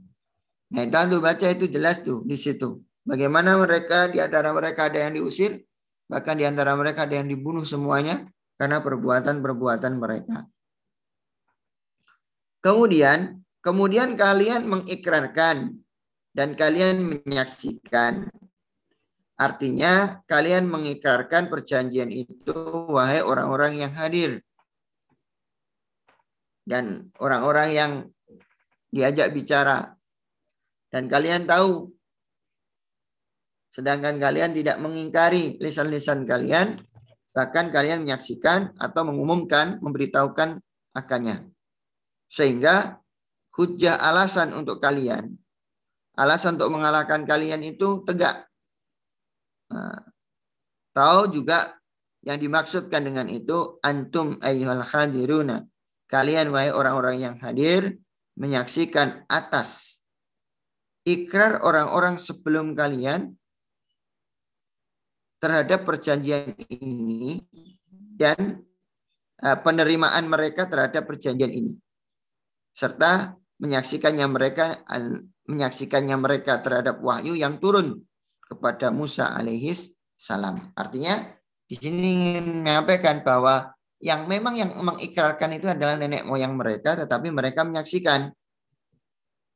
nah 0.68 0.84
itu 0.84 1.18
baca 1.24 1.47
itu 1.47 1.66
jelas 1.72 2.03
tuh 2.03 2.24
di 2.28 2.36
situ 2.36 2.84
bagaimana 3.08 3.55
mereka 3.60 4.12
di 4.12 4.20
antara 4.20 4.51
mereka 4.51 4.91
ada 4.91 5.08
yang 5.08 5.16
diusir 5.16 5.64
bahkan 6.08 6.36
di 6.36 6.43
antara 6.43 6.76
mereka 6.76 7.08
ada 7.08 7.20
yang 7.20 7.28
dibunuh 7.28 7.64
semuanya 7.64 8.28
karena 8.60 8.84
perbuatan-perbuatan 8.84 9.93
mereka 9.95 10.47
kemudian 12.60 13.47
Kemudian 13.68 14.16
kalian 14.16 14.64
mengikrarkan 14.64 15.76
dan 16.32 16.49
kalian 16.55 17.03
menyaksikan. 17.03 18.32
Artinya 19.36 20.24
kalian 20.24 20.72
mengikrarkan 20.72 21.51
perjanjian 21.51 22.08
itu 22.08 22.55
wahai 22.88 23.20
orang-orang 23.20 23.84
yang 23.84 23.91
hadir. 23.91 24.39
Dan 26.68 27.15
orang-orang 27.24 27.70
yang 27.72 27.91
diajak 28.91 29.32
bicara. 29.32 29.95
Dan 30.91 31.07
kalian 31.07 31.47
tahu 31.47 31.88
sedangkan 33.72 34.20
kalian 34.20 34.51
tidak 34.51 34.82
mengingkari 34.84 35.55
lisan-lisan 35.63 36.28
kalian, 36.28 36.82
bahkan 37.32 37.70
kalian 37.72 38.03
menyaksikan 38.03 38.74
atau 38.76 39.05
mengumumkan, 39.07 39.80
memberitahukan 39.80 40.59
akannya. 40.97 41.47
Sehingga 42.28 42.99
hujah 43.55 44.01
alasan 44.01 44.51
untuk 44.57 44.82
kalian, 44.82 45.38
alasan 46.18 46.57
untuk 46.59 46.74
mengalahkan 46.74 47.24
kalian 47.24 47.61
itu 47.63 48.03
tegak. 48.03 48.49
Nah, 49.72 50.03
tahu 50.97 51.30
juga 51.30 51.78
yang 52.26 52.41
dimaksudkan 52.41 53.05
dengan 53.05 53.30
itu 53.30 53.78
antum 53.86 54.41
ayyuhal 54.41 54.84
hadiruna. 54.84 55.63
Kalian 56.08 56.55
wahai 56.55 56.72
orang-orang 56.72 57.20
yang 57.20 57.36
hadir 57.43 57.99
menyaksikan 58.39 59.28
atas 59.28 60.01
ikrar 61.03 61.64
orang-orang 61.64 62.16
sebelum 62.16 62.76
kalian 62.76 63.36
terhadap 65.39 65.84
perjanjian 65.84 66.55
ini 66.68 67.43
dan 67.91 68.64
eh, 69.43 69.58
penerimaan 69.60 70.32
mereka 70.32 70.66
terhadap 70.66 71.05
perjanjian 71.05 71.51
ini 71.53 71.76
serta 72.78 73.34
menyaksikannya 73.58 74.28
mereka 74.30 74.86
menyaksikannya 75.49 76.18
mereka 76.18 76.62
terhadap 76.62 77.01
wahyu 77.01 77.34
yang 77.34 77.58
turun 77.58 78.05
kepada 78.45 78.93
Musa 78.93 79.34
alaihis 79.34 79.97
salam. 80.14 80.72
Artinya 80.78 81.26
di 81.66 81.74
sini 81.74 82.38
ingin 82.38 82.64
menyampaikan 82.64 83.26
bahwa 83.26 83.74
yang 83.98 84.30
memang 84.30 84.54
yang 84.54 84.72
mengikrarkan 84.78 85.58
itu 85.58 85.68
adalah 85.70 85.98
nenek 85.98 86.24
moyang 86.26 86.54
mereka, 86.54 86.93
tetapi 86.93 87.34
mereka 87.34 87.66
menyaksikan. 87.66 88.30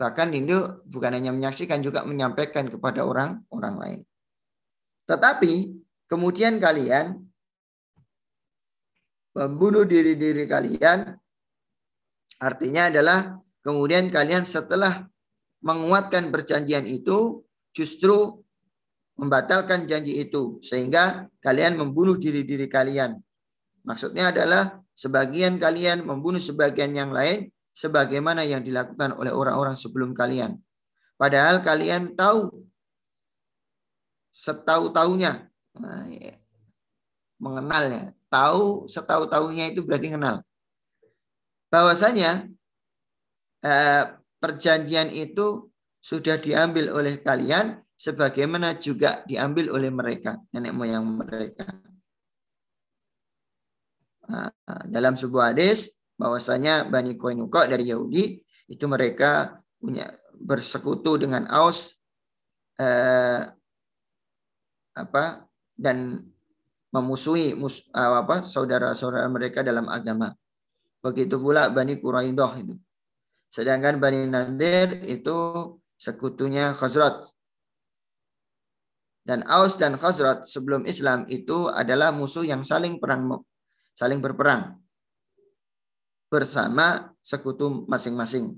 Bahkan 0.02 0.28
Hindu 0.34 0.82
bukan 0.89 1.14
hanya 1.14 1.30
menyaksikan, 1.30 1.86
juga 1.86 2.02
menyampaikan 2.02 2.66
kepada 2.70 3.06
orang-orang 3.06 3.76
lain. 3.78 4.00
Tetapi 5.06 5.54
kemudian 6.10 6.58
kalian 6.58 7.22
membunuh 9.38 9.86
diri-diri 9.86 10.50
kalian, 10.50 11.14
artinya 12.42 12.89
adalah 12.89 13.42
Kemudian 13.62 14.10
kalian 14.10 14.42
setelah 14.42 15.06
menguatkan 15.62 16.34
perjanjian 16.34 16.89
itu 16.89 17.46
justru 17.70 18.42
membatalkan 19.22 19.86
janji 19.86 20.18
itu 20.26 20.58
sehingga 20.66 21.30
kalian 21.46 21.78
membunuh 21.78 22.18
diri-diri 22.18 22.66
kalian. 22.66 23.22
Maksudnya 23.82 24.29
adalah 24.29 24.82
sebagian 24.93 25.57
kalian 25.57 26.05
membunuh 26.05 26.41
sebagian 26.41 26.93
yang 26.93 27.09
lain 27.09 27.49
sebagaimana 27.73 28.45
yang 28.45 28.61
dilakukan 28.61 29.17
oleh 29.17 29.34
orang-orang 29.34 29.73
sebelum 29.73 30.13
kalian. 30.13 30.59
Padahal 31.17 31.61
kalian 31.61 32.13
tahu 32.17 32.49
setahu-tahunya 34.34 35.49
nah, 35.77 36.05
ya, 36.09 36.36
mengenalnya. 37.41 38.13
Tahu 38.32 38.88
setahu-tahunya 38.88 39.75
itu 39.75 39.84
berarti 39.84 40.07
kenal. 40.13 40.39
Bahwasanya 41.67 42.47
eh, 43.65 44.03
perjanjian 44.39 45.11
itu 45.11 45.67
sudah 46.01 46.39
diambil 46.39 46.95
oleh 46.95 47.21
kalian 47.21 47.82
sebagaimana 47.93 48.82
juga 48.82 49.21
diambil 49.29 49.69
oleh 49.69 49.93
mereka, 49.93 50.41
nenek 50.49 50.73
moyang 50.73 51.05
mereka. 51.05 51.69
Dalam 54.88 55.13
sebuah 55.19 55.51
hadis 55.51 55.99
bahwasanya 56.15 56.88
Bani 56.88 57.17
Koinuka 57.17 57.67
dari 57.67 57.89
Yahudi 57.89 58.39
itu 58.69 58.86
mereka 58.88 59.59
punya 59.82 60.07
bersekutu 60.38 61.17
dengan 61.17 61.49
Aus 61.49 61.99
eh, 62.79 63.43
apa 64.95 65.25
dan 65.77 66.21
memusuhi 66.91 67.55
mus, 67.55 67.88
apa 67.95 68.43
saudara-saudara 68.43 69.27
mereka 69.32 69.63
dalam 69.63 69.88
agama. 69.88 70.36
Begitu 71.01 71.39
pula 71.41 71.71
Bani 71.71 71.97
Quraidah 71.97 72.53
itu. 72.61 72.75
Sedangkan 73.49 73.97
Bani 73.97 74.27
Nadir 74.29 75.01
itu 75.07 75.38
sekutunya 75.97 76.75
Khazrat. 76.77 77.25
Dan 79.25 79.45
Aus 79.49 79.77
dan 79.77 79.97
Khazrat 79.97 80.45
sebelum 80.45 80.86
Islam 80.86 81.25
itu 81.29 81.69
adalah 81.69 82.13
musuh 82.13 82.45
yang 82.45 82.61
saling 82.61 82.97
perang 83.01 83.41
saling 83.96 84.24
berperang 84.24 84.80
bersama 86.32 87.12
sekutu 87.20 87.84
masing-masing. 87.92 88.56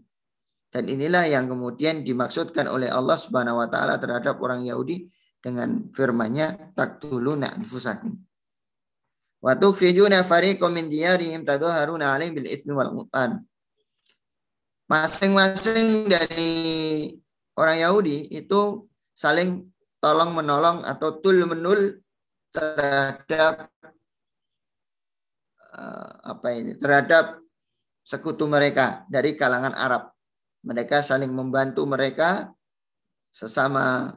Dan 0.74 0.90
inilah 0.90 1.30
yang 1.30 1.50
kemudian 1.50 2.02
dimaksudkan 2.02 2.70
oleh 2.70 2.90
Allah 2.90 3.18
Subhanahu 3.18 3.62
wa 3.62 3.70
taala 3.70 3.98
terhadap 4.02 4.42
orang 4.42 4.66
Yahudi 4.66 5.10
dengan 5.42 5.90
firman-Nya 5.94 6.74
taktuluna 6.74 7.54
anfusakum. 7.54 8.18
Wa 9.44 9.54
tukhrijuna 9.60 10.24
fariqam 10.24 10.72
min 10.72 10.88
diyarihim 10.88 11.44
tadharuna 11.44 12.16
alaihim 12.16 12.42
bil 12.42 12.50
itsmi 12.50 12.74
wal 12.74 12.94
masing-masing 14.88 16.06
dari 16.06 16.54
orang 17.58 17.82
Yahudi 17.82 18.30
itu 18.30 18.86
saling 19.18 19.66
tolong 19.98 20.38
menolong 20.38 20.86
atau 20.86 21.18
tul 21.18 21.50
menul 21.50 21.98
terhadap 22.54 23.73
apa 26.24 26.54
ini 26.54 26.78
terhadap 26.78 27.42
sekutu 28.06 28.46
mereka 28.46 29.06
dari 29.10 29.34
kalangan 29.34 29.74
Arab. 29.74 30.14
Mereka 30.64 31.04
saling 31.04 31.34
membantu 31.34 31.84
mereka 31.84 32.54
sesama 33.34 34.16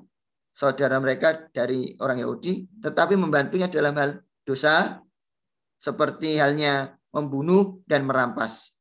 saudara 0.55 1.01
mereka 1.03 1.51
dari 1.51 1.99
orang 1.99 2.23
Yahudi, 2.23 2.69
tetapi 2.81 3.19
membantunya 3.19 3.67
dalam 3.67 3.97
hal 3.99 4.23
dosa 4.47 5.03
seperti 5.77 6.39
halnya 6.39 6.95
membunuh 7.11 7.83
dan 7.85 8.07
merampas 8.07 8.77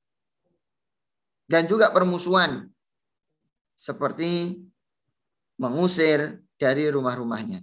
dan 1.46 1.70
juga 1.70 1.94
permusuhan 1.94 2.70
seperti 3.78 4.62
mengusir 5.62 6.42
dari 6.58 6.90
rumah-rumahnya. 6.90 7.62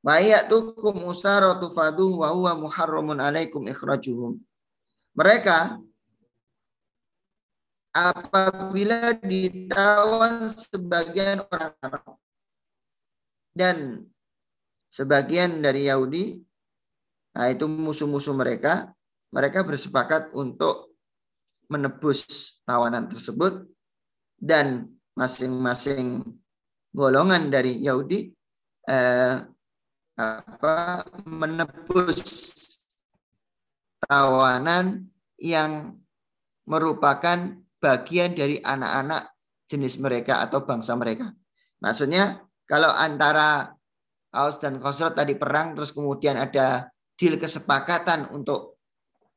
Bayatukum 0.00 0.96
usaratu 1.04 1.68
faduh 1.76 2.24
wa 2.24 2.32
huwa 2.32 2.52
muharramun 2.56 3.20
alaikum 3.20 3.68
ikhrajuhum. 3.68 4.40
Mereka 5.12 5.76
apabila 7.92 9.12
ditawan 9.20 10.48
sebagian 10.48 11.44
orang 11.52 11.74
Arab 11.84 12.16
dan 13.52 13.76
sebagian 14.88 15.60
dari 15.60 15.92
Yahudi, 15.92 16.40
nah 17.36 17.52
itu 17.52 17.68
musuh-musuh 17.68 18.32
mereka, 18.32 18.96
mereka 19.28 19.60
bersepakat 19.68 20.32
untuk 20.32 20.96
menebus 21.68 22.56
tawanan 22.64 23.04
tersebut 23.04 23.68
dan 24.40 24.88
masing-masing 25.12 26.24
golongan 26.90 27.52
dari 27.52 27.78
Yahudi 27.84 28.32
eh, 28.88 29.36
apa 30.20 31.08
menebus 31.24 32.20
tawanan 34.04 35.08
yang 35.40 35.96
merupakan 36.68 37.56
bagian 37.80 38.36
dari 38.36 38.60
anak-anak 38.60 39.32
jenis 39.64 39.96
mereka 39.96 40.44
atau 40.44 40.68
bangsa 40.68 40.92
mereka. 40.94 41.32
Maksudnya 41.80 42.44
kalau 42.68 42.92
antara 42.92 43.72
Aus 44.30 44.62
dan 44.62 44.78
Khosrot 44.78 45.16
tadi 45.16 45.34
perang 45.34 45.74
terus 45.74 45.90
kemudian 45.90 46.38
ada 46.38 46.86
deal 47.18 47.34
kesepakatan 47.40 48.30
untuk 48.30 48.78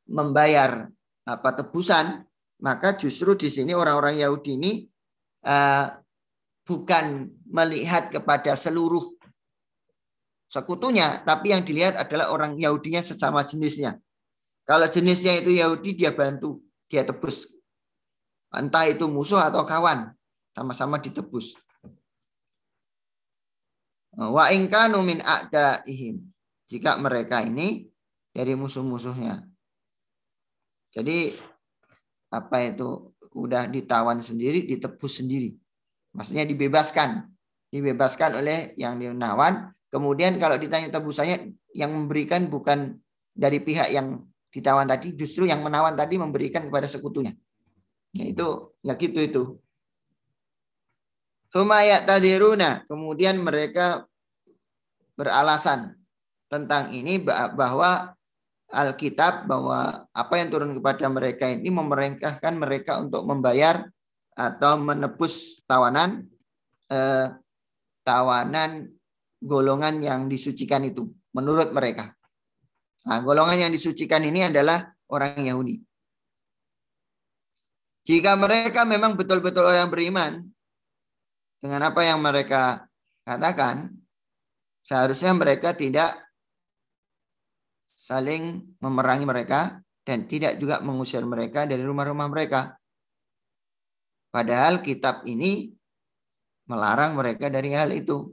membayar 0.05 0.85
apa 1.23 1.49
tebusan, 1.55 2.21
maka 2.61 2.99
justru 2.99 3.33
di 3.39 3.49
sini 3.49 3.71
orang-orang 3.71 4.21
Yahudi 4.21 4.51
ini 4.59 4.71
uh, 5.47 5.87
bukan 6.67 7.31
melihat 7.49 8.11
kepada 8.11 8.53
seluruh 8.53 9.17
sekutunya, 10.53 11.25
tapi 11.25 11.49
yang 11.49 11.65
dilihat 11.65 11.97
adalah 11.97 12.29
orang 12.29 12.53
Yahudinya 12.61 13.01
sesama 13.01 13.41
jenisnya. 13.41 13.97
Kalau 14.69 14.85
jenisnya 14.85 15.41
itu 15.41 15.49
Yahudi, 15.49 15.97
dia 15.97 16.13
bantu, 16.13 16.61
dia 16.85 17.01
tebus. 17.01 17.49
Entah 18.53 18.85
itu 18.85 19.09
musuh 19.09 19.41
atau 19.41 19.65
kawan, 19.65 20.13
sama-sama 20.53 21.01
ditebus. 21.01 21.57
Wa 24.13 24.53
ingkanu 24.53 25.01
min 25.01 25.25
a'daihim. 25.25 26.21
Jika 26.69 27.01
mereka 27.01 27.41
ini 27.41 27.89
dari 28.29 28.53
musuh-musuhnya. 28.53 29.41
Jadi 30.93 31.33
apa 32.29 32.61
itu 32.61 33.09
udah 33.33 33.65
ditawan 33.65 34.21
sendiri, 34.21 34.69
ditebus 34.69 35.17
sendiri. 35.17 35.57
Maksudnya 36.13 36.45
dibebaskan. 36.45 37.25
Dibebaskan 37.73 38.37
oleh 38.37 38.77
yang 38.77 39.01
dinawan. 39.01 39.73
Kemudian 39.93 40.41
kalau 40.41 40.57
ditanya 40.57 40.89
tebusannya 40.89 41.53
yang 41.77 41.93
memberikan 41.93 42.49
bukan 42.49 42.97
dari 43.29 43.61
pihak 43.61 43.93
yang 43.93 44.25
ditawan 44.49 44.89
tadi, 44.89 45.13
justru 45.13 45.45
yang 45.45 45.61
menawan 45.61 45.93
tadi 45.93 46.17
memberikan 46.17 46.65
kepada 46.65 46.89
sekutunya. 46.89 47.37
Ya 48.09 48.25
itu, 48.25 48.73
ya 48.81 48.97
gitu 48.97 49.19
itu. 49.21 49.43
Sumayat 51.53 52.09
tadiruna. 52.09 52.81
Kemudian 52.89 53.37
mereka 53.37 54.09
beralasan 55.13 55.93
tentang 56.49 56.89
ini 56.89 57.21
bahwa 57.53 58.17
Alkitab 58.73 59.45
bahwa 59.45 60.09
apa 60.09 60.33
yang 60.41 60.49
turun 60.49 60.73
kepada 60.73 61.05
mereka 61.05 61.45
ini 61.45 61.69
memerintahkan 61.69 62.57
mereka 62.57 62.97
untuk 62.97 63.21
membayar 63.29 63.85
atau 64.33 64.81
menebus 64.81 65.61
tawanan 65.69 66.25
eh, 66.89 67.37
tawanan 68.01 68.89
golongan 69.43 69.99
yang 69.99 70.31
disucikan 70.31 70.87
itu 70.87 71.11
menurut 71.35 71.75
mereka. 71.75 72.15
Nah, 73.03 73.19
golongan 73.19 73.67
yang 73.67 73.71
disucikan 73.75 74.23
ini 74.23 74.47
adalah 74.47 74.87
orang 75.11 75.43
Yahudi. 75.43 75.83
Jika 78.07 78.39
mereka 78.39 78.87
memang 78.87 79.19
betul-betul 79.19 79.67
orang 79.67 79.91
beriman, 79.91 80.31
dengan 81.59 81.91
apa 81.91 82.03
yang 82.03 82.19
mereka 82.19 82.87
katakan, 83.23 83.91
seharusnya 84.83 85.31
mereka 85.31 85.71
tidak 85.71 86.11
saling 87.95 88.75
memerangi 88.83 89.23
mereka 89.23 89.79
dan 90.03 90.27
tidak 90.27 90.59
juga 90.59 90.83
mengusir 90.83 91.23
mereka 91.23 91.63
dari 91.63 91.79
rumah-rumah 91.79 92.27
mereka. 92.27 92.75
Padahal 94.27 94.83
kitab 94.83 95.23
ini 95.23 95.71
melarang 96.67 97.15
mereka 97.15 97.47
dari 97.47 97.71
hal 97.71 97.95
itu. 97.95 98.27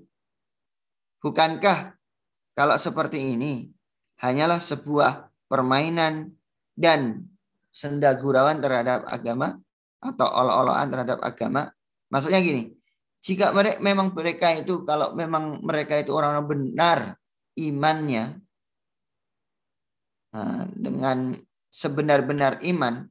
Bukankah 1.20 2.00
kalau 2.56 2.76
seperti 2.80 3.36
ini 3.36 3.68
hanyalah 4.24 4.60
sebuah 4.60 5.28
permainan 5.52 6.32
dan 6.72 7.28
sendagurauan 7.70 8.58
terhadap 8.64 9.04
agama 9.04 9.60
atau 10.00 10.28
olo-oloan 10.28 10.88
terhadap 10.88 11.20
agama? 11.20 11.68
Maksudnya 12.08 12.40
gini, 12.40 12.72
jika 13.20 13.52
mereka 13.52 13.78
memang 13.84 14.16
mereka 14.16 14.48
itu 14.56 14.80
kalau 14.88 15.12
memang 15.12 15.60
mereka 15.60 16.00
itu 16.00 16.16
orang-orang 16.16 16.48
benar 16.48 16.98
imannya 17.60 18.40
nah, 20.32 20.64
dengan 20.72 21.36
sebenar-benar 21.68 22.64
iman, 22.64 23.06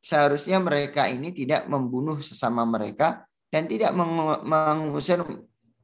seharusnya 0.00 0.56
mereka 0.58 1.06
ini 1.06 1.30
tidak 1.36 1.68
membunuh 1.68 2.18
sesama 2.18 2.64
mereka 2.64 3.28
dan 3.52 3.68
tidak 3.68 3.92
mengusir 4.42 5.20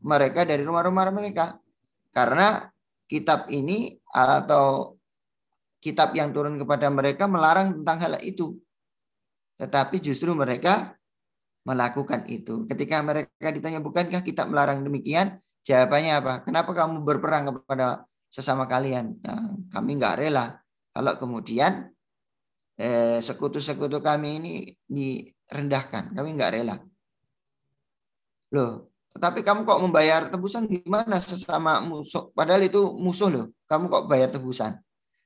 mereka 0.03 0.47
dari 0.47 0.63
rumah-rumah 0.63 1.11
mereka. 1.11 1.59
Karena 2.15 2.67
kitab 3.09 3.49
ini 3.49 3.95
atau 4.11 4.99
kitab 5.79 6.13
yang 6.15 6.35
turun 6.35 6.59
kepada 6.59 6.91
mereka 6.91 7.25
melarang 7.31 7.83
tentang 7.83 7.99
hal 8.03 8.15
itu. 8.23 8.59
Tetapi 9.59 9.99
justru 9.99 10.35
mereka 10.35 10.99
melakukan 11.67 12.25
itu. 12.31 12.65
Ketika 12.65 13.03
mereka 13.03 13.49
ditanya, 13.53 13.83
bukankah 13.83 14.23
kita 14.23 14.47
melarang 14.47 14.81
demikian? 14.87 15.37
Jawabannya 15.67 16.13
apa? 16.17 16.35
Kenapa 16.47 16.71
kamu 16.73 17.05
berperang 17.05 17.53
kepada 17.53 18.09
sesama 18.33 18.65
kalian? 18.65 19.19
Nah, 19.21 19.53
kami 19.69 20.01
nggak 20.01 20.17
rela. 20.25 20.65
Kalau 20.95 21.13
kemudian 21.21 21.93
eh, 22.81 23.21
sekutu-sekutu 23.21 24.01
kami 24.01 24.29
ini 24.41 24.53
direndahkan, 24.89 26.17
kami 26.17 26.29
nggak 26.39 26.53
rela. 26.57 26.77
Loh, 28.55 28.88
tetapi 29.19 29.43
kamu 29.43 29.66
kok 29.66 29.83
membayar 29.83 30.31
tebusan 30.31 30.71
gimana 30.71 31.19
sesama 31.19 31.83
musuh? 31.83 32.31
Padahal 32.31 32.62
itu 32.62 32.95
musuh 32.95 33.27
loh. 33.27 33.47
Kamu 33.66 33.91
kok 33.91 34.07
bayar 34.07 34.31
tebusan? 34.31 34.79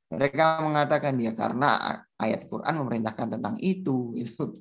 Mereka 0.08 0.64
mengatakan 0.64 1.12
ya 1.20 1.36
karena 1.36 2.00
ayat 2.16 2.48
Quran 2.48 2.80
memerintahkan 2.80 3.36
tentang 3.36 3.60
itu. 3.60 4.12
Itu 4.24 4.56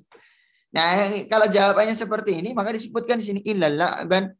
Nah, 0.72 1.04
kalau 1.28 1.44
jawabannya 1.52 1.92
seperti 1.92 2.40
ini, 2.40 2.56
maka 2.56 2.72
disebutkan 2.72 3.20
di 3.20 3.24
sini 3.28 3.44
illalaban 3.44 4.32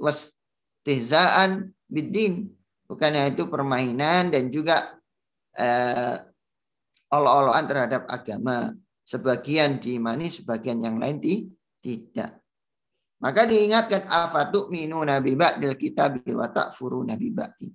wastihzaan 0.00 1.76
bidin. 1.84 2.48
Bukannya 2.88 3.36
itu 3.36 3.44
permainan 3.52 4.32
dan 4.32 4.48
juga 4.48 4.96
eh, 5.52 6.16
olo-oloan 7.12 7.68
terhadap 7.68 8.08
agama. 8.08 8.72
Sebagian 9.04 9.76
diimani, 9.76 10.32
sebagian 10.32 10.80
yang 10.80 10.96
lain 10.96 11.20
tidak. 11.84 12.41
Maka 13.22 13.46
diingatkan 13.46 14.10
afatu 14.10 14.66
minu 14.66 14.98
nabi 15.06 15.38
ba'dil 15.38 15.78
kitab 15.78 16.18
wa 16.26 16.50
takfuru 16.50 17.06
nabi 17.06 17.30
ba'di. 17.30 17.70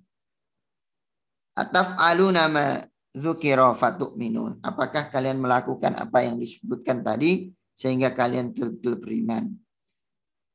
Ataf'alu 1.56 2.36
nama 2.36 2.84
dzukira 3.16 3.72
minun. 4.14 4.60
Apakah 4.60 5.08
kalian 5.08 5.40
melakukan 5.40 5.96
apa 5.96 6.28
yang 6.28 6.36
disebutkan 6.36 7.00
tadi 7.00 7.48
sehingga 7.72 8.12
kalian 8.12 8.52
betul-betul 8.52 8.94
beriman. 9.00 9.56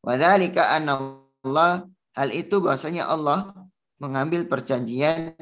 Wadzalika 0.05 0.77
Allah 0.77 1.87
hal 2.13 2.29
itu 2.29 2.61
bahasanya 2.61 3.09
Allah 3.09 3.55
mengambil 3.97 4.45
perjanjian 4.45 5.33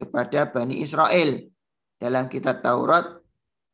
kepada 0.00 0.48
Bani 0.48 0.80
Israel 0.82 1.46
dalam 2.00 2.26
kitab 2.26 2.64
Taurat 2.64 3.20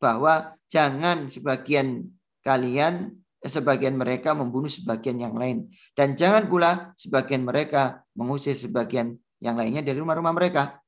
bahwa 0.02 0.58
jangan 0.66 1.30
sebagian 1.30 2.10
kalian 2.42 3.23
sebagian 3.44 3.94
mereka 3.94 4.32
membunuh 4.32 4.72
sebagian 4.72 5.20
yang 5.20 5.36
lain 5.36 5.68
dan 5.92 6.16
jangan 6.16 6.48
pula 6.48 6.96
sebagian 6.96 7.44
mereka 7.44 8.00
mengusir 8.16 8.56
sebagian 8.56 9.20
yang 9.44 9.60
lainnya 9.60 9.84
dari 9.84 10.00
rumah-rumah 10.00 10.32
mereka. 10.32 10.80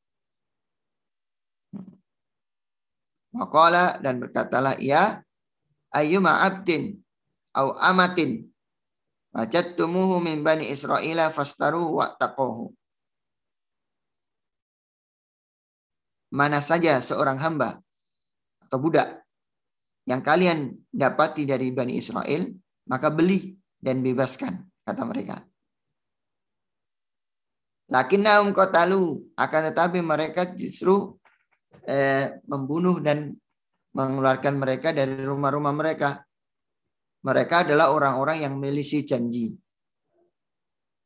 Maqala 3.37 4.01
dan 4.01 4.17
berkatalah 4.17 4.81
ia 4.81 5.21
ayyuma 5.93 6.41
abdin 6.41 6.97
au 7.53 7.77
amatin 7.77 8.49
wajadtumuhu 9.37 10.25
min 10.25 10.41
bani 10.41 10.73
Israila 10.73 11.29
fastaruhu 11.29 12.01
wa 12.01 12.09
taqohu. 12.17 12.73
Mana 16.33 16.65
saja 16.65 16.97
seorang 17.05 17.37
hamba 17.37 17.77
atau 18.65 18.81
budak 18.81 19.26
yang 20.07 20.23
kalian 20.23 20.71
dapati 20.87 21.43
dari 21.43 21.75
Bani 21.75 21.99
Israel, 21.99 22.47
maka 22.87 23.11
beli 23.11 23.59
dan 23.75 24.01
bebaskan, 24.01 24.63
kata 24.87 25.03
mereka. 25.03 25.43
Lakinnahum 27.91 28.55
kotalu, 28.55 29.35
akan 29.35 29.63
tetapi 29.71 29.99
mereka 30.03 30.47
justru 30.55 31.19
eh, 31.87 32.39
membunuh 32.47 33.03
dan 33.03 33.35
mengeluarkan 33.95 34.55
mereka 34.59 34.95
dari 34.95 35.23
rumah-rumah 35.23 35.75
mereka. 35.75 36.23
Mereka 37.27 37.67
adalah 37.67 37.91
orang-orang 37.91 38.47
yang 38.47 38.55
milisi 38.55 39.03
janji. 39.03 39.59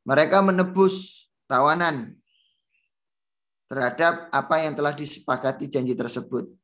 Mereka 0.05 0.45
menebus 0.45 1.29
tawanan 1.49 2.13
terhadap 3.71 4.29
apa 4.29 4.55
yang 4.61 4.77
telah 4.77 4.93
disepakati 4.93 5.71
janji 5.71 5.95
tersebut. 5.97 6.60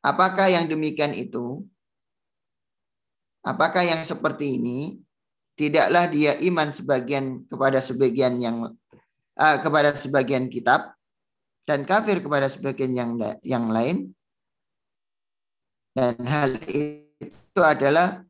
Apakah 0.00 0.48
yang 0.48 0.64
demikian 0.64 1.12
itu? 1.12 1.64
Apakah 3.44 3.84
yang 3.84 4.00
seperti 4.00 4.56
ini? 4.56 4.96
Tidaklah 5.56 6.08
dia 6.08 6.40
iman 6.40 6.72
sebagian 6.72 7.44
kepada 7.44 7.84
sebagian 7.84 8.40
yang 8.40 8.72
uh, 9.36 9.56
kepada 9.60 9.92
sebagian 9.92 10.48
kitab 10.48 10.96
dan 11.68 11.84
kafir 11.84 12.24
kepada 12.24 12.48
sebagian 12.48 12.96
yang 12.96 13.10
yang 13.44 13.68
lain. 13.68 14.16
Dan 15.92 16.16
hal 16.24 16.56
itu 16.64 17.60
adalah 17.60 18.24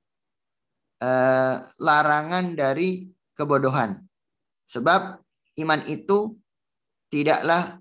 uh, 0.99 1.55
larangan 1.79 2.59
dari 2.59 3.07
kebodohan. 3.39 4.03
Sebab 4.67 5.23
iman 5.63 5.81
itu 5.87 6.35
tidaklah 7.15 7.79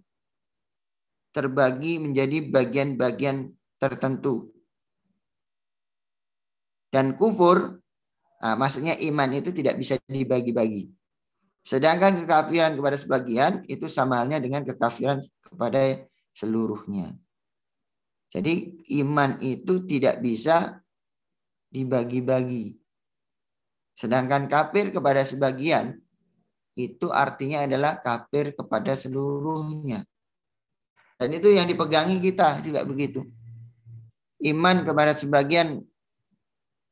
terbagi 1.33 2.01
menjadi 2.01 2.49
bagian-bagian 2.49 3.58
tertentu 3.79 4.51
dan 6.91 7.15
kufur 7.15 7.79
Nah, 8.39 8.55
maksudnya 8.55 8.95
iman 9.11 9.29
itu 9.35 9.51
tidak 9.51 9.75
bisa 9.75 9.99
dibagi-bagi. 10.07 10.87
Sedangkan 11.59 12.15
kekafiran 12.15 12.71
kepada 12.71 12.95
sebagian 12.95 13.67
itu 13.67 13.85
sama 13.91 14.23
halnya 14.23 14.39
dengan 14.39 14.63
kekafiran 14.63 15.19
kepada 15.43 16.07
seluruhnya. 16.31 17.19
Jadi 18.31 18.79
iman 19.03 19.35
itu 19.43 19.83
tidak 19.83 20.23
bisa 20.23 20.79
dibagi-bagi. 21.67 22.79
Sedangkan 23.91 24.47
kafir 24.47 24.95
kepada 24.95 25.27
sebagian 25.27 25.99
itu 26.79 27.11
artinya 27.11 27.67
adalah 27.67 27.99
kafir 27.99 28.55
kepada 28.55 28.95
seluruhnya. 28.95 30.07
Dan 31.19 31.35
itu 31.35 31.51
yang 31.51 31.67
dipegangi 31.67 32.23
kita 32.23 32.63
juga 32.63 32.87
begitu. 32.87 33.27
Iman 34.39 34.87
kepada 34.87 35.11
sebagian 35.11 35.83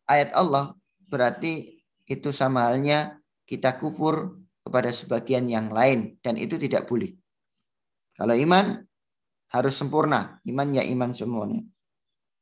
ayat 0.04 0.36
Allah 0.36 0.76
berarti 1.08 1.80
itu 2.08 2.32
sama 2.36 2.68
halnya 2.68 3.20
kita 3.48 3.80
kufur 3.80 4.36
kepada 4.68 4.92
sebagian 4.92 5.48
yang 5.48 5.72
lain 5.72 6.20
dan 6.20 6.36
itu 6.36 6.60
tidak 6.60 6.88
boleh. 6.92 7.16
Kalau 8.20 8.36
iman 8.36 8.84
harus 9.56 9.76
sempurna, 9.80 10.44
iman 10.44 10.68
ya 10.76 10.84
iman 10.84 11.16
semuanya. 11.16 11.64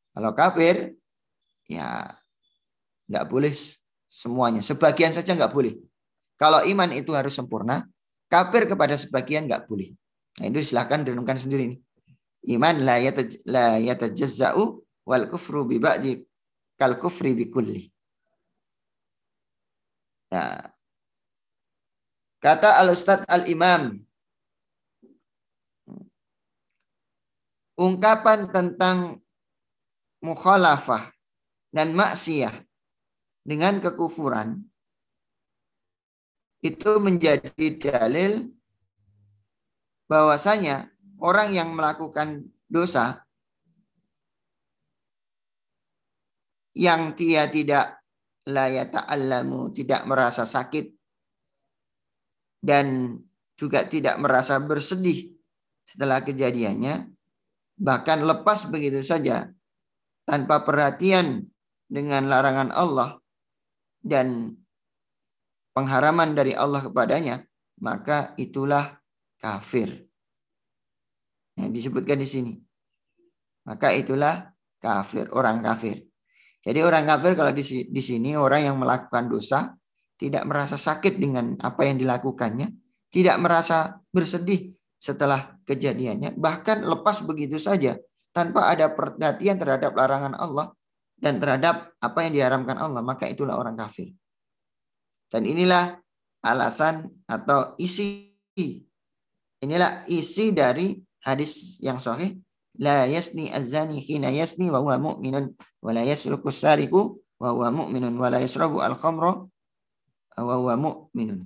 Kalau 0.09 0.31
kafir 0.33 0.97
ya 1.69 2.09
nggak 3.05 3.25
boleh 3.29 3.53
semuanya, 4.09 4.65
sebagian 4.65 5.13
saja 5.13 5.37
nggak 5.37 5.53
boleh. 5.53 5.77
Kalau 6.33 6.65
iman 6.65 6.89
itu 6.97 7.13
harus 7.13 7.37
sempurna, 7.37 7.85
kafir 8.25 8.65
kepada 8.65 8.97
sebagian 8.97 9.45
nggak 9.45 9.69
boleh. 9.69 9.93
Nah 10.41 10.49
itu 10.49 10.65
silahkan 10.65 11.05
renungkan 11.05 11.37
sendiri 11.37 11.69
nih. 11.69 11.79
Iman 12.57 12.85
la 12.85 12.97
yatajazza'u 13.77 14.84
wal 15.05 15.25
kufru 15.29 15.63
bi 15.69 15.77
ba'di 15.77 16.19
kal 16.75 16.97
kufri 16.97 17.37
bi 17.37 17.45
kulli. 17.47 17.83
Nah, 20.33 20.59
kata 22.41 22.81
al 22.81 22.91
Ustaz 22.91 23.23
al 23.29 23.45
Imam, 23.47 23.95
ungkapan 27.77 28.49
tentang 28.49 29.21
mukhalafah 30.25 31.13
dan 31.69 31.93
maksiyah 31.93 32.55
dengan 33.45 33.77
kekufuran 33.77 34.65
itu 36.65 36.97
menjadi 36.97 37.77
dalil 37.77 38.49
bahwasanya 40.09 40.89
orang 41.21 41.53
yang 41.53 41.69
melakukan 41.77 42.49
dosa 42.65 43.24
yang 46.75 47.15
dia 47.15 47.47
tidak 47.47 48.03
la 48.45 48.69
yata'allamu, 48.69 49.73
tidak 49.73 50.05
merasa 50.05 50.43
sakit 50.45 50.91
dan 52.61 53.17
juga 53.55 53.87
tidak 53.87 54.19
merasa 54.19 54.59
bersedih 54.59 55.31
setelah 55.87 56.21
kejadiannya, 56.21 57.07
bahkan 57.79 58.21
lepas 58.27 58.67
begitu 58.67 58.99
saja 58.99 59.49
tanpa 60.27 60.67
perhatian 60.67 61.47
dengan 61.87 62.27
larangan 62.27 62.73
Allah 62.73 63.21
dan 64.01 64.57
pengharaman 65.71 66.33
dari 66.33 66.51
Allah 66.57 66.83
kepadanya, 66.83 67.45
maka 67.79 68.33
itulah 68.35 68.97
kafir. 69.37 70.09
Yang 71.55 71.71
disebutkan 71.71 72.19
di 72.19 72.27
sini. 72.27 72.53
Maka 73.65 73.95
itulah 73.95 74.51
kafir, 74.81 75.31
orang 75.31 75.63
kafir. 75.63 76.05
Jadi 76.65 76.79
orang 76.81 77.05
kafir 77.05 77.37
kalau 77.37 77.53
di, 77.53 77.63
di 77.85 78.01
sini 78.01 78.33
orang 78.33 78.73
yang 78.73 78.75
melakukan 78.81 79.29
dosa 79.29 79.77
tidak 80.17 80.43
merasa 80.49 80.81
sakit 80.81 81.21
dengan 81.21 81.53
apa 81.61 81.85
yang 81.85 82.01
dilakukannya, 82.01 82.73
tidak 83.13 83.37
merasa 83.37 84.01
bersedih 84.09 84.73
setelah 84.97 85.61
kejadiannya, 85.69 86.33
bahkan 86.33 86.81
lepas 86.81 87.21
begitu 87.21 87.61
saja 87.61 87.99
tanpa 88.33 88.73
ada 88.73 88.89
perhatian 88.89 89.61
terhadap 89.61 89.93
larangan 89.93 90.33
Allah 90.33 90.73
dan 91.15 91.37
terhadap 91.37 91.93
apa 92.01 92.19
yang 92.25 92.33
diharamkan 92.33 92.81
Allah, 92.81 93.05
maka 93.05 93.29
itulah 93.29 93.55
orang 93.55 93.77
kafir. 93.77 94.09
Dan 95.29 95.45
inilah 95.45 96.01
alasan 96.41 97.05
atau 97.29 97.77
isi 97.77 98.33
inilah 99.61 100.05
isi 100.09 100.53
dari 100.53 100.93
hadis 101.25 101.81
yang 101.81 101.97
sahih 101.97 102.37
la 102.77 103.09
yasni 103.09 103.49
azani 103.49 103.97
hina 103.97 104.29
yasni 104.29 104.69
wa 104.69 104.79
huwa 104.83 105.01
mu'minun 105.01 105.55
wa 105.85 105.91
la 105.93 106.01
yasruku 106.01 106.49
sariku 106.49 107.21
wa 107.37 107.53
huwa 107.53 107.69
mu'minun 107.69 108.17
wa 108.17 108.33
la 108.33 108.41
yasrabu 108.41 108.81
al 108.81 108.97
khamra 108.97 109.45
wa 110.41 110.55
huwa 110.57 110.73
mu'minun. 110.81 111.45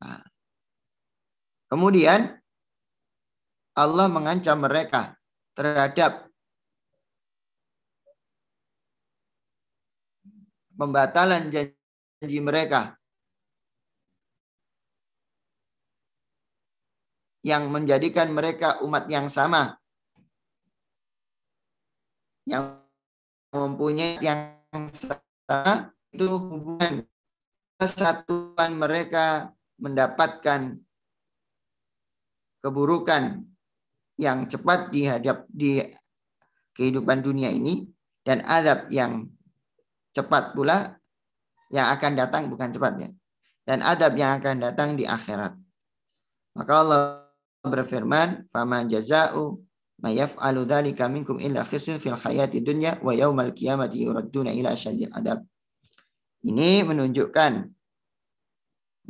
Nah. 0.00 0.24
Kemudian 1.68 2.40
Allah 3.76 4.06
mengancam 4.08 4.64
mereka 4.64 5.20
terhadap 5.52 6.32
pembatalan 10.80 11.52
janji 11.52 12.40
mereka 12.40 12.96
yang 17.44 17.68
menjadikan 17.68 18.32
mereka 18.32 18.80
umat 18.84 19.04
yang 19.12 19.28
sama 19.28 19.76
yang 22.48 22.79
mempunyai 23.50 24.18
yang 24.22 24.56
sama 24.94 25.90
itu 26.14 26.26
hubungan 26.26 27.06
kesatuan 27.78 28.78
mereka 28.78 29.50
mendapatkan 29.82 30.78
keburukan 32.62 33.42
yang 34.20 34.44
cepat 34.46 34.92
dihadap 34.92 35.48
di 35.48 35.80
kehidupan 36.76 37.24
dunia 37.24 37.48
ini 37.48 37.88
dan 38.22 38.44
azab 38.44 38.92
yang 38.92 39.26
cepat 40.12 40.52
pula 40.52 41.00
yang 41.72 41.88
akan 41.88 42.12
datang 42.18 42.52
bukan 42.52 42.68
cepatnya 42.68 43.10
dan 43.64 43.80
adab 43.80 44.12
yang 44.18 44.38
akan 44.38 44.60
datang 44.60 44.98
di 44.98 45.06
akhirat. 45.06 45.56
Maka 46.58 46.72
Allah 46.82 47.02
berfirman, 47.62 48.50
"Fama 48.50 48.82
jaza'u 48.84 49.62
illa 51.40 51.60
fil 52.00 52.16
dunya 54.32 54.52
ila 54.56 54.72
adab. 55.12 55.44
Ini 56.40 56.88
menunjukkan 56.88 57.52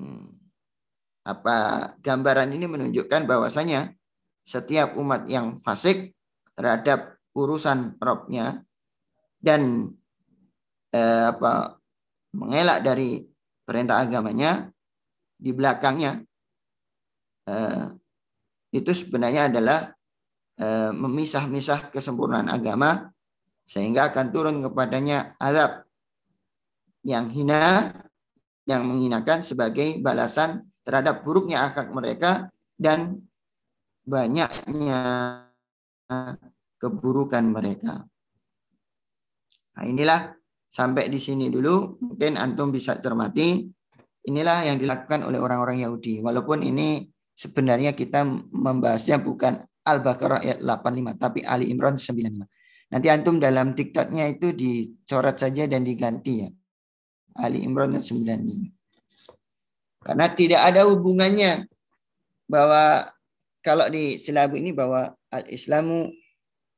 hmm, 0.03 0.29
apa 1.31 1.57
gambaran 2.03 2.51
ini 2.51 2.67
menunjukkan 2.67 3.23
bahwasanya 3.31 3.95
setiap 4.43 4.99
umat 4.99 5.31
yang 5.31 5.63
fasik 5.63 6.11
terhadap 6.59 7.23
urusan 7.39 7.95
robnya 8.03 8.67
dan 9.39 9.95
eh, 10.91 11.25
apa 11.31 11.79
mengelak 12.35 12.83
dari 12.83 13.23
perintah 13.63 14.03
agamanya 14.03 14.67
di 15.39 15.55
belakangnya 15.55 16.19
eh, 17.47 17.87
itu 18.75 18.91
sebenarnya 18.91 19.55
adalah 19.55 19.95
memisah-misah 20.93 21.89
kesempurnaan 21.89 22.53
agama 22.53 23.09
sehingga 23.65 24.13
akan 24.13 24.27
turun 24.29 24.57
kepadanya 24.61 25.33
azab 25.41 25.89
yang 27.01 27.33
hina 27.33 27.97
yang 28.69 28.85
menghinakan 28.85 29.41
sebagai 29.41 29.97
balasan 30.05 30.69
terhadap 30.85 31.25
buruknya 31.25 31.65
akhlak 31.65 31.89
mereka 31.91 32.53
dan 32.77 33.25
banyaknya 34.05 35.01
keburukan 36.77 37.45
mereka. 37.45 38.05
Nah, 39.77 39.85
inilah 39.87 40.35
sampai 40.69 41.09
di 41.09 41.17
sini 41.17 41.49
dulu. 41.49 42.01
Mungkin 42.05 42.37
antum 42.37 42.69
bisa 42.75 42.99
cermati. 42.99 43.65
Inilah 44.29 44.69
yang 44.69 44.77
dilakukan 44.77 45.25
oleh 45.25 45.41
orang-orang 45.41 45.81
Yahudi. 45.81 46.21
Walaupun 46.21 46.61
ini 46.61 47.09
sebenarnya 47.33 47.97
kita 47.97 48.25
membahasnya 48.53 49.21
bukan 49.25 49.65
Al-Baqarah 49.87 50.45
ayat 50.45 50.59
85 50.61 51.17
tapi 51.17 51.41
Ali 51.45 51.73
Imran 51.73 51.97
95. 51.97 52.45
Nanti 52.91 53.07
antum 53.07 53.39
dalam 53.39 53.73
diktatnya 53.73 54.27
itu 54.29 54.53
dicoret 54.53 55.39
saja 55.39 55.65
dan 55.71 55.87
diganti 55.87 56.45
ya. 56.45 56.51
Ali 57.39 57.63
Imran 57.63 57.95
95. 57.95 58.75
Karena 60.01 60.27
tidak 60.33 60.61
ada 60.65 60.89
hubungannya 60.89 61.69
bahwa 62.51 63.07
kalau 63.61 63.87
di 63.93 64.17
silabu 64.17 64.57
ini 64.57 64.73
bahwa 64.73 65.13
al-Islamu 65.31 66.09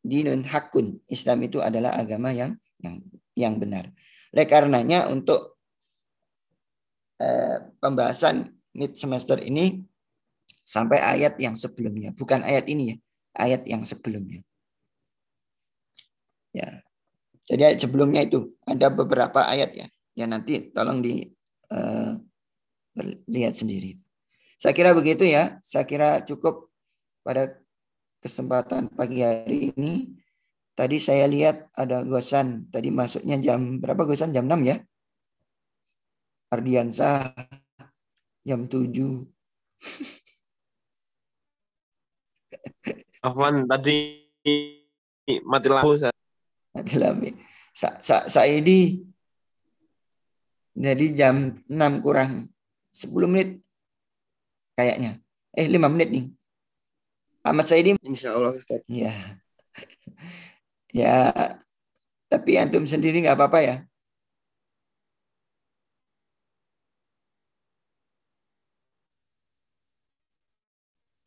dinun 0.03 0.43
hakun. 0.45 0.99
Islam 1.07 1.47
itu 1.47 1.63
adalah 1.63 1.97
agama 1.97 2.35
yang 2.35 2.59
yang 2.83 2.99
yang 3.39 3.55
benar. 3.57 3.89
Oleh 4.35 4.47
karenanya 4.51 5.09
untuk 5.09 5.63
eh, 7.23 7.71
pembahasan 7.79 8.51
mid 8.75 8.99
semester 8.99 9.39
ini 9.41 9.81
sampai 10.63 10.99
ayat 11.03 11.39
yang 11.43 11.59
sebelumnya, 11.59 12.15
bukan 12.15 12.43
ayat 12.47 12.67
ini 12.71 12.95
ya, 12.95 12.97
ayat 13.37 13.63
yang 13.67 13.83
sebelumnya. 13.83 14.41
Ya. 16.55 16.83
Jadi 17.49 17.63
ayat 17.67 17.79
sebelumnya 17.83 18.23
itu 18.23 18.55
ada 18.65 18.89
beberapa 18.93 19.43
ayat 19.45 19.75
ya. 19.75 19.87
Ya 20.13 20.29
nanti 20.29 20.71
tolong 20.71 21.03
di 21.03 21.27
uh, 21.73 22.15
lihat 23.27 23.57
sendiri. 23.57 23.99
Saya 24.61 24.77
kira 24.77 24.95
begitu 24.95 25.27
ya. 25.27 25.59
Saya 25.65 25.89
kira 25.89 26.23
cukup 26.23 26.71
pada 27.27 27.59
kesempatan 28.23 28.93
pagi 28.95 29.25
hari 29.27 29.75
ini. 29.75 30.15
Tadi 30.73 30.97
saya 31.03 31.27
lihat 31.27 31.73
ada 31.75 32.07
gosan. 32.07 32.71
Tadi 32.71 32.95
masuknya 32.95 33.41
jam 33.43 33.83
berapa 33.83 34.07
gosan? 34.07 34.31
Jam 34.31 34.47
6 34.47 34.63
ya? 34.63 34.77
Ardiansa 36.53 37.33
jam 38.47 38.69
7. 38.69 38.93
Afwan 43.23 43.67
tadi 43.71 44.27
mati 45.47 45.69
lampu. 45.71 45.95
Mati 46.75 46.95
lampu. 46.99 47.31
Sa 47.73 47.97
Sa 48.03 48.27
Saidi 48.29 49.01
jadi 50.73 51.07
jam 51.13 51.61
6 51.69 52.05
kurang 52.05 52.49
10 52.97 53.29
menit 53.29 53.61
kayaknya. 54.73 55.21
Eh 55.53 55.69
5 55.69 55.93
menit 55.93 56.09
nih. 56.09 56.25
Ahmad 57.45 57.69
Saidi. 57.69 57.99
Insya 58.07 58.33
Allah 58.35 58.57
Ustaz. 58.57 58.81
Ya. 58.89 59.13
ya. 60.95 61.17
Tapi 62.33 62.57
antum 62.57 62.89
sendiri 62.89 63.21
nggak 63.21 63.37
apa-apa 63.37 63.61
ya. 63.61 63.77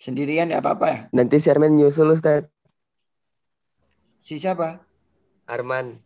Sendirian 0.05 0.45
nggak 0.53 0.61
apa-apa 0.61 0.85
ya. 0.85 0.99
Nanti 1.17 1.41
si 1.41 1.49
Arman 1.49 1.73
nyusul 1.73 2.13
Ustaz. 2.13 2.45
Si 4.21 4.37
siapa? 4.37 4.77
Arman. 5.49 5.97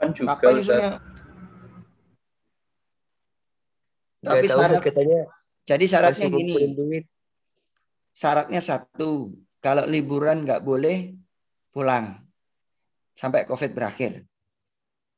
Kan 0.00 0.16
juga 0.16 0.32
Kapan 0.32 0.48
Ustaz. 0.48 0.56
nyusulnya? 0.56 0.90
Gak 4.18 4.32
Tapi 4.32 4.46
tahu 4.48 4.56
syarat, 4.56 4.72
Ustaz 4.72 4.86
katanya 4.88 5.20
jadi 5.68 5.84
syaratnya 5.84 6.26
gini. 6.32 6.56
duit. 6.72 7.04
Syaratnya 8.16 8.64
satu, 8.64 9.36
kalau 9.60 9.84
liburan 9.84 10.48
nggak 10.48 10.64
boleh 10.64 11.12
pulang 11.68 12.24
sampai 13.12 13.44
COVID 13.44 13.76
berakhir. 13.76 14.24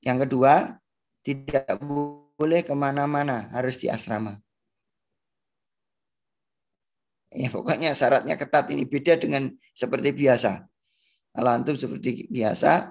Yang 0.03 0.27
kedua, 0.27 0.83
tidak 1.23 1.79
boleh 1.79 2.67
ke 2.67 2.75
mana-mana, 2.75 3.47
harus 3.55 3.79
di 3.79 3.87
asrama. 3.87 4.43
Ya 7.31 7.47
pokoknya 7.47 7.95
syaratnya 7.95 8.35
ketat 8.35 8.67
ini 8.75 8.83
beda 8.83 9.15
dengan 9.15 9.55
seperti 9.71 10.11
biasa. 10.11 10.67
Kalau 11.31 11.51
antum 11.55 11.79
seperti 11.79 12.27
biasa, 12.27 12.91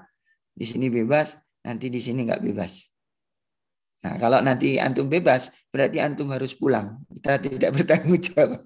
di 0.55 0.63
sini 0.63 0.87
bebas, 0.87 1.35
nanti 1.67 1.91
di 1.91 1.99
sini 1.99 2.23
nggak 2.23 2.39
bebas. 2.47 2.87
Nah 4.07 4.15
kalau 4.15 4.39
nanti 4.39 4.79
antum 4.79 5.11
bebas, 5.11 5.51
berarti 5.67 5.99
antum 5.99 6.31
harus 6.31 6.55
pulang. 6.55 7.03
Kita 7.11 7.35
tidak 7.43 7.69
bertanggung 7.75 8.23
jawab. 8.23 8.63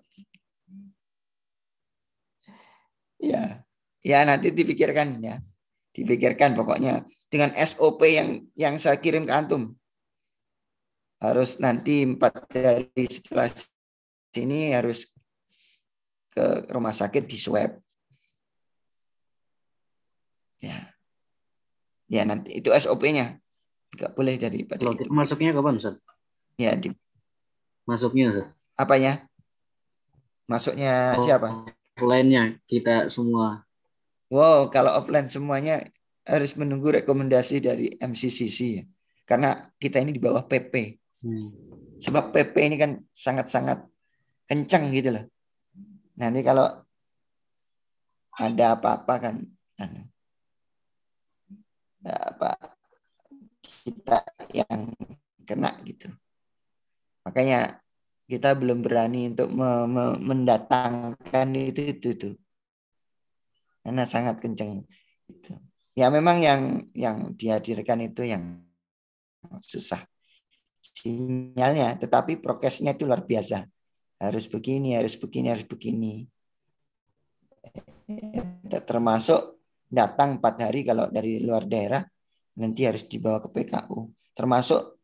Ya, 3.17 3.65
ya 4.05 4.19
nanti 4.29 4.53
dipikirkan 4.53 5.25
ya, 5.25 5.41
dipikirkan 5.95 6.53
pokoknya 6.53 7.01
dengan 7.33 7.49
SOP 7.57 8.03
yang 8.05 8.45
yang 8.53 8.77
saya 8.77 9.01
kirim 9.01 9.25
ke 9.25 9.33
antum. 9.33 9.73
Harus 11.17 11.57
nanti 11.57 12.03
empat 12.03 12.51
hari 12.51 13.07
setelah 13.09 13.47
sini 14.35 14.75
harus 14.75 15.12
ke 16.33 16.45
rumah 16.73 16.91
sakit 16.91 17.23
di 17.23 17.37
swab. 17.37 17.77
Ya, 20.63 20.77
ya 22.07 22.23
nanti 22.23 22.57
itu 22.57 22.71
SOP-nya. 22.71 23.37
Enggak 23.93 24.11
boleh 24.17 24.35
daripada 24.41 24.81
Kalau 24.81 24.95
itu. 24.97 25.11
masuknya 25.13 25.51
kapan 25.53 25.77
Ustaz? 25.77 25.95
Ya, 26.57 26.73
di, 26.73 26.89
Masuknya 27.85 28.33
Ustaz. 28.33 28.47
apanya? 28.73 29.27
Masuknya 30.49 31.13
Oh. 31.13 31.21
siapa? 31.21 31.49
Offline-nya 31.93 32.57
kita 32.65 33.05
semua. 33.05 33.61
Wow, 34.33 34.73
kalau 34.73 34.97
offline 34.97 35.29
semuanya 35.29 35.85
harus 36.25 36.57
menunggu 36.57 36.89
rekomendasi 36.89 37.61
dari 37.61 37.93
MCCC 38.01 38.57
ya. 38.81 38.83
Karena 39.29 39.53
kita 39.77 40.01
ini 40.01 40.09
di 40.09 40.17
bawah 40.17 40.41
PP. 40.41 40.73
Hmm. 41.21 41.47
Sebab 42.01 42.33
PP 42.33 42.55
ini 42.65 42.75
kan 42.81 42.97
sangat-sangat 43.13 43.85
kencang 44.49 44.89
gitu 44.89 45.13
loh. 45.13 45.23
Nanti 46.19 46.39
kalau 46.45 46.67
ada 48.33 48.65
apa-apa 48.77 49.13
kan 49.21 49.35
anu, 49.77 50.01
apa 52.05 52.49
kita 53.85 54.19
yang 54.53 54.89
kena 55.45 55.73
gitu. 55.85 56.09
Makanya 57.23 57.83
kita 58.25 58.55
belum 58.55 58.81
berani 58.81 59.35
untuk 59.35 59.51
me- 59.51 59.89
me- 59.89 60.19
mendatangkan 60.21 61.47
itu 61.53 61.81
itu 61.93 62.09
tuh 62.15 62.35
karena 63.83 64.07
sangat 64.07 64.39
kenceng 64.39 64.87
itu. 65.27 65.53
Ya 65.93 66.09
memang 66.09 66.41
yang 66.41 66.87
yang 66.95 67.35
dihadirkan 67.35 68.01
itu 68.01 68.25
yang 68.25 68.63
susah 69.59 70.07
sinyalnya 70.81 71.99
tetapi 71.99 72.39
prokesnya 72.39 72.95
itu 72.95 73.03
luar 73.03 73.27
biasa 73.27 73.67
harus 74.23 74.47
begini 74.47 74.95
harus 74.95 75.19
begini 75.19 75.47
harus 75.51 75.67
begini. 75.67 76.13
Termasuk 78.71 79.59
datang 79.87 80.39
empat 80.39 80.55
hari 80.63 80.81
kalau 80.87 81.11
dari 81.11 81.43
luar 81.43 81.67
daerah 81.67 82.01
nanti 82.57 82.87
harus 82.87 83.05
dibawa 83.05 83.41
ke 83.41 83.49
PKU 83.49 84.09
termasuk 84.33 84.97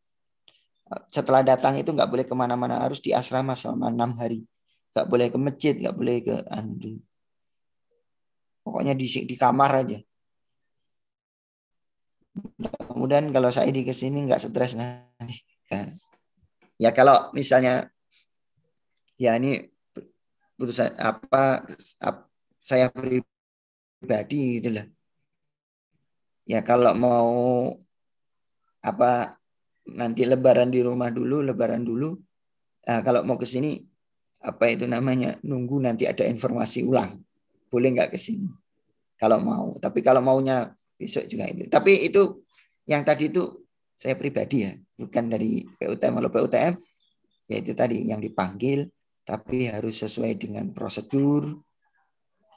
eh, 0.90 1.02
setelah 1.10 1.46
datang 1.46 1.78
itu 1.78 1.90
nggak 1.94 2.10
boleh 2.10 2.26
ke 2.26 2.34
mana-mana 2.34 2.82
harus 2.82 2.98
di 2.98 3.14
asrama 3.14 3.54
selama 3.54 3.90
enam 3.92 4.14
hari. 4.18 4.42
Nggak 4.90 5.06
boleh 5.06 5.26
ke 5.30 5.38
masjid 5.38 5.74
nggak 5.78 5.96
boleh 5.96 6.16
ke 6.24 6.34
anu 6.50 6.98
pokoknya 8.70 8.94
di 8.94 9.06
di 9.06 9.34
kamar 9.34 9.82
aja. 9.82 9.98
Mudah-mudahan 12.94 13.26
kalau 13.34 13.50
saya 13.50 13.70
di 13.74 13.82
ke 13.82 13.90
sini 13.90 14.22
nggak 14.22 14.38
stres 14.38 14.78
nanti. 14.78 15.42
Ya. 15.70 15.90
ya 16.78 16.90
kalau 16.94 17.34
misalnya 17.34 17.90
ya 19.22 19.30
ini 19.38 19.48
putusan 20.58 20.90
apa 21.08 21.64
ap- 22.08 22.28
saya 22.60 22.86
pribadi 24.00 24.36
gitu 24.60 24.68
lah 24.76 24.86
ya 26.50 26.58
kalau 26.68 26.92
mau 27.04 27.30
apa 28.80 29.36
nanti 29.96 30.22
lebaran 30.24 30.70
di 30.72 30.80
rumah 30.84 31.10
dulu 31.12 31.44
lebaran 31.44 31.84
dulu 31.84 32.16
Nah, 32.80 33.04
kalau 33.06 33.22
mau 33.22 33.38
ke 33.38 33.46
sini 33.46 33.78
apa 34.42 34.66
itu 34.72 34.90
namanya 34.90 35.38
nunggu 35.46 35.78
nanti 35.84 36.08
ada 36.08 36.26
informasi 36.26 36.82
ulang. 36.82 37.22
Boleh 37.70 37.94
nggak 37.94 38.10
ke 38.12 38.18
sini? 38.18 38.50
Kalau 39.14 39.38
mau. 39.38 39.76
Tapi 39.78 40.00
kalau 40.02 40.24
maunya 40.24 40.72
besok 41.00 41.26
juga 41.28 41.48
itu 41.48 41.64
tapi 41.72 42.10
itu 42.12 42.44
yang 42.84 43.02
tadi 43.06 43.32
itu 43.32 43.64
saya 43.96 44.14
pribadi 44.20 44.68
ya 44.68 44.72
bukan 45.00 45.24
dari 45.32 45.64
PUTM 45.78 46.12
kalau 46.20 46.30
PUTM 46.30 46.74
ya 47.48 47.56
itu 47.60 47.72
tadi 47.72 48.04
yang 48.04 48.20
dipanggil 48.20 48.84
tapi 49.30 49.70
harus 49.70 50.02
sesuai 50.02 50.34
dengan 50.42 50.74
prosedur 50.74 51.54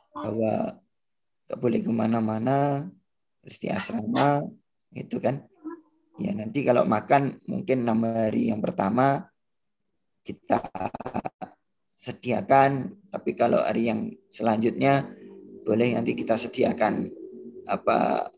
bahwa 0.10 0.82
nggak 1.46 1.60
boleh 1.62 1.80
ke 1.86 1.92
mana-mana 1.94 2.90
harus 3.46 3.58
asrama 3.70 4.42
itu 4.90 5.22
kan. 5.22 5.46
Ya 6.18 6.34
nanti 6.34 6.66
kalau 6.66 6.82
makan 6.90 7.38
mungkin 7.46 7.86
enam 7.86 8.02
hari 8.10 8.50
yang 8.50 8.58
pertama 8.58 9.22
kita 10.26 10.66
sediakan. 11.86 12.90
Tapi 13.14 13.38
kalau 13.38 13.62
hari 13.62 13.94
yang 13.94 14.10
selanjutnya 14.34 15.06
boleh 15.62 15.94
nanti 15.94 16.18
kita 16.18 16.42
sediakan 16.42 17.06
apa 17.70 18.34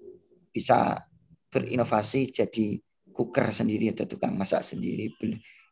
bisa 0.51 1.07
berinovasi 1.47 2.35
jadi 2.35 2.83
cooker 3.15 3.47
sendiri 3.55 3.95
atau 3.95 4.03
tukang 4.11 4.35
masak 4.35 4.59
sendiri. 4.59 5.07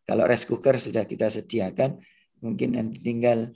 Kalau 0.07 0.23
rice 0.23 0.47
cooker 0.47 0.79
sudah 0.79 1.03
kita 1.03 1.27
sediakan 1.27 1.99
mungkin 2.43 2.75
nanti 2.75 2.99
tinggal 2.99 3.49